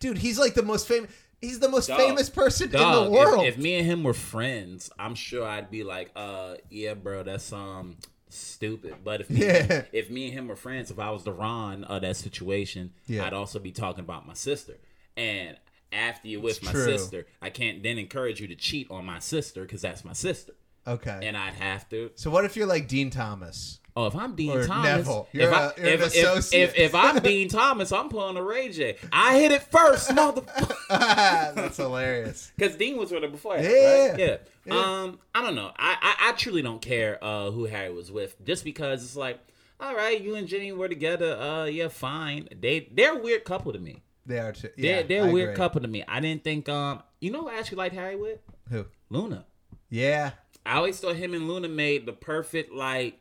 dude, 0.00 0.16
he's 0.16 0.38
like 0.38 0.54
the 0.54 0.62
most 0.62 0.88
famous. 0.88 1.10
He's 1.42 1.58
the 1.58 1.68
most 1.68 1.88
Dog. 1.88 1.98
famous 1.98 2.30
person 2.30 2.68
in 2.68 2.72
the 2.72 3.10
world. 3.10 3.44
If, 3.44 3.56
if 3.56 3.62
me 3.62 3.74
and 3.74 3.84
him 3.86 4.02
were 4.02 4.14
friends, 4.14 4.90
I'm 4.98 5.14
sure 5.14 5.44
I'd 5.46 5.70
be 5.70 5.84
like, 5.84 6.10
uh, 6.16 6.54
yeah, 6.70 6.94
bro, 6.94 7.22
that's 7.22 7.52
um 7.52 7.98
stupid. 8.36 8.96
But 9.04 9.20
if 9.22 9.30
me, 9.30 9.40
Yeah. 9.40 9.84
if 9.92 10.10
me 10.10 10.26
and 10.26 10.34
him 10.34 10.48
were 10.48 10.56
friends, 10.56 10.90
if 10.90 10.98
I 10.98 11.10
was 11.10 11.24
the 11.24 11.32
Ron 11.32 11.84
of 11.84 12.02
that 12.02 12.16
situation, 12.16 12.92
Yeah. 13.06 13.24
I'd 13.26 13.32
also 13.32 13.58
be 13.58 13.72
talking 13.72 14.00
about 14.04 14.26
my 14.26 14.34
sister. 14.34 14.74
And 15.16 15.56
after 15.92 16.28
you're 16.28 16.40
with 16.40 16.56
It's 16.58 16.64
my 16.64 16.72
true. 16.72 16.84
sister, 16.84 17.26
I 17.40 17.50
can't 17.50 17.82
then 17.82 17.98
encourage 17.98 18.40
you 18.40 18.48
to 18.48 18.54
cheat 18.54 18.90
on 18.90 19.04
my 19.04 19.18
sister 19.18 19.62
because 19.62 19.82
that's 19.82 20.04
my 20.04 20.14
sister, 20.14 20.54
okay. 20.86 21.20
and 21.22 21.36
I'd 21.36 21.54
have 21.54 21.88
to. 21.90 22.10
so 22.14 22.30
what 22.30 22.44
if 22.46 22.56
you're 22.56 22.66
like 22.66 22.88
Dean 22.88 23.10
Thomas? 23.10 23.78
Oh, 23.94 24.06
if 24.06 24.16
I'm 24.16 24.34
Dean 24.34 24.52
Or 24.52 24.66
Thomas, 24.66 25.06
if, 25.06 25.06
a- 25.06 25.10
I, 25.10 25.26
you're 25.32 25.52
an 25.54 25.72
if, 25.76 26.14
if, 26.16 26.54
if, 26.54 26.78
if 26.78 26.94
I'm 26.94 27.18
Dean 27.18 27.48
Thomas, 27.48 27.92
I'm 27.92 28.08
pulling 28.08 28.38
a 28.38 28.42
Ray 28.42 28.70
J. 28.70 28.96
I 29.12 29.38
hit 29.38 29.52
it 29.52 29.62
first, 29.64 30.08
motherfucker. 30.56 31.54
That's 31.54 31.76
hilarious. 31.76 32.50
Because 32.56 32.76
Dean 32.76 32.96
was 32.96 33.10
with 33.10 33.22
her 33.22 33.28
before. 33.28 33.58
Yeah. 33.58 34.12
Right? 34.12 34.18
Yeah. 34.18 34.74
Um, 34.74 35.18
I 35.34 35.42
don't 35.42 35.54
know. 35.54 35.72
I, 35.76 35.96
I, 36.00 36.28
I 36.30 36.32
truly 36.32 36.62
don't 36.62 36.80
care 36.80 37.18
uh, 37.22 37.50
who 37.50 37.64
Harry 37.66 37.92
was 37.92 38.10
with, 38.10 38.42
just 38.44 38.64
because 38.64 39.04
it's 39.04 39.16
like, 39.16 39.38
all 39.78 39.94
right, 39.94 40.18
you 40.20 40.36
and 40.36 40.48
Ginny 40.48 40.72
were 40.72 40.88
together. 40.88 41.36
Uh, 41.36 41.64
yeah, 41.66 41.88
fine. 41.88 42.48
They 42.58 42.88
they're 42.92 43.18
a 43.18 43.22
weird 43.22 43.44
couple 43.44 43.72
to 43.72 43.78
me. 43.78 44.02
They 44.24 44.38
are 44.38 44.52
too. 44.52 44.70
They're 44.78 45.00
Yeah, 45.00 45.02
they're 45.02 45.24
I 45.24 45.28
a 45.28 45.32
weird 45.32 45.48
agree. 45.50 45.56
couple 45.56 45.80
to 45.82 45.88
me. 45.88 46.04
I 46.06 46.20
didn't 46.20 46.44
think 46.44 46.68
um, 46.68 47.02
you 47.20 47.30
know, 47.32 47.42
who 47.42 47.48
I 47.50 47.56
actually 47.58 47.78
liked 47.78 47.94
Harry 47.96 48.16
with 48.16 48.38
Who? 48.70 48.86
Luna. 49.10 49.44
Yeah. 49.90 50.30
I 50.64 50.76
always 50.76 51.00
thought 51.00 51.16
him 51.16 51.34
and 51.34 51.48
Luna 51.48 51.68
made 51.68 52.06
the 52.06 52.12
perfect 52.12 52.72
like 52.72 53.18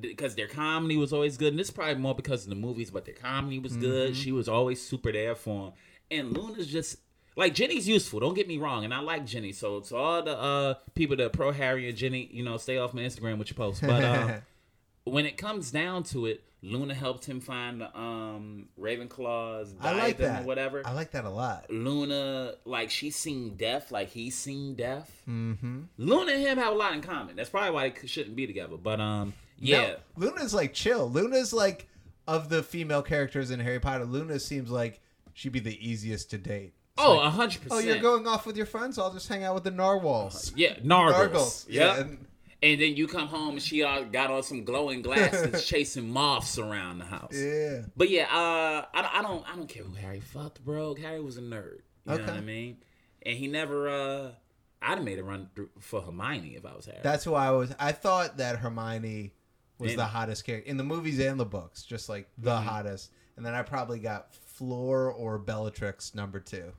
because 0.00 0.34
their 0.34 0.46
comedy 0.48 0.96
was 0.96 1.12
always 1.12 1.36
good, 1.36 1.52
and 1.52 1.58
this 1.58 1.68
is 1.68 1.74
probably 1.74 1.96
more 1.96 2.14
because 2.14 2.44
of 2.44 2.50
the 2.50 2.56
movies, 2.56 2.90
but 2.90 3.04
their 3.04 3.14
comedy 3.14 3.58
was 3.58 3.76
good. 3.76 4.16
She 4.16 4.32
was 4.32 4.48
always 4.48 4.80
super 4.80 5.12
there 5.12 5.34
for 5.34 5.66
him, 5.66 5.72
and 6.10 6.36
Luna's 6.36 6.66
just 6.66 6.96
like 7.36 7.54
Ginny's 7.54 7.88
useful. 7.88 8.20
Don't 8.20 8.34
get 8.34 8.48
me 8.48 8.58
wrong, 8.58 8.84
and 8.84 8.92
I 8.92 9.00
like 9.00 9.26
Ginny. 9.26 9.52
So 9.52 9.80
to 9.80 9.96
all 9.96 10.22
the 10.22 10.38
uh, 10.38 10.74
people 10.94 11.16
that 11.16 11.26
are 11.26 11.30
pro 11.30 11.52
Harry 11.52 11.88
and 11.88 11.96
Ginny, 11.96 12.28
you 12.32 12.42
know, 12.42 12.56
stay 12.56 12.78
off 12.78 12.94
my 12.94 13.02
Instagram 13.02 13.38
with 13.38 13.50
your 13.50 13.56
posts. 13.56 13.80
But 13.80 14.04
um, 14.04 14.32
when 15.04 15.26
it 15.26 15.36
comes 15.36 15.70
down 15.70 16.04
to 16.04 16.26
it, 16.26 16.44
Luna 16.64 16.94
helped 16.94 17.24
him 17.24 17.40
find 17.40 17.80
the 17.80 17.98
um, 17.98 18.68
Ravenclaw's 18.80 19.74
I 19.80 19.92
like 19.94 20.18
that. 20.18 20.44
whatever. 20.44 20.82
I 20.84 20.92
like 20.92 21.10
that 21.10 21.24
a 21.24 21.30
lot. 21.30 21.66
Luna, 21.70 22.54
like 22.64 22.90
she's 22.90 23.16
seen 23.16 23.56
death, 23.56 23.90
like 23.90 24.10
he's 24.10 24.36
seen 24.36 24.76
death. 24.76 25.22
Mm-hmm. 25.28 25.80
Luna 25.98 26.32
and 26.32 26.40
him 26.40 26.58
have 26.58 26.72
a 26.72 26.76
lot 26.76 26.92
in 26.92 27.00
common. 27.00 27.34
That's 27.34 27.50
probably 27.50 27.72
why 27.72 27.88
they 27.88 28.06
shouldn't 28.06 28.36
be 28.36 28.46
together. 28.46 28.76
But 28.76 29.00
um, 29.00 29.32
yeah, 29.62 29.94
No, 30.16 30.26
Luna's 30.26 30.52
like 30.52 30.72
chill. 30.74 31.08
Luna's 31.10 31.52
like 31.52 31.88
of 32.26 32.48
the 32.48 32.62
female 32.62 33.02
characters 33.02 33.50
in 33.50 33.60
Harry 33.60 33.80
Potter. 33.80 34.04
Luna 34.04 34.38
seems 34.38 34.70
like 34.70 35.00
she'd 35.34 35.52
be 35.52 35.60
the 35.60 35.88
easiest 35.88 36.30
to 36.30 36.38
date. 36.38 36.74
It's 36.94 37.04
oh, 37.04 37.16
like, 37.16 37.26
a 37.26 37.30
hundred 37.30 37.60
oh, 37.66 37.68
percent. 37.68 37.72
Oh, 37.72 37.78
you're 37.78 38.02
going 38.02 38.26
off 38.26 38.44
with 38.46 38.56
your 38.56 38.66
friends? 38.66 38.98
I'll 38.98 39.12
just 39.12 39.28
hang 39.28 39.44
out 39.44 39.54
with 39.54 39.64
the 39.64 39.70
narwhals. 39.70 40.52
yeah, 40.54 40.74
Nargles. 40.74 41.30
Nargles. 41.30 41.66
Yeah. 41.68 42.00
and- 42.00 42.26
And 42.64 42.80
then 42.80 42.94
you 42.94 43.08
come 43.08 43.26
home 43.26 43.54
and 43.54 43.62
she 43.62 43.82
all 43.82 44.04
got 44.04 44.30
on 44.30 44.44
some 44.44 44.62
glowing 44.62 45.02
glasses, 45.02 45.64
chasing 45.66 46.08
moths 46.10 46.58
around 46.58 46.98
the 46.98 47.04
house. 47.04 47.34
yeah. 47.34 47.80
But 47.96 48.08
yeah, 48.08 48.24
uh, 48.24 48.84
I, 48.94 49.02
don't- 49.02 49.14
I 49.16 49.22
don't, 49.22 49.52
I 49.52 49.56
don't 49.56 49.68
care 49.68 49.82
who 49.82 49.94
Harry 49.94 50.20
fucked, 50.20 50.64
bro. 50.64 50.94
Harry 50.94 51.20
was 51.20 51.38
a 51.38 51.40
nerd. 51.40 51.78
You 52.06 52.18
know 52.18 52.24
what 52.24 52.30
I 52.30 52.40
mean? 52.40 52.76
And 53.24 53.36
he 53.36 53.48
never, 53.48 53.88
uh, 53.88 54.30
I'd 54.80 54.96
have 54.98 55.04
made 55.04 55.18
a 55.18 55.24
run 55.24 55.48
through 55.56 55.70
for 55.80 56.02
Hermione 56.02 56.54
if 56.56 56.64
I 56.64 56.74
was 56.76 56.86
Harry. 56.86 56.98
That's 57.02 57.24
who 57.24 57.34
I 57.34 57.50
was. 57.50 57.74
I 57.80 57.92
thought 57.92 58.36
that 58.36 58.58
Hermione 58.58 59.32
was 59.82 59.96
the 59.96 60.04
hottest 60.06 60.44
character 60.44 60.68
in 60.70 60.76
the 60.76 60.84
movies 60.84 61.18
and 61.20 61.38
the 61.38 61.44
books, 61.44 61.82
just 61.84 62.08
like 62.08 62.28
the 62.38 62.50
Mm-hmm. 62.50 62.68
hottest. 62.68 63.10
And 63.36 63.44
then 63.46 63.54
I 63.54 63.62
probably 63.62 63.98
got 63.98 64.34
Fleur 64.34 65.10
or 65.10 65.38
Bellatrix 65.38 66.14
number 66.14 66.38
two. 66.40 66.72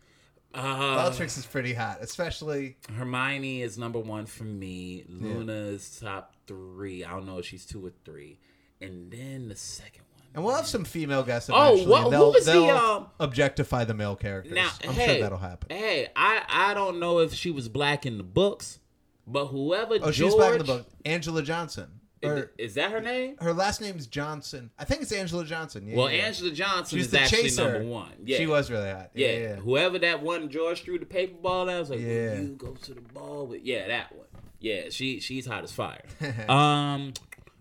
uh, 0.53 0.95
Bellatrix 0.97 1.37
is 1.37 1.45
pretty 1.45 1.73
hot, 1.73 1.97
especially 2.01 2.77
Hermione 2.95 3.61
is 3.61 3.77
number 3.77 3.99
one 3.99 4.25
for 4.27 4.43
me. 4.43 5.03
Luna's 5.07 5.81
is 5.81 5.99
top 5.99 6.35
three. 6.47 7.03
I 7.03 7.09
don't 7.11 7.25
know 7.25 7.39
if 7.39 7.45
she's 7.45 7.65
two 7.65 7.85
or 7.85 7.91
three. 8.05 8.39
And 8.81 9.09
then 9.11 9.47
the 9.49 9.55
second 9.55 10.03
one. 10.11 10.21
And 10.35 10.43
we'll 10.43 10.55
have 10.55 10.67
some 10.67 10.83
female 10.83 11.23
guests. 11.23 11.49
Oh, 11.51 11.73
Eventually. 11.73 11.91
what- 11.91 12.09
They'll, 12.11 12.31
who 12.31 12.37
is 12.37 12.45
the, 12.45 12.51
they'll 12.53 12.69
um, 12.77 13.07
objectify 13.19 13.85
the 13.85 13.93
male 13.93 14.15
characters. 14.15 14.53
Now, 14.53 14.69
I'm 14.87 14.93
hey, 14.93 15.05
sure 15.05 15.21
that'll 15.21 15.37
happen. 15.39 15.75
Hey, 15.75 16.07
I 16.15 16.43
I 16.49 16.73
don't 16.73 16.99
know 16.99 17.19
if 17.19 17.33
she 17.33 17.49
was 17.51 17.67
black 17.69 18.05
in 18.05 18.17
the 18.17 18.23
books, 18.23 18.79
but 19.25 19.47
whoever 19.47 19.95
Oh, 19.95 19.99
George, 20.11 20.15
she's 20.15 20.35
back 20.35 20.51
in 20.53 20.57
the 20.59 20.63
book. 20.65 20.87
Angela 21.05 21.41
Johnson. 21.43 21.87
Is, 22.23 22.45
is 22.57 22.73
that 22.75 22.91
her 22.91 23.01
name? 23.01 23.35
her 23.39 23.53
last 23.53 23.81
name's 23.81 24.07
Johnson. 24.07 24.71
I 24.79 24.85
think 24.85 25.01
it's 25.01 25.11
Angela 25.11 25.45
Johnson. 25.45 25.87
Yeah, 25.87 25.97
Well, 25.97 26.11
yeah. 26.11 26.23
Angela 26.23 26.51
Johnson 26.51 26.97
She's 26.97 27.07
is 27.07 27.13
actually 27.13 27.43
chaser. 27.43 27.71
number 27.73 27.87
one. 27.89 28.11
Yeah, 28.23 28.37
She 28.37 28.47
was 28.47 28.71
really 28.71 28.89
hot. 28.89 29.11
Yeah. 29.13 29.31
Yeah, 29.31 29.55
whoever 29.57 29.99
that 29.99 30.21
one 30.23 30.49
George 30.49 30.83
threw 30.83 30.99
the 30.99 31.05
paper 31.05 31.35
ball 31.41 31.69
at, 31.69 31.79
was 31.79 31.89
like, 31.89 31.99
Yeah. 31.99 32.07
yeah. 32.07 32.33
you 32.41 32.47
go 32.57 32.71
to 32.73 32.93
the 32.93 33.01
ball 33.01 33.47
with? 33.47 33.61
Yeah, 33.63 33.87
that 33.87 34.15
one. 34.15 34.27
Yeah, 34.59 34.83
she 34.89 35.19
she's 35.19 35.45
hot 35.45 35.63
as 35.65 35.71
fire. 35.73 36.03
um, 36.49 37.13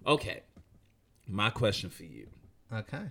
okay. 0.06 0.42
My 1.26 1.50
question 1.50 1.90
for 1.90 2.04
you: 2.04 2.28
Okay. 2.72 3.10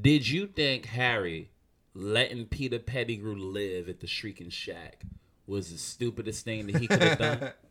Did 0.00 0.28
you 0.28 0.46
think 0.46 0.86
Harry 0.86 1.50
letting 1.94 2.46
Peter 2.46 2.78
Pettigrew 2.78 3.34
live 3.36 3.88
at 3.88 4.00
the 4.00 4.06
Shrieking 4.06 4.50
Shack 4.50 5.02
was 5.48 5.72
the 5.72 5.78
stupidest 5.78 6.44
thing 6.44 6.66
that 6.66 6.76
he 6.76 6.86
could 6.86 7.02
have 7.02 7.18
done? 7.18 7.50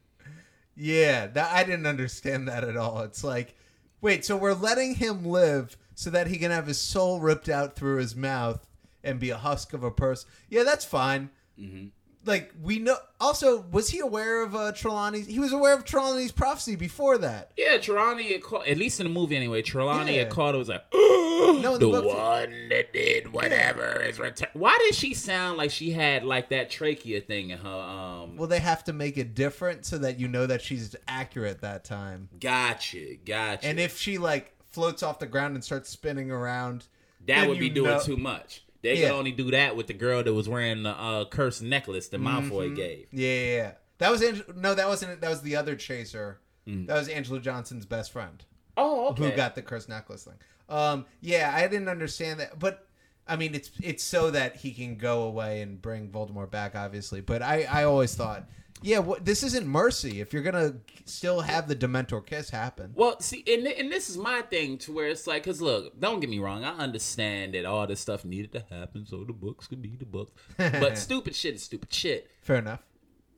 Yeah, 0.80 1.26
that 1.26 1.52
I 1.56 1.64
didn't 1.64 1.88
understand 1.88 2.48
that 2.48 2.64
at 2.64 2.78
all. 2.78 3.02
It's 3.02 3.24
like, 3.24 3.56
wait, 4.00 4.24
so 4.24 4.38
we're 4.38 4.54
letting 4.54 4.94
him 4.94 5.26
live 5.26 5.76
so 5.96 6.12
that 6.12 6.28
he 6.28 6.38
can 6.38 6.52
have 6.52 6.68
his 6.68 6.80
soul 6.80 7.20
ripped 7.20 7.50
out 7.50 7.76
through 7.76 7.98
his 7.98 8.16
mouth 8.16 8.64
and 9.04 9.20
be 9.20 9.32
a 9.32 9.38
husk 9.38 9.74
of 9.74 9.84
a 9.84 9.90
person. 9.90 10.30
Yeah, 10.50 10.62
that's 10.62 10.86
fine. 10.86 11.32
Mm-hmm. 11.60 11.88
Like 12.26 12.54
we 12.62 12.80
know. 12.80 12.98
Also, 13.22 13.62
was 13.72 13.90
he 13.90 14.00
aware 14.00 14.44
of 14.44 14.54
uh, 14.56 14.72
Trelawney's? 14.74 15.28
He 15.28 15.40
was 15.40 15.54
aware 15.54 15.74
of 15.74 15.86
Trelawney's 15.86 16.32
prophecy 16.34 16.76
before 16.76 17.18
that. 17.20 17.52
Yeah, 17.58 17.78
Trelawney, 17.78 18.34
had 18.34 18.44
caught, 18.44 18.68
at 18.68 18.78
least 18.78 19.00
in 19.00 19.06
the 19.06 19.12
movie 19.14 19.36
anyway, 19.38 19.62
Trelawney 19.62 20.14
Yeah. 20.16 20.24
had 20.24 20.30
caught 20.30 20.54
it 20.54 20.58
was 20.58 20.68
like, 20.68 20.84
No, 20.94 21.78
the, 21.78 21.90
the 21.90 22.02
one 22.08 22.70
that 22.70 22.92
did 22.92 23.32
whatever 23.32 24.02
is 24.02 24.20
returned. 24.20 24.52
Why 24.54 24.78
did 24.82 24.94
she 24.96 25.14
sound 25.14 25.58
like 25.58 25.72
she 25.72 25.92
had 25.92 26.24
like 26.26 26.50
that 26.50 26.70
trachea 26.70 27.22
thing 27.22 27.52
in 27.52 27.60
her? 27.60 27.70
Um, 27.70 28.36
Well, 28.36 28.48
they 28.48 28.60
have 28.60 28.84
to 28.86 28.94
make 28.94 29.18
it 29.18 29.34
different 29.34 29.86
so 29.86 29.98
that 30.00 30.20
you 30.20 30.28
know 30.28 30.46
that 30.48 30.62
she's 30.62 30.96
accurate 31.08 31.62
that 31.62 31.86
time. 31.86 32.28
gotcha, 32.40 33.16
gotcha. 33.26 33.66
And 33.66 33.80
if 33.80 33.98
she 33.98 34.18
like 34.18 34.54
floats 34.70 35.02
off 35.02 35.20
the 35.20 35.28
ground 35.28 35.56
and 35.56 35.64
starts 35.64 35.90
spinning 35.90 36.30
around, 36.30 36.88
that 37.26 37.48
would 37.48 37.58
be 37.60 37.70
doing 37.70 37.92
know- 37.92 38.02
too 38.02 38.18
much. 38.18 38.64
They 38.82 39.00
Yeah. 39.00 39.10
could 39.10 39.16
only 39.18 39.32
do 39.32 39.52
that 39.52 39.76
with 39.76 39.88
the 39.88 39.94
girl 39.94 40.24
that 40.24 40.34
was 40.34 40.48
wearing 40.48 40.84
the 40.84 40.92
uh, 40.92 41.26
cursed 41.26 41.62
necklace 41.64 42.08
that 42.10 42.22
Mm-hmm. 42.22 42.52
Malfoy 42.52 42.76
gave. 42.76 43.08
Yeah, 43.12 43.28
yeah, 43.34 43.56
yeah. 43.56 43.72
That 44.00 44.12
was 44.12 44.22
Ang- 44.22 44.44
no, 44.56 44.76
that 44.76 44.88
wasn't. 44.88 45.22
That 45.22 45.30
was 45.30 45.42
the 45.42 45.56
other 45.56 45.76
chaser. 45.76 46.40
That 46.68 46.96
was 46.98 47.08
Angela 47.08 47.40
Johnson's 47.40 47.86
best 47.86 48.12
friend 48.12 48.44
Oh, 48.76 49.08
okay. 49.10 49.30
who 49.30 49.36
got 49.36 49.56
the 49.56 49.62
cursed 49.62 49.88
necklace 49.88 50.26
thing. 50.26 50.34
Um, 50.68 51.06
yeah, 51.22 51.52
I 51.56 51.62
didn't 51.68 51.88
understand 51.88 52.42
that, 52.42 52.60
but 52.60 52.86
I 53.26 53.38
mean, 53.38 53.56
it's 53.56 53.72
it's 53.82 54.04
so 54.04 54.32
that 54.32 54.58
he 54.58 54.72
can 54.72 54.98
go 54.98 55.24
away 55.24 55.62
and 55.62 55.82
bring 55.82 56.10
Voldemort 56.10 56.52
back, 56.52 56.76
obviously. 56.76 57.22
But 57.22 57.42
I 57.42 57.64
I 57.64 57.84
always 57.86 58.14
thought, 58.16 58.48
yeah, 58.82 59.00
what, 59.00 59.26
this 59.26 59.44
isn't 59.44 59.66
mercy. 59.68 60.22
If 60.22 60.34
you're 60.34 60.44
gonna 60.44 60.76
still 61.06 61.42
have 61.42 61.68
the 61.68 61.76
Dementor 61.76 62.26
kiss 62.26 62.50
happen, 62.50 62.92
Well, 62.96 63.20
see, 63.20 63.44
and, 63.48 63.66
and 63.68 63.92
this 63.92 64.10
is 64.10 64.18
my 64.18 64.42
thing 64.44 64.78
to 64.80 64.92
where 64.94 65.08
it's 65.08 65.26
like, 65.28 65.44
because 65.44 65.62
look, 65.62 66.00
don't 66.00 66.20
get 66.20 66.30
me 66.30 66.40
wrong, 66.40 66.64
I 66.64 66.78
understand 66.78 67.54
that 67.54 67.66
all 67.66 67.88
this 67.88 68.00
stuff 68.00 68.24
needed 68.26 68.52
to 68.54 68.66
happen 68.70 69.06
so 69.06 69.24
the 69.24 69.34
books 69.34 69.68
could 69.68 69.82
be 69.82 69.96
the 69.96 70.06
books. 70.06 70.32
But 70.58 70.98
stupid 71.08 71.36
shit 71.36 71.56
is 71.56 71.64
stupid 71.64 71.92
shit. 71.94 72.30
fair 72.42 72.58
enough. 72.58 72.84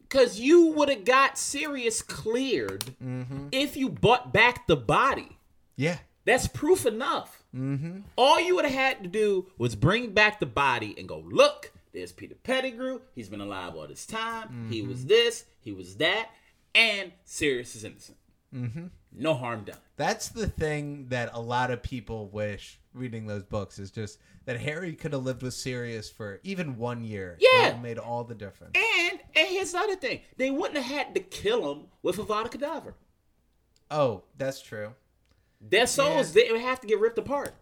Because 0.01 0.39
you 0.39 0.71
would 0.71 0.89
have 0.89 1.05
got 1.05 1.37
Sirius 1.37 2.01
cleared 2.01 2.85
Mm-hmm. 3.03 3.47
if 3.51 3.77
you 3.77 3.89
bought 3.89 4.33
back 4.33 4.65
the 4.67 4.75
body. 4.75 5.37
Yeah, 5.75 5.99
That's 6.25 6.47
proof 6.47 6.85
enough. 6.87 7.43
Mm-hmm. 7.55 7.99
All 8.15 8.39
you 8.41 8.55
would 8.55 8.65
have 8.65 8.73
had 8.73 9.03
to 9.03 9.07
do 9.09 9.47
was 9.57 9.75
bring 9.75 10.11
back 10.13 10.39
the 10.39 10.45
body 10.47 10.93
and 10.97 11.07
go, 11.07 11.23
look, 11.25 11.71
there's 11.93 12.11
Peter 12.11 12.35
Pettigrew. 12.35 13.01
He's 13.15 13.29
been 13.29 13.41
alive 13.41 13.75
all 13.75 13.87
this 13.87 14.05
time. 14.05 14.67
He 14.69 14.81
was 14.81 15.05
this, 15.05 15.45
he 15.59 15.71
was 15.71 15.95
that, 15.97 16.29
and 16.75 17.11
Sirius 17.25 17.75
is 17.75 17.83
innocent. 17.83 18.17
Mm-hmm. 18.53 18.85
No 19.11 19.33
harm 19.33 19.63
done. 19.63 19.77
That's 19.97 20.29
the 20.29 20.47
thing 20.47 21.07
that 21.09 21.29
a 21.33 21.41
lot 21.41 21.71
of 21.71 21.83
people 21.83 22.27
wish 22.29 22.79
reading 22.93 23.27
those 23.27 23.43
books 23.43 23.79
is 23.79 23.91
just 23.91 24.19
that 24.45 24.59
Harry 24.59 24.93
could 24.93 25.13
have 25.13 25.23
lived 25.23 25.43
with 25.43 25.53
Sirius 25.53 26.09
for 26.09 26.39
even 26.43 26.77
one 26.77 27.03
year. 27.03 27.37
Yeah. 27.39 27.77
made 27.81 27.97
all 27.99 28.23
the 28.23 28.35
difference. 28.35 28.75
And 28.75 29.19
and 29.35 29.47
here's 29.47 29.71
the 29.73 29.79
other 29.79 29.95
thing: 29.95 30.21
they 30.37 30.49
wouldn't 30.51 30.77
have 30.83 31.05
had 31.05 31.13
to 31.15 31.21
kill 31.21 31.71
him 31.71 31.85
with 32.01 32.17
a 32.17 32.23
Avada 32.23 32.49
Kedavra. 32.49 32.93
Oh, 33.91 34.23
that's 34.37 34.61
true. 34.61 34.93
Their 35.61 35.87
souls 35.87 36.35
Yeah. 36.35 36.43
they 36.45 36.51
would 36.51 36.61
have 36.61 36.79
to 36.81 36.87
get 36.87 36.99
ripped 36.99 37.17
apart 37.17 37.53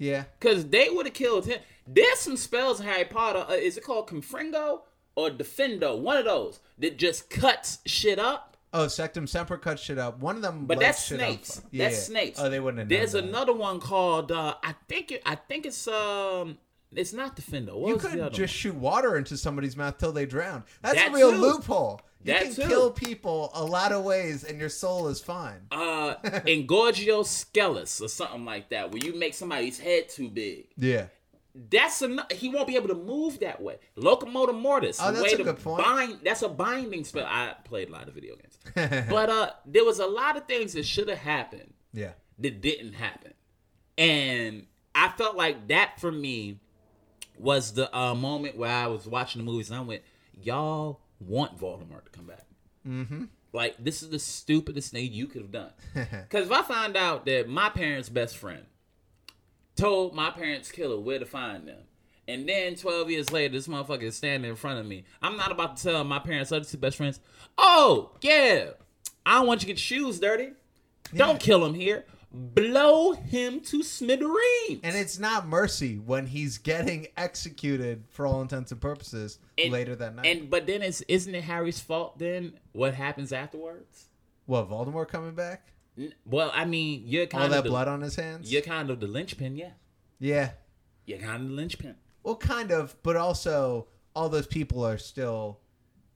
Yeah, 0.00 0.24
because 0.40 0.66
they 0.66 0.88
would 0.88 1.04
have 1.06 1.14
killed 1.14 1.44
him. 1.46 1.60
There's 1.86 2.18
some 2.20 2.36
spells 2.36 2.80
in 2.80 2.86
Harry 2.86 3.04
Potter. 3.04 3.44
Uh, 3.48 3.52
is 3.52 3.76
it 3.76 3.84
called 3.84 4.08
Confringo 4.08 4.80
or 5.14 5.28
Defendo? 5.30 5.98
One 5.98 6.16
of 6.16 6.24
those 6.24 6.58
that 6.78 6.96
just 6.96 7.28
cuts 7.30 7.78
shit 7.86 8.18
up. 8.18 8.56
Oh, 8.72 8.86
Sectumsempra 8.86 9.60
cut 9.60 9.78
shit 9.78 9.98
up. 9.98 10.20
One 10.20 10.36
of 10.36 10.42
them, 10.42 10.64
But 10.66 10.78
that's 10.80 11.04
shit 11.04 11.20
up. 11.20 11.26
snakes. 11.26 11.62
Yeah. 11.70 11.84
That's 11.88 12.02
snakes. 12.04 12.38
Oh, 12.40 12.48
they 12.48 12.60
wouldn't 12.60 12.78
have. 12.78 12.88
There's 12.88 13.12
that. 13.12 13.24
another 13.24 13.52
one 13.52 13.78
called 13.80 14.32
uh, 14.32 14.54
I 14.64 14.74
think 14.88 15.12
it, 15.12 15.22
I 15.26 15.34
think 15.34 15.66
it's 15.66 15.86
um 15.86 16.56
it's 16.92 17.12
not 17.12 17.36
Defendo. 17.36 17.74
What 17.76 17.88
You 17.88 17.96
could 17.98 18.32
just 18.32 18.54
shoot 18.54 18.74
water 18.74 19.16
into 19.18 19.36
somebody's 19.36 19.76
mouth 19.76 19.98
till 19.98 20.12
they 20.12 20.24
drown. 20.24 20.64
That's 20.82 20.94
That 20.96 21.10
a 21.10 21.14
real 21.14 21.32
too. 21.32 21.36
loophole. 21.38 22.00
You 22.22 22.32
That 22.34 22.42
can 22.42 22.54
too. 22.54 22.68
kill 22.68 22.90
people 22.90 23.50
a 23.54 23.64
lot 23.64 23.92
of 23.92 24.04
ways, 24.04 24.44
and 24.44 24.58
your 24.60 24.68
soul 24.68 25.08
is 25.08 25.20
fine. 25.20 25.60
uh 25.70 26.16
Engorgio 26.46 27.24
Skellis 27.24 28.00
or 28.02 28.08
something 28.08 28.44
like 28.44 28.68
that, 28.70 28.90
where 28.92 29.00
you 29.02 29.18
make 29.18 29.34
somebody's 29.34 29.78
head 29.78 30.08
too 30.08 30.28
big. 30.28 30.66
yeah. 30.76 31.06
That's 31.68 32.00
enough. 32.00 32.30
He 32.30 32.48
won't 32.48 32.68
be 32.68 32.76
able 32.76 32.86
to 32.88 32.94
move 32.94 33.40
that 33.40 33.60
way. 33.60 33.78
Locomotor 33.96 34.52
mortis. 34.52 35.00
Oh, 35.02 35.10
that's 35.10 35.24
way 35.24 35.32
a 35.32 35.36
to 35.38 35.42
good 35.44 35.58
point. 35.58 35.82
Bind. 35.84 36.18
That's 36.22 36.42
a 36.42 36.48
binding 36.48 37.02
spell. 37.02 37.26
I 37.26 37.54
played 37.64 37.88
a 37.88 37.92
lot 37.92 38.06
of 38.06 38.14
video 38.14 38.36
games, 38.36 39.06
but 39.10 39.28
uh, 39.28 39.50
there 39.66 39.84
was 39.84 39.98
a 39.98 40.06
lot 40.06 40.36
of 40.36 40.46
things 40.46 40.74
that 40.74 40.86
should 40.86 41.08
have 41.08 41.18
happened 41.18 41.72
Yeah. 41.92 42.12
that 42.38 42.60
didn't 42.60 42.92
happen, 42.92 43.34
and 43.98 44.66
I 44.94 45.08
felt 45.08 45.36
like 45.36 45.66
that 45.68 46.00
for 46.00 46.12
me 46.12 46.60
was 47.36 47.72
the 47.72 47.94
uh, 47.98 48.14
moment 48.14 48.56
where 48.56 48.70
I 48.70 48.86
was 48.86 49.06
watching 49.08 49.44
the 49.44 49.50
movies 49.50 49.70
and 49.70 49.78
I 49.80 49.82
went, 49.82 50.02
"Y'all 50.40 51.00
want 51.20 51.58
Voldemort 51.58 52.04
to 52.04 52.10
come 52.10 52.26
back?" 52.26 52.46
Mm-hmm. 52.86 53.24
Like 53.52 53.76
this 53.78 54.02
is 54.02 54.10
the 54.10 54.18
stupidest 54.18 54.92
thing 54.92 55.12
you 55.12 55.26
could 55.26 55.42
have 55.42 55.52
done. 55.52 55.72
Because 55.94 56.46
if 56.46 56.52
I 56.52 56.62
find 56.62 56.96
out 56.96 57.26
that 57.26 57.48
my 57.48 57.68
parents' 57.68 58.08
best 58.08 58.36
friend 58.36 58.64
told 59.76 60.14
my 60.14 60.30
parents' 60.30 60.70
killer 60.70 60.98
where 60.98 61.18
to 61.18 61.26
find 61.26 61.66
them. 61.66 61.80
And 62.28 62.48
then 62.48 62.76
12 62.76 63.10
years 63.10 63.32
later, 63.32 63.54
this 63.54 63.66
motherfucker 63.66 64.04
is 64.04 64.16
standing 64.16 64.48
in 64.48 64.56
front 64.56 64.78
of 64.78 64.86
me. 64.86 65.04
I'm 65.20 65.36
not 65.36 65.50
about 65.50 65.76
to 65.78 65.82
tell 65.82 66.04
my 66.04 66.20
parents' 66.20 66.52
other 66.52 66.64
two 66.64 66.76
best 66.76 66.96
friends, 66.96 67.18
oh, 67.58 68.12
yeah, 68.20 68.70
I 69.26 69.38
don't 69.38 69.46
want 69.48 69.62
you 69.62 69.66
to 69.66 69.72
get 69.74 69.90
your 69.90 70.04
shoes 70.04 70.20
dirty. 70.20 70.52
Don't 71.14 71.40
kill 71.40 71.64
him 71.64 71.74
here. 71.74 72.04
Blow 72.32 73.12
him 73.12 73.60
to 73.60 73.82
smithereens. 73.82 74.80
And 74.84 74.94
it's 74.96 75.18
not 75.18 75.48
mercy 75.48 75.96
when 75.98 76.26
he's 76.26 76.58
getting 76.58 77.08
executed 77.16 78.04
for 78.08 78.24
all 78.26 78.40
intents 78.40 78.70
and 78.70 78.80
purposes 78.80 79.38
And- 79.58 79.72
later 79.72 79.96
that 79.96 80.14
night. 80.14 80.26
And 80.26 80.48
but 80.50 80.66
then 80.66 80.80
it's 80.82 81.00
isn't 81.02 81.34
it 81.34 81.42
Harry's 81.44 81.80
fault 81.80 82.18
then 82.18 82.52
what 82.72 82.94
happens 82.94 83.32
afterwards? 83.32 84.06
what, 84.46 84.68
Voldemort 84.68 85.06
coming 85.08 85.34
back? 85.34 85.68
N- 85.98 86.12
Well, 86.24 86.50
I 86.54 86.64
mean, 86.64 87.02
you're 87.06 87.26
kind 87.26 87.44
of 87.44 87.50
All 87.52 87.58
of 87.58 87.64
that 87.64 87.68
the, 87.68 87.70
blood 87.70 87.86
on 87.88 88.00
his 88.00 88.16
hands? 88.16 88.50
You're 88.52 88.62
kind 88.62 88.90
of 88.90 88.98
the 89.00 89.06
linchpin, 89.06 89.54
yeah. 89.56 89.70
Yeah. 90.18 90.50
You're 91.06 91.18
kind 91.18 91.42
of 91.42 91.48
the 91.50 91.54
linchpin. 91.54 91.94
Well, 92.24 92.36
kind 92.36 92.70
of, 92.72 92.96
but 93.04 93.16
also 93.16 93.86
all 94.14 94.28
those 94.28 94.46
people 94.48 94.84
are 94.84 94.98
still 94.98 95.60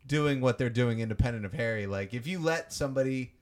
doing 0.07 0.41
what 0.41 0.59
they're 0.59 0.69
doing 0.71 0.99
independent 1.01 1.45
of 1.47 1.53
Harry. 1.55 1.87
Like, 1.87 2.13
if 2.13 2.27
you 2.27 2.39
let 2.41 2.73
somebody 2.73 3.35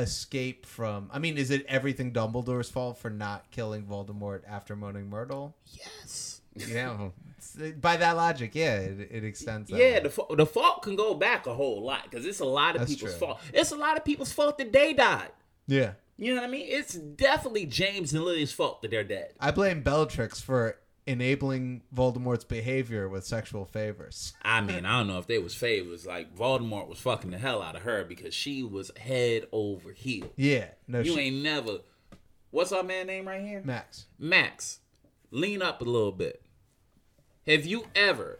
escape 0.00 0.66
from, 0.66 1.10
I 1.12 1.18
mean, 1.18 1.36
is 1.38 1.50
it 1.50 1.64
everything 1.66 2.12
Dumbledore's 2.12 2.70
fault 2.70 2.98
for 2.98 3.10
not 3.10 3.50
killing 3.50 3.84
Voldemort 3.84 4.42
after 4.48 4.74
Moaning 4.76 5.08
Myrtle? 5.10 5.54
Yes. 5.66 6.40
Yeah, 6.56 7.08
by 7.80 7.96
that 7.96 8.16
logic, 8.16 8.54
yeah, 8.54 8.76
it, 8.76 9.08
it 9.12 9.24
extends. 9.24 9.70
Yeah, 9.70 10.00
the 10.00 10.10
fa- 10.10 10.24
the 10.36 10.46
fault 10.46 10.82
can 10.82 10.96
go 10.96 11.14
back 11.14 11.46
a 11.46 11.54
whole 11.54 11.82
lot 11.82 12.04
because 12.10 12.26
it's 12.26 12.40
a 12.40 12.44
lot 12.44 12.74
of 12.74 12.80
That's 12.80 12.94
people's 12.94 13.12
true. 13.16 13.20
fault. 13.28 13.40
It's 13.54 13.70
a 13.70 13.76
lot 13.76 13.96
of 13.96 14.04
people's 14.04 14.32
fault 14.32 14.58
that 14.58 14.72
they 14.72 14.92
died. 14.92 15.30
yeah. 15.66 15.92
You 16.18 16.34
know 16.34 16.42
what 16.42 16.48
I 16.48 16.50
mean? 16.50 16.66
It's 16.68 16.92
definitely 16.92 17.64
James 17.64 18.12
and 18.12 18.22
Lily's 18.22 18.52
fault 18.52 18.82
that 18.82 18.90
they're 18.90 19.02
dead. 19.04 19.32
I 19.40 19.52
blame 19.52 19.82
Bellatrix 19.82 20.38
for 20.38 20.76
enabling 21.06 21.82
Voldemort's 21.94 22.44
behavior 22.44 23.08
with 23.08 23.24
sexual 23.24 23.64
favors. 23.64 24.32
I 24.42 24.60
mean, 24.60 24.84
I 24.84 24.98
don't 24.98 25.08
know 25.08 25.18
if 25.18 25.26
they 25.26 25.38
was 25.38 25.54
favors. 25.54 26.06
Like 26.06 26.34
Voldemort 26.36 26.88
was 26.88 26.98
fucking 27.00 27.30
the 27.30 27.38
hell 27.38 27.62
out 27.62 27.76
of 27.76 27.82
her 27.82 28.04
because 28.04 28.34
she 28.34 28.62
was 28.62 28.90
head 28.98 29.46
over 29.52 29.92
heel. 29.92 30.30
Yeah, 30.36 30.66
no, 30.86 31.00
You 31.00 31.14
she, 31.14 31.20
ain't 31.20 31.42
never. 31.42 31.78
What's 32.50 32.72
our 32.72 32.82
man 32.82 33.06
name 33.06 33.26
right 33.28 33.40
here? 33.42 33.62
Max. 33.64 34.06
Max, 34.18 34.80
lean 35.30 35.62
up 35.62 35.80
a 35.80 35.84
little 35.84 36.12
bit. 36.12 36.42
Have 37.46 37.64
you 37.66 37.86
ever 37.94 38.38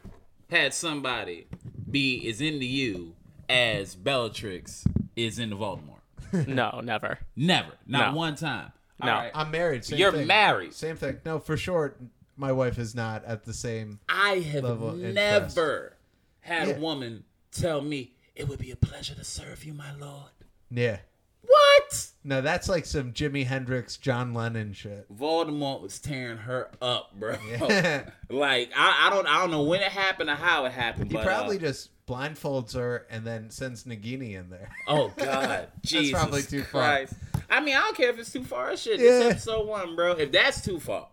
had 0.50 0.74
somebody 0.74 1.46
be 1.90 2.28
as 2.28 2.40
into 2.40 2.66
you 2.66 3.14
as 3.48 3.94
Bellatrix 3.94 4.84
is 5.16 5.38
into 5.38 5.56
Voldemort? 5.56 5.86
No, 6.46 6.80
never. 6.84 7.18
Never. 7.34 7.72
Not 7.88 8.12
No. 8.12 8.16
one 8.18 8.36
time. 8.36 8.70
No. 9.02 9.10
All 9.10 9.18
right. 9.18 9.32
I'm 9.34 9.50
married. 9.50 9.84
Same 9.84 9.98
You're 9.98 10.12
thing. 10.12 10.26
married. 10.28 10.72
Same 10.74 10.94
thing. 10.96 11.18
No, 11.24 11.40
for 11.40 11.56
sure, 11.56 11.96
my 12.40 12.52
wife 12.52 12.78
is 12.78 12.94
not 12.94 13.24
at 13.26 13.44
the 13.44 13.52
same. 13.52 14.00
I 14.08 14.40
have 14.40 14.64
never 14.64 15.96
had 16.40 16.68
Yeah. 16.68 16.74
a 16.74 16.80
woman 16.80 17.24
tell 17.52 17.82
me 17.82 18.14
it 18.34 18.48
would 18.48 18.58
be 18.58 18.70
a 18.70 18.76
pleasure 18.76 19.14
to 19.14 19.24
serve 19.24 19.64
you, 19.64 19.74
my 19.74 19.94
lord. 19.94 20.30
Yeah. 20.70 21.00
What? 21.42 22.06
No, 22.24 22.40
that's 22.40 22.68
like 22.68 22.86
some 22.86 23.12
Jimi 23.12 23.46
Hendrix, 23.46 23.96
John 23.96 24.32
Lennon 24.34 24.72
shit. 24.72 25.06
Voldemort 25.14 25.80
was 25.82 25.98
tearing 25.98 26.38
her 26.38 26.70
up, 26.80 27.12
bro. 27.18 27.36
Yeah. 27.48 28.04
like 28.30 28.70
I, 28.76 29.06
I 29.06 29.10
don't 29.10 29.26
I 29.26 29.38
don't 29.40 29.50
know 29.50 29.62
when 29.62 29.80
it 29.80 29.92
happened 29.92 30.30
or 30.30 30.34
how 30.36 30.64
it 30.64 30.72
happened. 30.72 31.10
He 31.10 31.14
but, 31.16 31.26
probably 31.26 31.56
uh, 31.56 31.60
just 31.60 31.90
blindfolds 32.06 32.74
her 32.74 33.06
and 33.10 33.26
then 33.26 33.50
sends 33.50 33.84
Nagini 33.84 34.34
in 34.38 34.48
there. 34.50 34.70
Oh 34.86 35.12
God, 35.16 35.68
Jesus 35.82 36.12
probably 36.18 36.42
too 36.42 36.62
far. 36.62 37.06
I 37.50 37.60
mean, 37.60 37.76
I 37.76 37.80
don't 37.80 37.96
care 37.96 38.10
if 38.10 38.18
it's 38.18 38.32
too 38.32 38.44
far. 38.44 38.76
Shit, 38.76 39.00
Yeah. 39.00 39.06
this 39.06 39.30
episode 39.32 39.66
one, 39.66 39.96
bro. 39.96 40.12
If 40.12 40.30
that's 40.32 40.60
too 40.62 40.78
far, 40.78 41.08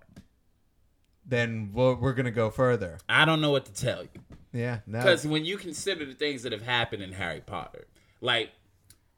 then 1.27 1.71
we're, 1.73 1.95
we're 1.95 2.13
gonna 2.13 2.31
go 2.31 2.49
further. 2.49 2.97
I 3.09 3.25
don't 3.25 3.41
know 3.41 3.51
what 3.51 3.65
to 3.65 3.73
tell 3.73 4.03
you. 4.03 4.09
Yeah. 4.53 4.79
No. 4.87 4.99
Because 4.99 5.27
when 5.27 5.43
you 5.45 5.57
consider 5.57 6.05
the 6.05 6.13
things 6.13 6.43
that 6.43 6.51
have 6.51 6.61
happened 6.63 7.03
in 7.03 7.11
Harry 7.11 7.41
Potter, 7.41 7.87
like 8.21 8.51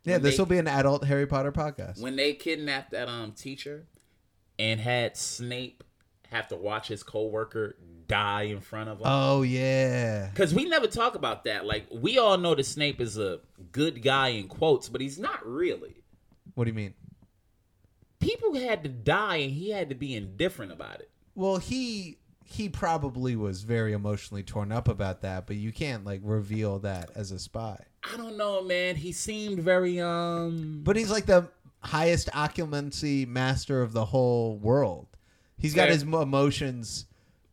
Yeah, 0.03 0.17
this 0.17 0.35
they- 0.35 0.41
will 0.41 0.47
be 0.47 0.57
an 0.57 0.67
adult 0.67 1.05
Harry 1.05 1.27
Potter 1.27 1.51
podcast. 1.51 2.01
when 2.01 2.15
they 2.15 2.33
kidnapped 2.33 2.91
that 2.91 3.07
um 3.07 3.31
teacher 3.33 3.85
and 4.57 4.79
had 4.79 5.15
Snape 5.15 5.83
have 6.31 6.47
to 6.49 6.55
watch 6.55 6.87
his 6.89 7.01
coworker 7.03 7.75
die 8.07 8.43
in 8.43 8.59
front 8.59 8.89
of 8.89 8.97
him. 8.97 9.03
Oh 9.05 9.43
yeah. 9.43 10.29
Because 10.33 10.53
we 10.53 10.65
never 10.65 10.87
talk 10.87 11.15
about 11.15 11.43
that. 11.45 11.65
Like, 11.65 11.85
we 11.91 12.17
all 12.17 12.37
know 12.37 12.55
that 12.55 12.65
Snape 12.65 12.99
is 12.99 13.17
a 13.17 13.39
good 13.71 14.01
guy 14.01 14.29
in 14.29 14.47
quotes, 14.47 14.89
but 14.89 14.99
he's 15.01 15.19
not 15.19 15.45
really. 15.45 16.03
What 16.55 16.65
do 16.65 16.71
you 16.71 16.75
mean? 16.75 16.93
People 18.19 18.55
had 18.55 18.83
to 18.83 18.89
die 18.89 19.37
and 19.37 19.51
he 19.51 19.69
had 19.69 19.89
to 19.89 19.95
be 19.95 20.13
indifferent 20.13 20.71
about 20.71 20.99
it. 20.99 21.09
Well, 21.39 21.55
he 21.57 22.17
he 22.43 22.67
probably 22.67 23.35
was 23.37 23.61
very 23.61 23.93
emotionally 23.93 24.43
torn 24.43 24.71
up 24.73 24.87
about 24.89 25.21
that, 25.21 25.47
but 25.47 25.55
you 25.55 25.71
can't 25.71 26.03
like 26.03 26.19
reveal 26.21 26.79
that 26.79 27.11
as 27.15 27.31
a 27.31 27.39
spy. 27.39 27.77
I 28.03 28.17
don't 28.17 28.35
know, 28.37 28.61
man. 28.61 28.95
He 28.97 29.13
seemed 29.13 29.59
very, 29.61 30.01
um. 30.01 30.81
But 30.83 30.97
he's 30.97 31.09
like 31.09 31.25
the 31.27 31.47
highest 31.81 32.27
Occlumency 32.33 33.25
master 33.25 33.81
of 33.81 33.93
the 33.93 34.03
whole 34.05 34.57
world. 34.57 35.07
He's 35.57 35.73
got 35.73 35.87
his 35.87 36.03
mo- 36.03 36.21
emotions 36.21 37.05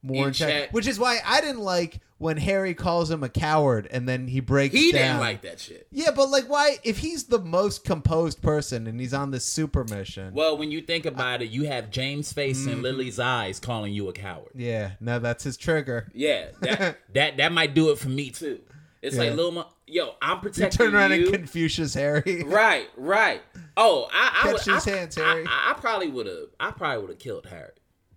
more 0.02 0.22
In 0.22 0.28
in 0.28 0.32
check, 0.34 0.48
check. 0.48 0.72
which 0.72 0.86
is 0.88 0.98
why 0.98 1.18
I 1.24 1.40
didn't 1.40 1.60
like 1.62 2.00
when 2.18 2.38
Harry 2.38 2.72
calls 2.72 3.10
him 3.10 3.22
a 3.22 3.28
coward 3.28 3.86
and 3.90 4.08
then 4.08 4.26
he 4.28 4.40
breaks 4.40 4.74
He 4.74 4.90
down. 4.92 5.02
didn't 5.02 5.20
like 5.20 5.42
that 5.42 5.60
shit. 5.60 5.86
Yeah, 5.90 6.12
but 6.16 6.30
like, 6.30 6.48
why? 6.48 6.78
If 6.82 6.98
he's 6.98 7.24
the 7.24 7.38
most 7.38 7.84
composed 7.84 8.40
person 8.42 8.86
and 8.86 8.98
he's 8.98 9.12
on 9.12 9.30
this 9.32 9.44
super 9.44 9.84
mission, 9.84 10.32
Well, 10.32 10.56
when 10.56 10.70
you 10.70 10.80
think 10.80 11.04
about 11.04 11.42
it, 11.42 11.50
you 11.50 11.64
have 11.64 11.90
James' 11.90 12.32
face 12.32 12.60
Mm-hmm. 12.60 12.70
and 12.70 12.82
Lily's 12.82 13.18
eyes 13.18 13.60
calling 13.60 13.92
you 13.92 14.08
a 14.08 14.12
coward. 14.12 14.52
yeah, 14.54 14.92
no, 15.00 15.18
that's 15.18 15.44
his 15.44 15.56
trigger. 15.56 16.08
Yeah, 16.14 16.46
that 16.60 16.98
that 17.14 17.36
that 17.36 17.52
might 17.52 17.74
do 17.74 17.90
it 17.90 17.98
for 17.98 18.08
me 18.08 18.30
too. 18.30 18.60
It's 19.02 19.14
Yeah. 19.14 19.24
like 19.24 19.34
little, 19.36 19.52
mo- 19.52 19.66
yo, 19.86 20.14
I'm 20.22 20.40
protecting 20.40 20.62
You 20.64 20.68
protecting 20.70 20.86
turn 20.86 20.94
around 20.94 21.10
you. 21.20 21.26
and 21.26 21.34
Confucius 21.34 21.94
Harry. 21.94 22.42
right, 22.46 22.88
right. 22.96 23.42
Oh, 23.76 24.08
I, 24.12 24.28
I 24.40 24.42
Catch 24.42 24.52
would, 24.66 24.74
these 24.74 24.88
I, 24.88 24.90
hands, 24.96 25.18
I- 25.18 25.20
Harry. 25.22 25.46
I, 25.46 25.74
I 25.76 25.80
probably 25.80 26.08
would 26.08 26.26
have. 26.26 26.36
I 26.58 26.70
probably 26.70 27.00
would 27.02 27.10
have 27.10 27.18
killed 27.18 27.46
Harry. 27.46 27.70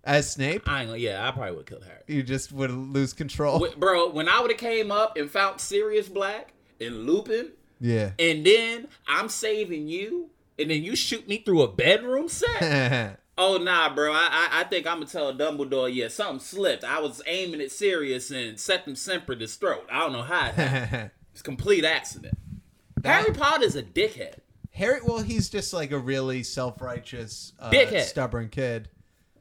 As 0.04 0.30
Snape, 0.30 0.62
I 0.68 0.80
ain't 0.80 0.88
gonna. 0.88 0.98
Yeah, 0.98 1.26
I 1.26 1.30
probably 1.30 1.56
would 1.56 1.66
kill 1.66 1.78
killed 1.78 1.90
Harry. 1.90 2.02
you 2.06 2.22
just 2.22 2.52
would 2.52 2.70
lose 2.70 3.12
control. 3.12 3.58
Wh- 3.66 3.76
Bro, 3.78 4.10
when 4.10 4.28
I 4.28 4.40
would 4.40 4.50
have 4.50 4.58
came 4.60 4.90
up 4.90 5.16
and 5.16 5.30
found 5.30 5.60
Sirius 5.60 6.08
Black 6.08 6.52
and 6.80 7.04
Lupin, 7.06 7.52
Yeah. 7.80 8.12
and 8.18 8.44
then 8.46 8.88
I'm 9.06 9.28
saving 9.28 9.88
you, 9.88 10.30
and 10.58 10.70
then 10.70 10.82
you 10.82 10.96
shoot 10.96 11.28
me 11.28 11.38
through 11.38 11.62
a 11.62 11.68
bedroom 11.68 12.28
set. 12.28 13.18
Oh 13.42 13.56
nah, 13.56 13.94
bro. 13.94 14.12
I 14.12 14.28
I, 14.30 14.60
I 14.60 14.64
think 14.64 14.86
I'm 14.86 14.96
gonna 14.98 15.06
tell 15.06 15.32
Dumbledore. 15.32 15.90
Yeah, 15.94 16.08
something 16.08 16.40
slipped. 16.40 16.84
I 16.84 17.00
was 17.00 17.22
aiming 17.26 17.62
at 17.62 17.70
Sirius 17.70 18.30
and 18.30 18.58
Sectumsempra 18.58 19.40
his 19.40 19.54
throat. 19.56 19.86
I 19.90 20.00
don't 20.00 20.12
know 20.12 20.20
how. 20.22 20.48
It 20.48 20.54
happened. 20.56 21.10
it's 21.32 21.40
a 21.40 21.44
complete 21.44 21.82
accident. 21.86 22.36
Harry 23.02 23.32
Potter's 23.32 23.76
a 23.76 23.82
dickhead. 23.82 24.34
Harry, 24.72 25.00
well, 25.06 25.20
he's 25.20 25.48
just 25.48 25.72
like 25.72 25.90
a 25.90 25.98
really 25.98 26.42
self-righteous, 26.42 27.54
uh, 27.58 27.70
Dickhead. 27.70 28.02
stubborn 28.02 28.50
kid 28.50 28.90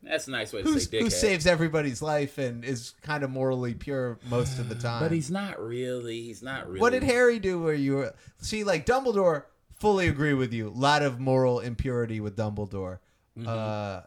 That's 0.03 0.27
a 0.27 0.31
nice 0.31 0.53
way 0.53 0.63
to 0.63 0.79
say 0.79 0.97
dickhead. 0.97 1.01
who 1.01 1.09
saves 1.09 1.45
everybody's 1.47 2.01
life 2.01 2.37
and 2.37 2.63
is 2.63 2.93
kind 3.01 3.23
of 3.23 3.29
morally 3.29 3.73
pure 3.73 4.17
most 4.29 4.59
of 4.59 4.69
the 4.69 4.75
time. 4.87 5.01
but 5.01 5.11
he's 5.11 5.29
not 5.31 5.59
really. 5.61 6.21
He's 6.21 6.41
not 6.41 6.67
really. 6.67 6.79
What 6.79 6.91
did 6.93 7.03
Harry 7.03 7.39
do 7.39 7.61
where 7.61 7.73
you 7.73 7.95
were 7.95 8.13
see 8.39 8.63
like 8.63 8.85
Dumbledore? 8.85 9.43
Fully 9.75 10.07
agree 10.09 10.33
with 10.33 10.51
you. 10.53 10.67
A 10.67 10.71
lot 10.71 11.03
of 11.03 11.19
moral 11.19 11.59
impurity 11.61 12.19
with 12.19 12.35
Dumbledore. 12.35 12.99
Mm-hmm. 13.37 13.47
Uh, 13.47 14.01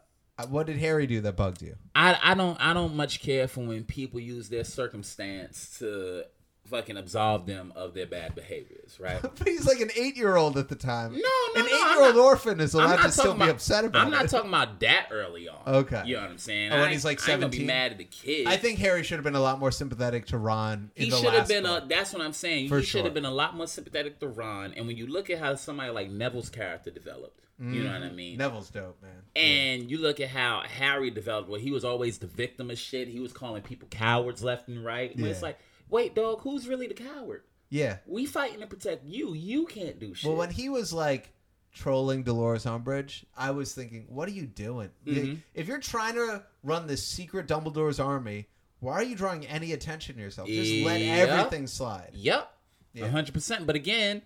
what 0.49 0.67
did 0.67 0.77
Harry 0.79 1.07
do 1.07 1.21
that 1.23 1.37
bugged 1.37 1.63
you? 1.63 1.77
I 1.95 2.19
I 2.23 2.35
don't 2.35 2.61
I 2.61 2.73
don't 2.75 2.95
much 2.97 3.21
care 3.21 3.49
for 3.49 3.61
when 3.61 3.85
people 3.85 4.21
use 4.21 4.49
their 4.49 4.65
circumstance 4.65 5.77
to 5.79 6.25
fucking 6.73 6.97
absolve 6.97 7.47
them 7.47 7.73
of 7.77 7.93
their 7.93 8.07
bad 8.07 8.35
behaviors, 8.35 8.99
right? 8.99 9.21
But 9.21 9.39
he's 9.47 9.67
like 9.67 9.81
an 9.81 9.91
eight-year-old 9.95 10.57
at 10.57 10.69
the 10.69 10.75
time. 10.75 11.13
No, 11.13 11.19
no, 11.19 11.61
an 11.61 11.67
no, 11.67 11.77
eight-year-old 11.77 12.17
orphan 12.17 12.61
is 12.61 12.73
allowed 12.75 12.97
to 13.03 13.13
still 13.13 13.27
talking 13.27 13.47
be 13.47 13.51
upset 13.51 13.85
about 13.85 14.07
I'm 14.07 14.11
not 14.11 14.25
it. 14.25 14.31
talking 14.31 14.49
about 14.49 14.81
that 14.81 15.09
early 15.11 15.49
on. 15.49 15.59
Okay. 15.67 16.03
you 16.07 16.17
know 16.17 16.23
what 16.23 16.31
I'm 16.31 16.39
saying? 16.39 16.73
Oh, 16.73 16.81
when 16.81 16.91
he's, 16.91 17.05
like, 17.05 17.21
17? 17.21 17.61
be 17.61 17.67
mad 17.67 17.93
at 17.93 17.99
the 17.99 18.05
kid. 18.05 18.47
I 18.47 18.57
think 18.57 18.79
Harry 18.79 19.03
should 19.03 19.19
have 19.19 19.25
been 19.25 19.37
a 19.37 19.41
lot 19.41 19.61
more 19.61 19.71
sympathetic 19.71 20.27
to 20.27 20.39
Ron. 20.39 20.91
In 20.97 21.05
he 21.05 21.11
should 21.11 21.35
have 21.35 21.49
been 21.49 21.67
a. 21.67 21.85
That's 21.87 22.13
what 22.13 22.23
I'm 22.23 22.33
saying. 22.33 22.71
For 22.71 22.79
he 22.79 22.85
should 22.85 22.99
sure. 22.99 23.05
have 23.05 23.15
been 23.15 23.27
a 23.27 23.31
lot 23.31 23.55
more 23.55 23.67
sympathetic 23.67 24.19
to 24.21 24.29
Ron. 24.29 24.73
And 24.75 24.87
when 24.87 24.97
you 24.97 25.07
look 25.07 25.29
at 25.31 25.39
how 25.39 25.55
somebody 25.55 25.91
like 25.91 26.11
Neville's 26.11 26.49
character 26.49 26.91
developed, 26.91 27.43
you 27.71 27.85
know 27.85 27.93
what 27.93 28.03
I 28.03 28.07
mm, 28.07 28.15
mean. 28.17 28.39
Neville's 28.39 28.71
dope, 28.71 29.01
man. 29.01 29.13
And 29.37 29.89
you 29.89 29.99
look 29.99 30.19
at 30.19 30.31
how 30.31 30.63
Harry 30.67 31.11
developed, 31.11 31.49
Well, 31.49 31.61
he 31.61 31.71
was 31.71 31.85
always 31.85 32.19
the 32.19 32.27
victim 32.27 32.71
of 32.71 32.79
shit. 32.79 33.07
He 33.07 33.21
was 33.21 33.33
calling 33.33 33.63
people 33.63 33.87
cowards 33.89 34.43
left 34.43 34.67
and 34.69 34.85
right. 34.85 35.15
When 35.15 35.27
it's 35.27 35.43
like, 35.43 35.59
wait, 35.93 36.15
dog, 36.17 36.41
who's 36.41 36.67
really 36.67 36.89
the 36.89 36.95
coward? 36.95 37.43
yeah. 37.71 37.99
We 38.07 38.27
fighting 38.27 38.61
to 38.61 38.67
protect 38.67 39.05
you. 39.07 39.33
You 39.35 39.67
can't 39.67 39.99
do 40.01 40.13
shit. 40.15 40.29
Well, 40.29 40.37
when 40.37 40.51
he 40.51 40.69
was 40.69 40.93
like 40.93 41.33
trolling 41.73 42.23
Dolores 42.23 42.65
Umbridge, 42.67 43.25
I 43.37 43.51
was 43.53 43.73
thinking, 43.75 44.05
what 44.09 44.29
are 44.29 44.33
you 44.33 44.47
doing? 44.47 44.91
Mm-hmm. 45.07 45.35
If 45.55 45.69
you're 45.69 45.79
trying 45.79 46.15
to 46.17 46.43
run 46.63 46.87
this 46.87 47.03
secret 47.07 47.47
Dumbledore's 47.47 47.99
army, 47.99 48.49
why 48.81 48.95
are 48.95 49.03
you 49.03 49.17
drawing 49.17 49.47
any 49.47 49.73
attention 49.73 50.17
to 50.17 50.21
yourself? 50.21 50.49
Just 50.49 50.85
let 50.85 51.01
everything 51.01 51.67
slide. 51.67 52.11
yep, 52.13 52.53
Yeah. 52.93 53.09
hundred 53.09 53.33
percent. 53.33 53.67
But 53.67 53.77
again, 53.77 54.21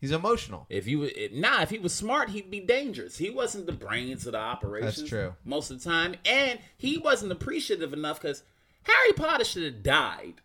He's 0.00 0.10
emotional. 0.10 0.66
if 0.68 0.86
you 0.86 1.08
nah, 1.32 1.62
if 1.62 1.70
he 1.70 1.78
was 1.78 1.94
smart, 1.94 2.28
he'd 2.30 2.50
be 2.50 2.60
dangerous. 2.60 3.16
He 3.16 3.30
wasn't 3.30 3.64
the 3.66 3.72
brains 3.72 4.26
of 4.26 4.32
the 4.32 4.38
operation. 4.38 4.86
That's 4.86 5.02
true. 5.08 5.34
Most 5.44 5.70
of 5.70 5.82
the 5.82 5.88
time, 5.88 6.16
and 6.26 6.58
he 6.76 6.98
wasn't 6.98 7.32
appreciative 7.32 7.92
enough 7.94 8.20
because 8.20 8.42
Harry 8.82 9.12
Potter 9.14 9.44
should 9.44 9.62
have 9.62 9.82
died 9.82 10.41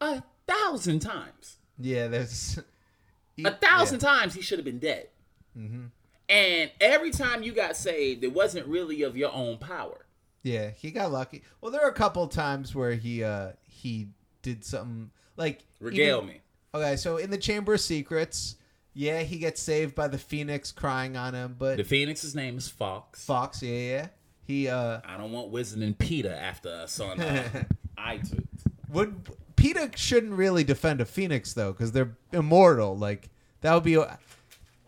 a 0.00 0.22
thousand 0.46 1.00
times. 1.00 1.56
Yeah, 1.78 2.08
there's 2.08 2.58
A 3.44 3.52
thousand 3.52 4.00
times 4.00 4.34
he 4.34 4.42
should 4.42 4.58
have 4.58 4.64
been 4.64 4.80
dead. 4.80 5.08
Mm-hmm. 5.56 5.84
And 6.28 6.70
every 6.80 7.10
time 7.10 7.42
you 7.42 7.52
got 7.52 7.76
saved, 7.76 8.24
it 8.24 8.32
wasn't 8.32 8.66
really 8.66 9.02
of 9.02 9.16
your 9.16 9.32
own 9.32 9.58
power. 9.58 10.04
Yeah, 10.42 10.70
he 10.70 10.90
got 10.90 11.10
lucky. 11.12 11.42
Well, 11.60 11.70
there 11.72 11.80
were 11.82 11.88
a 11.88 11.92
couple 11.94 12.26
times 12.28 12.74
where 12.74 12.92
he 12.94 13.22
uh 13.24 13.52
he 13.66 14.08
did 14.42 14.64
something 14.64 15.10
like 15.36 15.60
Regale 15.80 16.18
even- 16.18 16.28
me. 16.28 16.40
Okay, 16.74 16.96
so 16.96 17.16
in 17.16 17.30
the 17.30 17.38
Chamber 17.38 17.74
of 17.74 17.80
Secrets, 17.80 18.56
yeah, 18.92 19.22
he 19.22 19.38
gets 19.38 19.62
saved 19.62 19.94
by 19.94 20.06
the 20.08 20.18
Phoenix 20.18 20.70
crying 20.70 21.16
on 21.16 21.32
him, 21.34 21.56
but 21.58 21.76
The 21.78 21.84
Phoenix's 21.84 22.34
name 22.34 22.58
is 22.58 22.68
Fawkes. 22.68 23.24
Fawkes, 23.24 23.62
yeah, 23.62 23.78
yeah, 23.78 24.06
he 24.46 24.68
uh 24.68 25.00
I 25.04 25.16
don't 25.16 25.32
want 25.32 25.48
Wizard 25.50 25.80
and 25.82 25.96
Peter 25.96 26.32
after 26.32 26.68
us 26.68 26.98
on 27.00 27.20
uh, 27.20 27.64
iTunes. 27.98 28.46
would 28.90 29.14
PETA 29.58 29.90
shouldn't 29.96 30.34
really 30.34 30.64
defend 30.64 31.00
a 31.00 31.04
Phoenix 31.04 31.52
though 31.52 31.72
because 31.72 31.92
they're 31.92 32.16
immortal. 32.32 32.96
Like 32.96 33.28
that 33.60 33.74
would 33.74 33.84
be. 33.84 33.98
I 33.98 34.06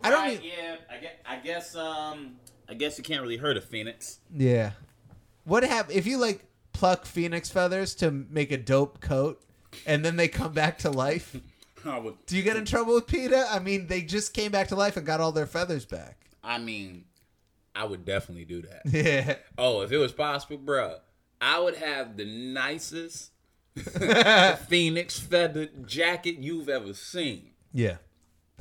don't. 0.04 0.12
Right, 0.12 0.42
yeah, 0.42 0.76
I 0.90 0.96
guess, 0.98 1.12
I 1.26 1.36
guess. 1.36 1.76
Um, 1.76 2.36
I 2.68 2.74
guess 2.74 2.96
you 2.96 3.04
can't 3.04 3.20
really 3.22 3.36
hurt 3.36 3.56
a 3.56 3.60
phoenix. 3.60 4.20
Yeah. 4.34 4.72
What 5.44 5.64
hap 5.64 5.90
if 5.90 6.06
you 6.06 6.18
like 6.18 6.44
pluck 6.72 7.04
phoenix 7.04 7.50
feathers 7.50 7.94
to 7.96 8.10
make 8.10 8.52
a 8.52 8.56
dope 8.56 9.00
coat, 9.00 9.42
and 9.86 10.04
then 10.04 10.16
they 10.16 10.28
come 10.28 10.52
back 10.52 10.78
to 10.78 10.90
life? 10.90 11.36
I 11.84 11.98
would. 11.98 12.14
Do 12.26 12.36
you 12.36 12.42
get 12.42 12.56
in 12.56 12.64
trouble 12.64 12.94
with 12.94 13.06
PETA? 13.06 13.48
I 13.50 13.58
mean, 13.58 13.86
they 13.88 14.02
just 14.02 14.34
came 14.34 14.52
back 14.52 14.68
to 14.68 14.76
life 14.76 14.96
and 14.96 15.04
got 15.06 15.20
all 15.20 15.32
their 15.32 15.46
feathers 15.46 15.84
back. 15.84 16.16
I 16.44 16.58
mean, 16.58 17.04
I 17.74 17.84
would 17.84 18.04
definitely 18.04 18.44
do 18.44 18.62
that. 18.62 18.82
Yeah. 18.90 19.36
oh, 19.58 19.80
if 19.82 19.90
it 19.90 19.98
was 19.98 20.12
possible, 20.12 20.58
bruh, 20.58 20.98
I 21.40 21.58
would 21.58 21.76
have 21.76 22.16
the 22.16 22.24
nicest 22.26 23.32
phoenix 24.68 25.18
feathered 25.18 25.86
jacket 25.86 26.36
you've 26.38 26.68
ever 26.68 26.94
seen. 26.94 27.50
Yeah. 27.72 27.96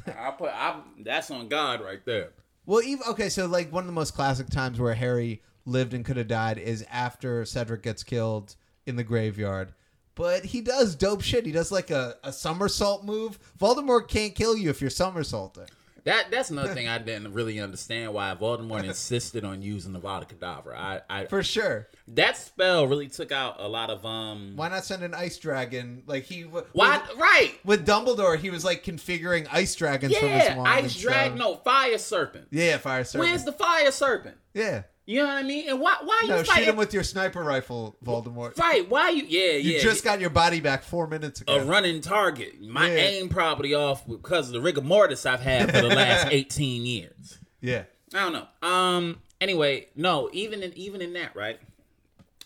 I 0.07 0.31
put. 0.31 0.49
I. 0.49 0.81
That's 1.03 1.29
on 1.31 1.47
God 1.47 1.81
right 1.81 2.03
there. 2.05 2.31
Well, 2.65 2.81
even 2.83 3.03
okay, 3.09 3.29
so 3.29 3.47
like 3.47 3.71
one 3.71 3.83
of 3.83 3.87
the 3.87 3.93
most 3.93 4.13
classic 4.15 4.49
times 4.49 4.79
where 4.79 4.93
Harry 4.93 5.41
lived 5.65 5.93
and 5.93 6.05
could 6.05 6.17
have 6.17 6.27
died 6.27 6.57
is 6.57 6.85
after 6.89 7.45
Cedric 7.45 7.83
gets 7.83 8.03
killed 8.03 8.55
in 8.85 8.95
the 8.95 9.03
graveyard. 9.03 9.73
But 10.15 10.45
he 10.45 10.61
does 10.61 10.95
dope 10.95 11.21
shit. 11.21 11.45
He 11.45 11.51
does 11.51 11.71
like 11.71 11.91
a, 11.91 12.15
a 12.23 12.33
somersault 12.33 13.05
move. 13.05 13.39
Voldemort 13.57 14.07
can't 14.07 14.35
kill 14.35 14.57
you 14.57 14.69
if 14.69 14.81
you're 14.81 14.89
somersaulting. 14.89 15.67
That 16.05 16.31
that's 16.31 16.49
another 16.49 16.73
thing 16.73 16.87
I 16.87 16.97
didn't 16.97 17.33
really 17.33 17.59
understand 17.59 18.13
why 18.13 18.35
Voldemort 18.39 18.83
insisted 18.83 19.43
on 19.45 19.61
using 19.61 19.93
the 19.93 19.99
Vada 19.99 20.25
Kedavra. 20.25 20.75
I, 20.75 21.01
I 21.09 21.25
For 21.25 21.43
sure. 21.43 21.87
that 22.09 22.37
spell 22.37 22.87
really 22.87 23.07
took 23.07 23.31
out 23.31 23.55
a 23.59 23.67
lot 23.67 23.89
of 23.89 24.05
um. 24.05 24.53
Why 24.55 24.69
not 24.69 24.85
send 24.85 25.03
an 25.03 25.13
ice 25.13 25.37
dragon? 25.37 26.03
Like 26.05 26.23
he 26.23 26.41
Why? 26.43 26.97
With, 27.07 27.17
Right. 27.17 27.53
with 27.65 27.85
Dumbledore, 27.85 28.37
he 28.37 28.49
was 28.49 28.63
like 28.65 28.83
configuring 28.83 29.47
ice 29.51 29.75
dragons 29.75 30.15
from 30.17 30.29
his 30.29 30.43
Yeah, 30.43 30.57
wand. 30.57 30.69
ice 30.69 30.99
dragon, 30.99 31.37
No, 31.37 31.55
fire 31.55 31.97
serpent. 31.97 32.47
Yeah, 32.51 32.77
fire 32.77 33.03
serpent. 33.03 33.29
Where's 33.29 33.43
the 33.43 33.51
fire 33.53 33.91
serpent? 33.91 34.37
yeah. 34.53 34.83
You 35.09 35.23
know 35.23 35.25
what 35.29 35.37
I 35.37 35.41
mean? 35.43 35.67
And 35.67 35.79
why? 35.79 35.97
Why 36.03 36.19
No, 36.27 36.33
you 36.37 36.43
shoot 36.45 36.51
fighting? 36.53 36.69
him 36.69 36.75
with 36.75 36.93
your 36.93 37.01
sniper 37.01 37.41
rifle, 37.43 37.97
Voldemort. 38.05 38.55
Right? 38.59 38.87
Why 38.87 39.09
you? 39.09 39.23
Yeah, 39.27 39.53
You 39.57 39.71
yeah. 39.73 39.79
just 39.81 40.03
got 40.03 40.19
your 40.19 40.29
body 40.29 40.59
back 40.59 40.83
four 40.83 41.07
minutes 41.07 41.41
ago. 41.41 41.55
a 41.55 41.65
running 41.65 41.99
target. 42.01 42.61
My 42.61 42.91
Yeah. 42.91 42.97
aim 43.01 43.29
probably 43.29 43.73
off 43.73 44.07
because 44.07 44.49
of 44.49 44.53
the 44.53 44.61
rigor 44.61 44.81
mortis 44.81 45.25
I've 45.25 45.39
had 45.39 45.71
for 45.73 45.81
the 45.81 45.87
last 45.87 46.27
eighteen 46.31 46.85
years. 46.85 47.39
yeah. 47.59 47.85
I 48.13 48.19
don't 48.29 48.33
know. 48.33 48.47
Um. 48.67 49.19
Anyway, 49.41 49.87
no. 49.95 50.29
Even 50.31 50.61
in 50.61 50.73
even 50.77 51.01
in 51.01 51.13
that, 51.13 51.35
right? 51.35 51.59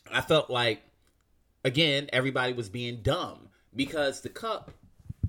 I 0.10 0.22
felt 0.22 0.50
like 0.50 0.84
again 1.66 2.08
everybody 2.14 2.54
was 2.54 2.70
being 2.70 3.02
dumb 3.02 3.50
because 3.76 4.22
the 4.22 4.30
cup 4.30 4.72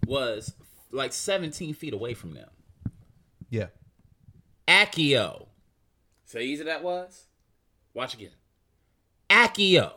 was 0.06 0.54
like 0.92 1.12
seventeen 1.12 1.74
feet 1.74 1.94
away 1.94 2.14
from 2.14 2.34
them. 2.34 2.50
Yeah. 3.50 3.66
Accio. 4.68 5.46
So 6.24 6.38
easy 6.38 6.64
that 6.64 6.82
was? 6.82 7.26
Watch 7.92 8.14
again. 8.14 8.30
Accio. 9.30 9.92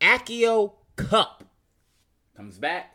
Accio 0.00 0.72
Cup. 0.96 1.44
Comes 2.36 2.58
back. 2.58 2.94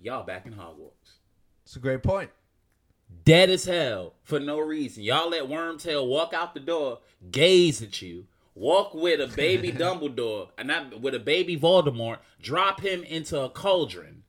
Y'all 0.00 0.24
back 0.24 0.46
in 0.46 0.54
Hogwarts. 0.54 1.18
It's 1.64 1.76
a 1.76 1.80
great 1.80 2.02
point. 2.02 2.30
Dead 3.24 3.50
as 3.50 3.64
hell 3.64 4.14
for 4.22 4.40
no 4.40 4.58
reason. 4.58 5.02
Y'all 5.02 5.30
let 5.30 5.44
Wormtail 5.44 6.06
walk 6.06 6.32
out 6.32 6.54
the 6.54 6.60
door, 6.60 7.00
gaze 7.30 7.82
at 7.82 8.00
you, 8.00 8.26
walk 8.54 8.94
with 8.94 9.20
a 9.20 9.34
baby 9.36 9.72
Dumbledore, 9.72 10.48
and 10.56 10.68
not 10.68 11.00
with 11.00 11.14
a 11.14 11.20
baby 11.20 11.56
Voldemort, 11.56 12.18
drop 12.40 12.80
him 12.80 13.02
into 13.02 13.38
a 13.38 13.50
cauldron. 13.50 14.22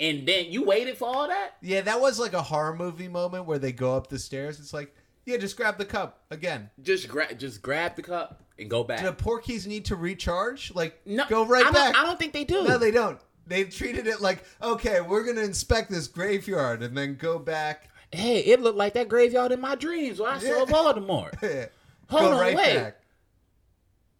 And 0.00 0.26
then 0.26 0.46
you 0.46 0.64
waited 0.64 0.96
for 0.96 1.08
all 1.08 1.28
that? 1.28 1.56
Yeah, 1.60 1.80
that 1.82 2.00
was 2.00 2.18
like 2.18 2.32
a 2.32 2.42
horror 2.42 2.76
movie 2.76 3.08
moment 3.08 3.46
where 3.46 3.58
they 3.58 3.72
go 3.72 3.96
up 3.96 4.08
the 4.08 4.18
stairs. 4.18 4.60
It's 4.60 4.72
like, 4.72 4.94
yeah, 5.28 5.36
just 5.36 5.56
grab 5.56 5.76
the 5.78 5.84
cup 5.84 6.22
again. 6.30 6.70
Just 6.82 7.06
grab 7.08 7.38
just 7.38 7.60
grab 7.62 7.94
the 7.96 8.02
cup 8.02 8.42
and 8.58 8.68
go 8.70 8.82
back. 8.82 9.00
Do 9.00 9.06
the 9.06 9.12
Portkeys 9.12 9.66
need 9.66 9.84
to 9.86 9.96
recharge? 9.96 10.74
Like, 10.74 10.98
No, 11.06 11.24
go 11.28 11.44
right 11.44 11.66
I 11.66 11.70
back. 11.70 11.96
I 11.96 12.04
don't 12.04 12.18
think 12.18 12.32
they 12.32 12.44
do. 12.44 12.64
No, 12.66 12.78
they 12.78 12.90
don't. 12.90 13.18
They 13.46 13.64
treated 13.64 14.06
it 14.06 14.20
like, 14.20 14.42
okay, 14.62 15.00
we're 15.00 15.24
gonna 15.24 15.42
inspect 15.42 15.90
this 15.90 16.06
graveyard 16.06 16.82
and 16.82 16.96
then 16.96 17.16
go 17.16 17.38
back. 17.38 17.90
Hey, 18.10 18.38
it 18.40 18.60
looked 18.62 18.78
like 18.78 18.94
that 18.94 19.08
graveyard 19.08 19.52
in 19.52 19.60
my 19.60 19.74
dreams 19.74 20.18
where 20.18 20.30
I 20.30 20.38
saw 20.38 20.46
Yeah. 20.60 20.64
Voldemort. 20.66 21.68
Hold 22.08 22.22
go 22.22 22.32
on, 22.32 22.40
right 22.40 22.56
wait. 22.56 22.74
back. 22.76 22.94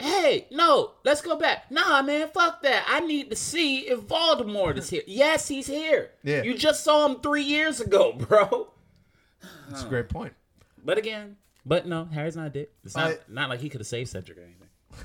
Hey, 0.01 0.47
no, 0.53 0.93
let's 1.05 1.23
go 1.23 1.37
back. 1.37 1.71
Nah, 1.73 2.03
man, 2.03 2.29
fuck 2.33 2.63
that. 2.63 2.85
I 2.87 3.01
need 3.01 3.31
to 3.31 3.37
see 3.37 3.81
if 3.89 4.01
Voldemort 4.01 4.77
is 4.77 4.89
here. 4.91 5.03
Yes, 5.09 5.49
he's 5.49 5.67
here. 5.67 6.11
Yeah. 6.23 6.43
You 6.45 6.55
just 6.55 6.85
saw 6.85 7.07
him 7.07 7.21
three 7.21 7.43
years 7.43 7.81
ago, 7.81 8.13
bro. 8.17 8.69
That's 9.69 9.83
a 9.83 9.89
great 9.89 10.09
point. 10.09 10.35
But 10.89 10.97
again, 10.97 11.37
but 11.67 11.87
no, 11.87 12.07
Harry's 12.07 12.35
not 12.35 12.55
dead. 12.55 12.69
It's 12.83 12.97
not 12.97 13.11
I- 13.11 13.19
not 13.29 13.51
like 13.51 13.61
he 13.61 13.69
could 13.69 13.83
have 13.83 13.87
saved 13.87 14.09
Cedric 14.09 14.39
or 14.39 14.49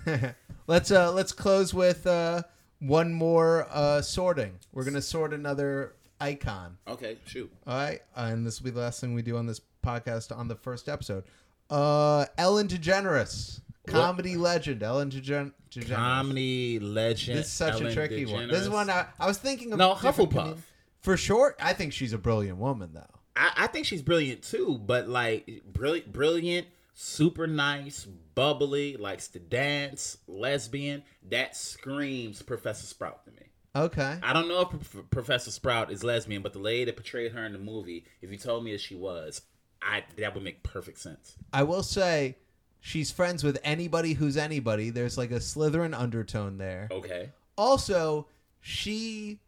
anything. 0.05 0.33
let's 0.67 0.91
uh 0.91 1.11
let's 1.11 1.33
close 1.33 1.73
with 1.73 2.07
uh 2.07 2.43
one 2.79 3.11
more 3.11 3.67
uh 3.69 4.01
sorting. 4.01 4.59
We're 4.71 4.85
gonna 4.85 5.01
sort 5.01 5.33
another 5.33 5.95
icon. 6.21 6.77
Okay, 6.87 7.17
shoot. 7.25 7.51
All 7.67 7.75
right, 7.75 7.99
and 8.15 8.47
this 8.47 8.61
will 8.61 8.63
be 8.63 8.71
the 8.71 8.79
last 8.79 9.01
thing 9.01 9.13
we 9.13 9.23
do 9.23 9.35
on 9.35 9.45
this 9.45 9.59
podcast 9.85 10.33
on 10.33 10.47
the 10.47 10.55
first 10.55 10.87
episode. 10.87 11.25
Uh, 11.69 12.27
Ellen 12.37 12.69
DeGeneres, 12.69 13.59
comedy 13.85 14.37
legend. 14.37 14.83
Ellen 14.83 15.09
DeGen- 15.09 15.51
DeGeneres. 15.69 15.95
Comedy 15.95 16.79
legend. 16.79 17.39
This 17.39 17.47
is 17.47 17.51
such 17.51 17.73
Ellen 17.73 17.87
a 17.87 17.93
tricky 17.93 18.25
one. 18.25 18.47
This 18.47 18.61
is 18.61 18.69
one 18.69 18.89
I, 18.89 19.07
I 19.19 19.27
was 19.27 19.37
thinking 19.37 19.73
of. 19.73 19.79
No, 19.79 19.95
Hufflepuff. 19.95 20.59
For 21.01 21.17
sure, 21.17 21.57
I 21.59 21.73
think 21.73 21.91
she's 21.91 22.13
a 22.13 22.17
brilliant 22.17 22.57
woman, 22.57 22.91
though. 22.93 23.12
I, 23.35 23.51
I 23.57 23.67
think 23.67 23.85
she's 23.85 24.01
brilliant 24.01 24.43
too, 24.43 24.79
but 24.83 25.07
like 25.07 25.63
brilliant, 25.71 26.11
brilliant, 26.11 26.67
super 26.93 27.47
nice, 27.47 28.05
bubbly, 28.35 28.97
likes 28.97 29.27
to 29.29 29.39
dance, 29.39 30.17
lesbian. 30.27 31.03
That 31.29 31.55
screams 31.55 32.41
Professor 32.41 32.85
Sprout 32.85 33.25
to 33.25 33.31
me. 33.31 33.47
Okay. 33.75 34.19
I 34.21 34.33
don't 34.33 34.47
know 34.47 34.61
if 34.61 34.69
Prof- 34.69 35.09
Professor 35.09 35.49
Sprout 35.51 35.91
is 35.91 36.03
lesbian, 36.03 36.41
but 36.43 36.53
the 36.53 36.59
lady 36.59 36.85
that 36.85 36.95
portrayed 36.95 37.31
her 37.31 37.43
in 37.45 37.53
the 37.53 37.59
movie, 37.59 38.05
if 38.21 38.31
you 38.31 38.37
told 38.37 38.63
me 38.63 38.71
that 38.71 38.81
she 38.81 38.95
was, 38.95 39.41
I 39.81 40.03
that 40.17 40.33
would 40.35 40.43
make 40.43 40.63
perfect 40.63 40.99
sense. 40.99 41.35
I 41.51 41.63
will 41.63 41.83
say 41.83 42.37
she's 42.79 43.11
friends 43.11 43.43
with 43.43 43.59
anybody 43.63 44.13
who's 44.13 44.37
anybody. 44.37 44.89
There's 44.91 45.17
like 45.17 45.31
a 45.31 45.39
Slytherin 45.39 45.97
undertone 45.97 46.57
there. 46.57 46.87
Okay. 46.91 47.31
Also, 47.57 48.27
she 48.61 49.39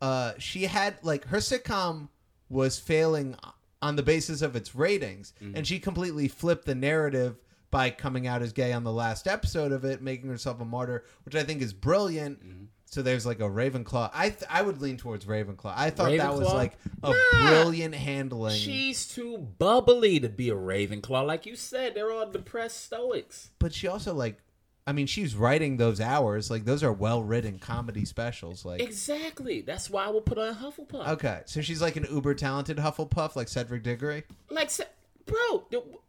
uh 0.00 0.32
she 0.38 0.64
had 0.64 0.96
like 1.02 1.26
her 1.26 1.38
sitcom 1.38 2.08
was 2.48 2.78
failing 2.78 3.36
on 3.82 3.96
the 3.96 4.02
basis 4.02 4.42
of 4.42 4.56
its 4.56 4.74
ratings 4.74 5.32
mm-hmm. 5.42 5.56
and 5.56 5.66
she 5.66 5.78
completely 5.78 6.28
flipped 6.28 6.64
the 6.64 6.74
narrative 6.74 7.36
by 7.70 7.90
coming 7.90 8.26
out 8.26 8.40
as 8.40 8.52
gay 8.52 8.72
on 8.72 8.84
the 8.84 8.92
last 8.92 9.26
episode 9.26 9.72
of 9.72 9.84
it, 9.84 10.00
making 10.00 10.28
herself 10.30 10.60
a 10.60 10.64
martyr, 10.64 11.04
which 11.24 11.34
I 11.34 11.42
think 11.42 11.60
is 11.60 11.72
brilliant. 11.72 12.38
Mm-hmm. 12.40 12.64
So 12.86 13.02
there's 13.02 13.26
like 13.26 13.40
a 13.40 13.50
Ravenclaw. 13.50 14.12
I 14.14 14.28
th- 14.30 14.48
I 14.48 14.62
would 14.62 14.80
lean 14.80 14.96
towards 14.96 15.24
Ravenclaw. 15.24 15.74
I 15.74 15.90
thought 15.90 16.16
that 16.16 16.34
was 16.34 16.52
like 16.52 16.78
a 17.02 17.10
Nah. 17.10 17.48
brilliant 17.48 17.96
handling. 17.96 18.54
She's 18.54 19.08
too 19.08 19.36
bubbly 19.38 20.20
to 20.20 20.28
be 20.28 20.50
a 20.50 20.54
Ravenclaw, 20.54 21.26
like 21.26 21.46
you 21.46 21.56
said. 21.56 21.96
They're 21.96 22.12
all 22.12 22.30
depressed 22.30 22.84
Stoics. 22.84 23.50
but 23.58 23.74
she 23.74 23.88
also 23.88 24.14
like 24.14 24.38
I 24.86 24.92
mean, 24.92 25.06
she's 25.06 25.34
writing 25.34 25.78
those 25.78 26.00
hours. 26.00 26.50
Like 26.50 26.64
those 26.64 26.82
are 26.82 26.92
well 26.92 27.22
written 27.22 27.58
comedy 27.58 28.04
specials. 28.04 28.64
Like 28.64 28.80
Exactly. 28.82 29.62
That's 29.62 29.88
why 29.88 30.04
I 30.04 30.08
will 30.10 30.20
put 30.20 30.38
in 30.38 30.54
Hufflepuff. 30.54 31.08
okay, 31.08 31.40
so 31.46 31.60
she's 31.62 31.80
like 31.80 31.96
an 31.96 32.06
uber 32.10 32.34
talented 32.34 32.76
Hufflepuff, 32.76 33.34
like 33.36 33.48
Cedric 33.48 33.82
Diggory. 33.82 34.24
Like, 34.50 34.70
bro, 35.26 35.64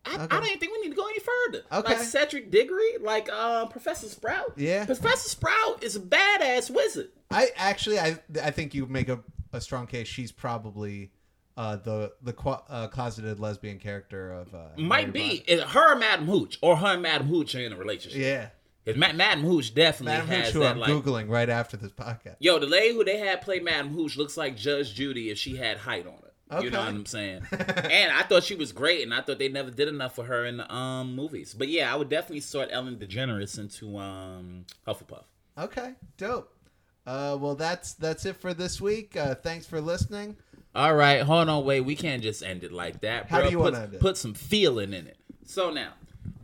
I, 0.05 0.15
I 0.15 0.27
don't 0.27 0.45
even 0.45 0.59
think 0.59 0.73
we 0.73 0.81
need 0.81 0.89
to 0.89 0.95
go 0.95 1.07
any 1.07 1.19
further. 1.19 1.63
Okay. 1.71 1.93
Like 1.95 2.03
Cedric 2.03 2.51
Diggory, 2.51 2.97
like 2.99 3.29
uh, 3.31 3.65
Professor 3.67 4.07
Sprout. 4.07 4.53
Yeah. 4.57 4.85
Professor 4.85 5.29
Sprout 5.29 5.81
is 5.83 5.95
a 5.95 6.01
badass 6.01 6.69
wizard. 6.69 7.09
I 7.31 7.49
actually, 7.55 7.99
I 7.99 8.19
I 8.43 8.51
think 8.51 8.73
you 8.73 8.85
make 8.87 9.07
a, 9.09 9.19
a 9.53 9.61
strong 9.61 9.87
case. 9.87 10.07
She's 10.07 10.31
probably 10.33 11.11
uh, 11.57 11.77
the 11.77 12.11
the 12.21 12.35
uh, 12.69 12.87
closeted 12.89 13.39
lesbian 13.39 13.79
character 13.79 14.33
of 14.33 14.53
uh, 14.53 14.67
Might 14.77 15.15
Harry 15.15 15.43
be. 15.47 15.61
Her 15.61 15.91
and 15.91 16.01
Madam 16.01 16.25
Hooch, 16.27 16.57
or 16.61 16.75
her 16.75 16.87
and 16.87 17.01
Madam 17.01 17.27
Hooch 17.27 17.55
are 17.55 17.61
in 17.61 17.71
a 17.71 17.77
relationship. 17.77 18.19
Yeah, 18.19 18.49
Because 18.85 18.99
Ma- 18.99 19.13
Madam 19.13 19.43
Hooch 19.43 19.73
definitely 19.73 20.13
Madam 20.13 20.27
has 20.27 20.45
Hooch, 20.45 20.53
who 20.53 20.59
that 20.59 20.71
I'm 20.71 20.79
like. 20.79 20.91
googling 20.91 21.29
right 21.29 21.49
after 21.49 21.75
this 21.75 21.91
podcast. 21.91 22.35
Yo, 22.39 22.59
the 22.59 22.67
lady 22.67 22.93
who 22.93 23.03
they 23.03 23.17
had 23.17 23.41
play 23.41 23.59
Madam 23.59 23.89
Hooch 23.89 24.15
looks 24.15 24.37
like 24.37 24.55
Judge 24.55 24.93
Judy 24.93 25.31
if 25.31 25.37
she 25.37 25.55
had 25.57 25.77
height 25.77 26.05
on 26.05 26.13
her. 26.13 26.61
You 26.61 26.69
know 26.69 26.77
Okay. 26.77 26.85
what 26.85 26.95
I'm 26.95 27.05
saying? 27.07 27.41
and 27.51 28.11
I 28.13 28.21
thought 28.21 28.43
she 28.43 28.53
was 28.55 28.71
great, 28.71 29.01
and 29.01 29.11
I 29.15 29.21
thought 29.21 29.39
they 29.39 29.49
never 29.49 29.71
did 29.71 29.87
enough 29.87 30.13
for 30.15 30.23
her 30.25 30.45
in 30.45 30.57
the 30.57 30.71
um 30.73 31.15
movies. 31.15 31.55
But 31.57 31.69
yeah, 31.69 31.91
I 31.91 31.95
would 31.97 32.07
definitely 32.09 32.41
sort 32.41 32.69
Ellen 32.71 32.97
DeGeneres 32.97 33.57
into 33.57 33.97
um 33.97 34.65
Hufflepuff. 34.87 35.23
Okay, 35.57 35.93
dope. 36.17 36.51
Uh, 37.07 37.37
well, 37.39 37.55
that's 37.55 37.93
that's 37.95 38.25
it 38.27 38.35
for 38.35 38.53
this 38.53 38.79
week. 38.79 39.17
Uh, 39.17 39.33
thanks 39.33 39.65
for 39.65 39.81
listening. 39.81 40.35
All 40.75 40.93
right, 40.93 41.21
hold 41.23 41.49
on, 41.49 41.65
wait. 41.65 41.81
We 41.81 41.95
can't 41.95 42.21
just 42.21 42.43
end 42.43 42.63
it 42.63 42.71
like 42.71 43.01
that. 43.01 43.27
How 43.27 43.37
bro. 43.39 43.45
do 43.47 43.51
you 43.51 43.59
wanna 43.59 43.79
end 43.79 43.93
it? 43.95 43.99
Put 43.99 44.15
some 44.17 44.35
feeling 44.35 44.93
in 44.93 45.07
it. 45.07 45.17
So 45.45 45.71
now, 45.71 45.93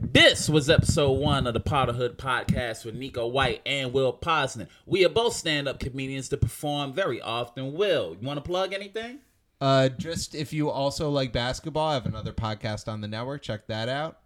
this 0.02 0.50
was 0.50 0.68
episode 0.68 1.12
one 1.12 1.46
of 1.46 1.54
the 1.54 1.60
Potterhood 1.60 2.16
podcast 2.16 2.84
with 2.86 3.00
Neko 3.00 3.32
White 3.32 3.62
and 3.68 3.94
Will 3.94 4.12
Posner. 4.12 4.68
We 4.88 5.06
are 5.06 5.10
both 5.10 5.34
stand-up 5.34 5.80
comedians 5.80 6.30
that 6.30 6.42
perform 6.42 6.94
very 6.94 7.22
often. 7.22 7.74
Will, 7.74 8.18
you 8.20 8.28
want 8.28 8.38
to 8.38 8.42
plug 8.42 8.74
anything? 8.74 9.20
Uh, 9.62 9.90
just 9.90 10.34
if 10.34 10.54
you 10.54 10.72
also 10.72 11.12
like 11.12 11.32
basketball, 11.32 11.90
I 11.90 11.94
have 11.94 12.08
another 12.08 12.34
podcast 12.34 12.88
on 12.88 13.02
the 13.02 13.08
network. 13.08 13.44
Check 13.44 13.68
that 13.68 13.90
out. 13.90 14.21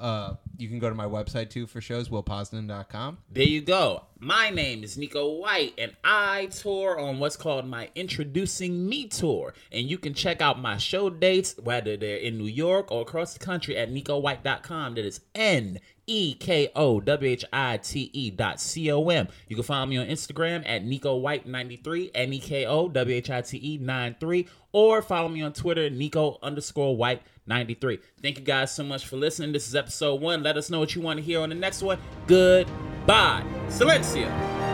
Uh, 0.00 0.34
you 0.56 0.68
can 0.68 0.78
go 0.78 0.88
to 0.88 0.94
my 0.94 1.04
website 1.04 1.50
too 1.50 1.66
for 1.66 1.80
shows, 1.80 2.08
willposnan.com. 2.08 3.18
There 3.30 3.44
you 3.44 3.60
go. 3.60 4.04
My 4.18 4.50
name 4.50 4.82
is 4.82 4.96
Neko 4.96 5.38
White, 5.38 5.74
and 5.78 5.94
I 6.02 6.46
tour 6.46 6.98
on 6.98 7.18
what's 7.18 7.36
called 7.36 7.66
my 7.66 7.90
Introducing 7.94 8.88
Me 8.88 9.06
Tour. 9.06 9.54
And 9.70 9.88
you 9.88 9.98
can 9.98 10.14
check 10.14 10.40
out 10.40 10.58
my 10.60 10.78
show 10.78 11.10
dates, 11.10 11.54
whether 11.62 11.96
they're 11.96 12.16
in 12.16 12.38
New 12.38 12.46
York 12.46 12.90
or 12.90 13.02
across 13.02 13.34
the 13.34 13.44
country, 13.44 13.76
at 13.76 13.90
NekoWhite.com. 13.90 14.94
That 14.94 15.04
is 15.04 15.20
N 15.34 15.80
E 16.06 16.34
K 16.34 16.70
O 16.74 17.00
W 17.00 17.30
H 17.30 17.44
I 17.52 17.76
T 17.76 18.10
E 18.12 18.30
dot 18.30 18.60
C 18.60 18.90
O 18.90 19.08
M. 19.08 19.28
You 19.48 19.56
can 19.56 19.62
follow 19.62 19.86
me 19.86 19.96
on 19.96 20.06
Instagram 20.06 20.62
at 20.66 20.84
Neko 20.84 21.22
White93, 21.22 22.10
N 22.14 22.32
E 22.32 22.40
K 22.40 22.66
O 22.66 22.88
W 22.88 23.16
H 23.16 23.30
I 23.30 23.42
T 23.42 23.58
E 23.62 23.78
93, 23.78 24.48
or 24.72 25.02
follow 25.02 25.28
me 25.28 25.42
on 25.42 25.52
Twitter, 25.52 25.88
Neko 25.88 26.40
underscore 26.42 26.96
White 26.96 27.22
93. 27.50 27.98
Thank 28.22 28.38
you 28.38 28.44
guys 28.44 28.74
so 28.74 28.82
much 28.82 29.04
for 29.04 29.16
listening. 29.16 29.52
This 29.52 29.68
is 29.68 29.74
episode 29.74 30.22
one. 30.22 30.42
Let 30.42 30.56
us 30.56 30.70
know 30.70 30.78
what 30.78 30.94
you 30.94 31.02
want 31.02 31.18
to 31.18 31.22
hear 31.22 31.40
on 31.40 31.50
the 31.50 31.54
next 31.54 31.82
one. 31.82 31.98
Goodbye. 32.26 33.44
Silencio. 33.68 34.69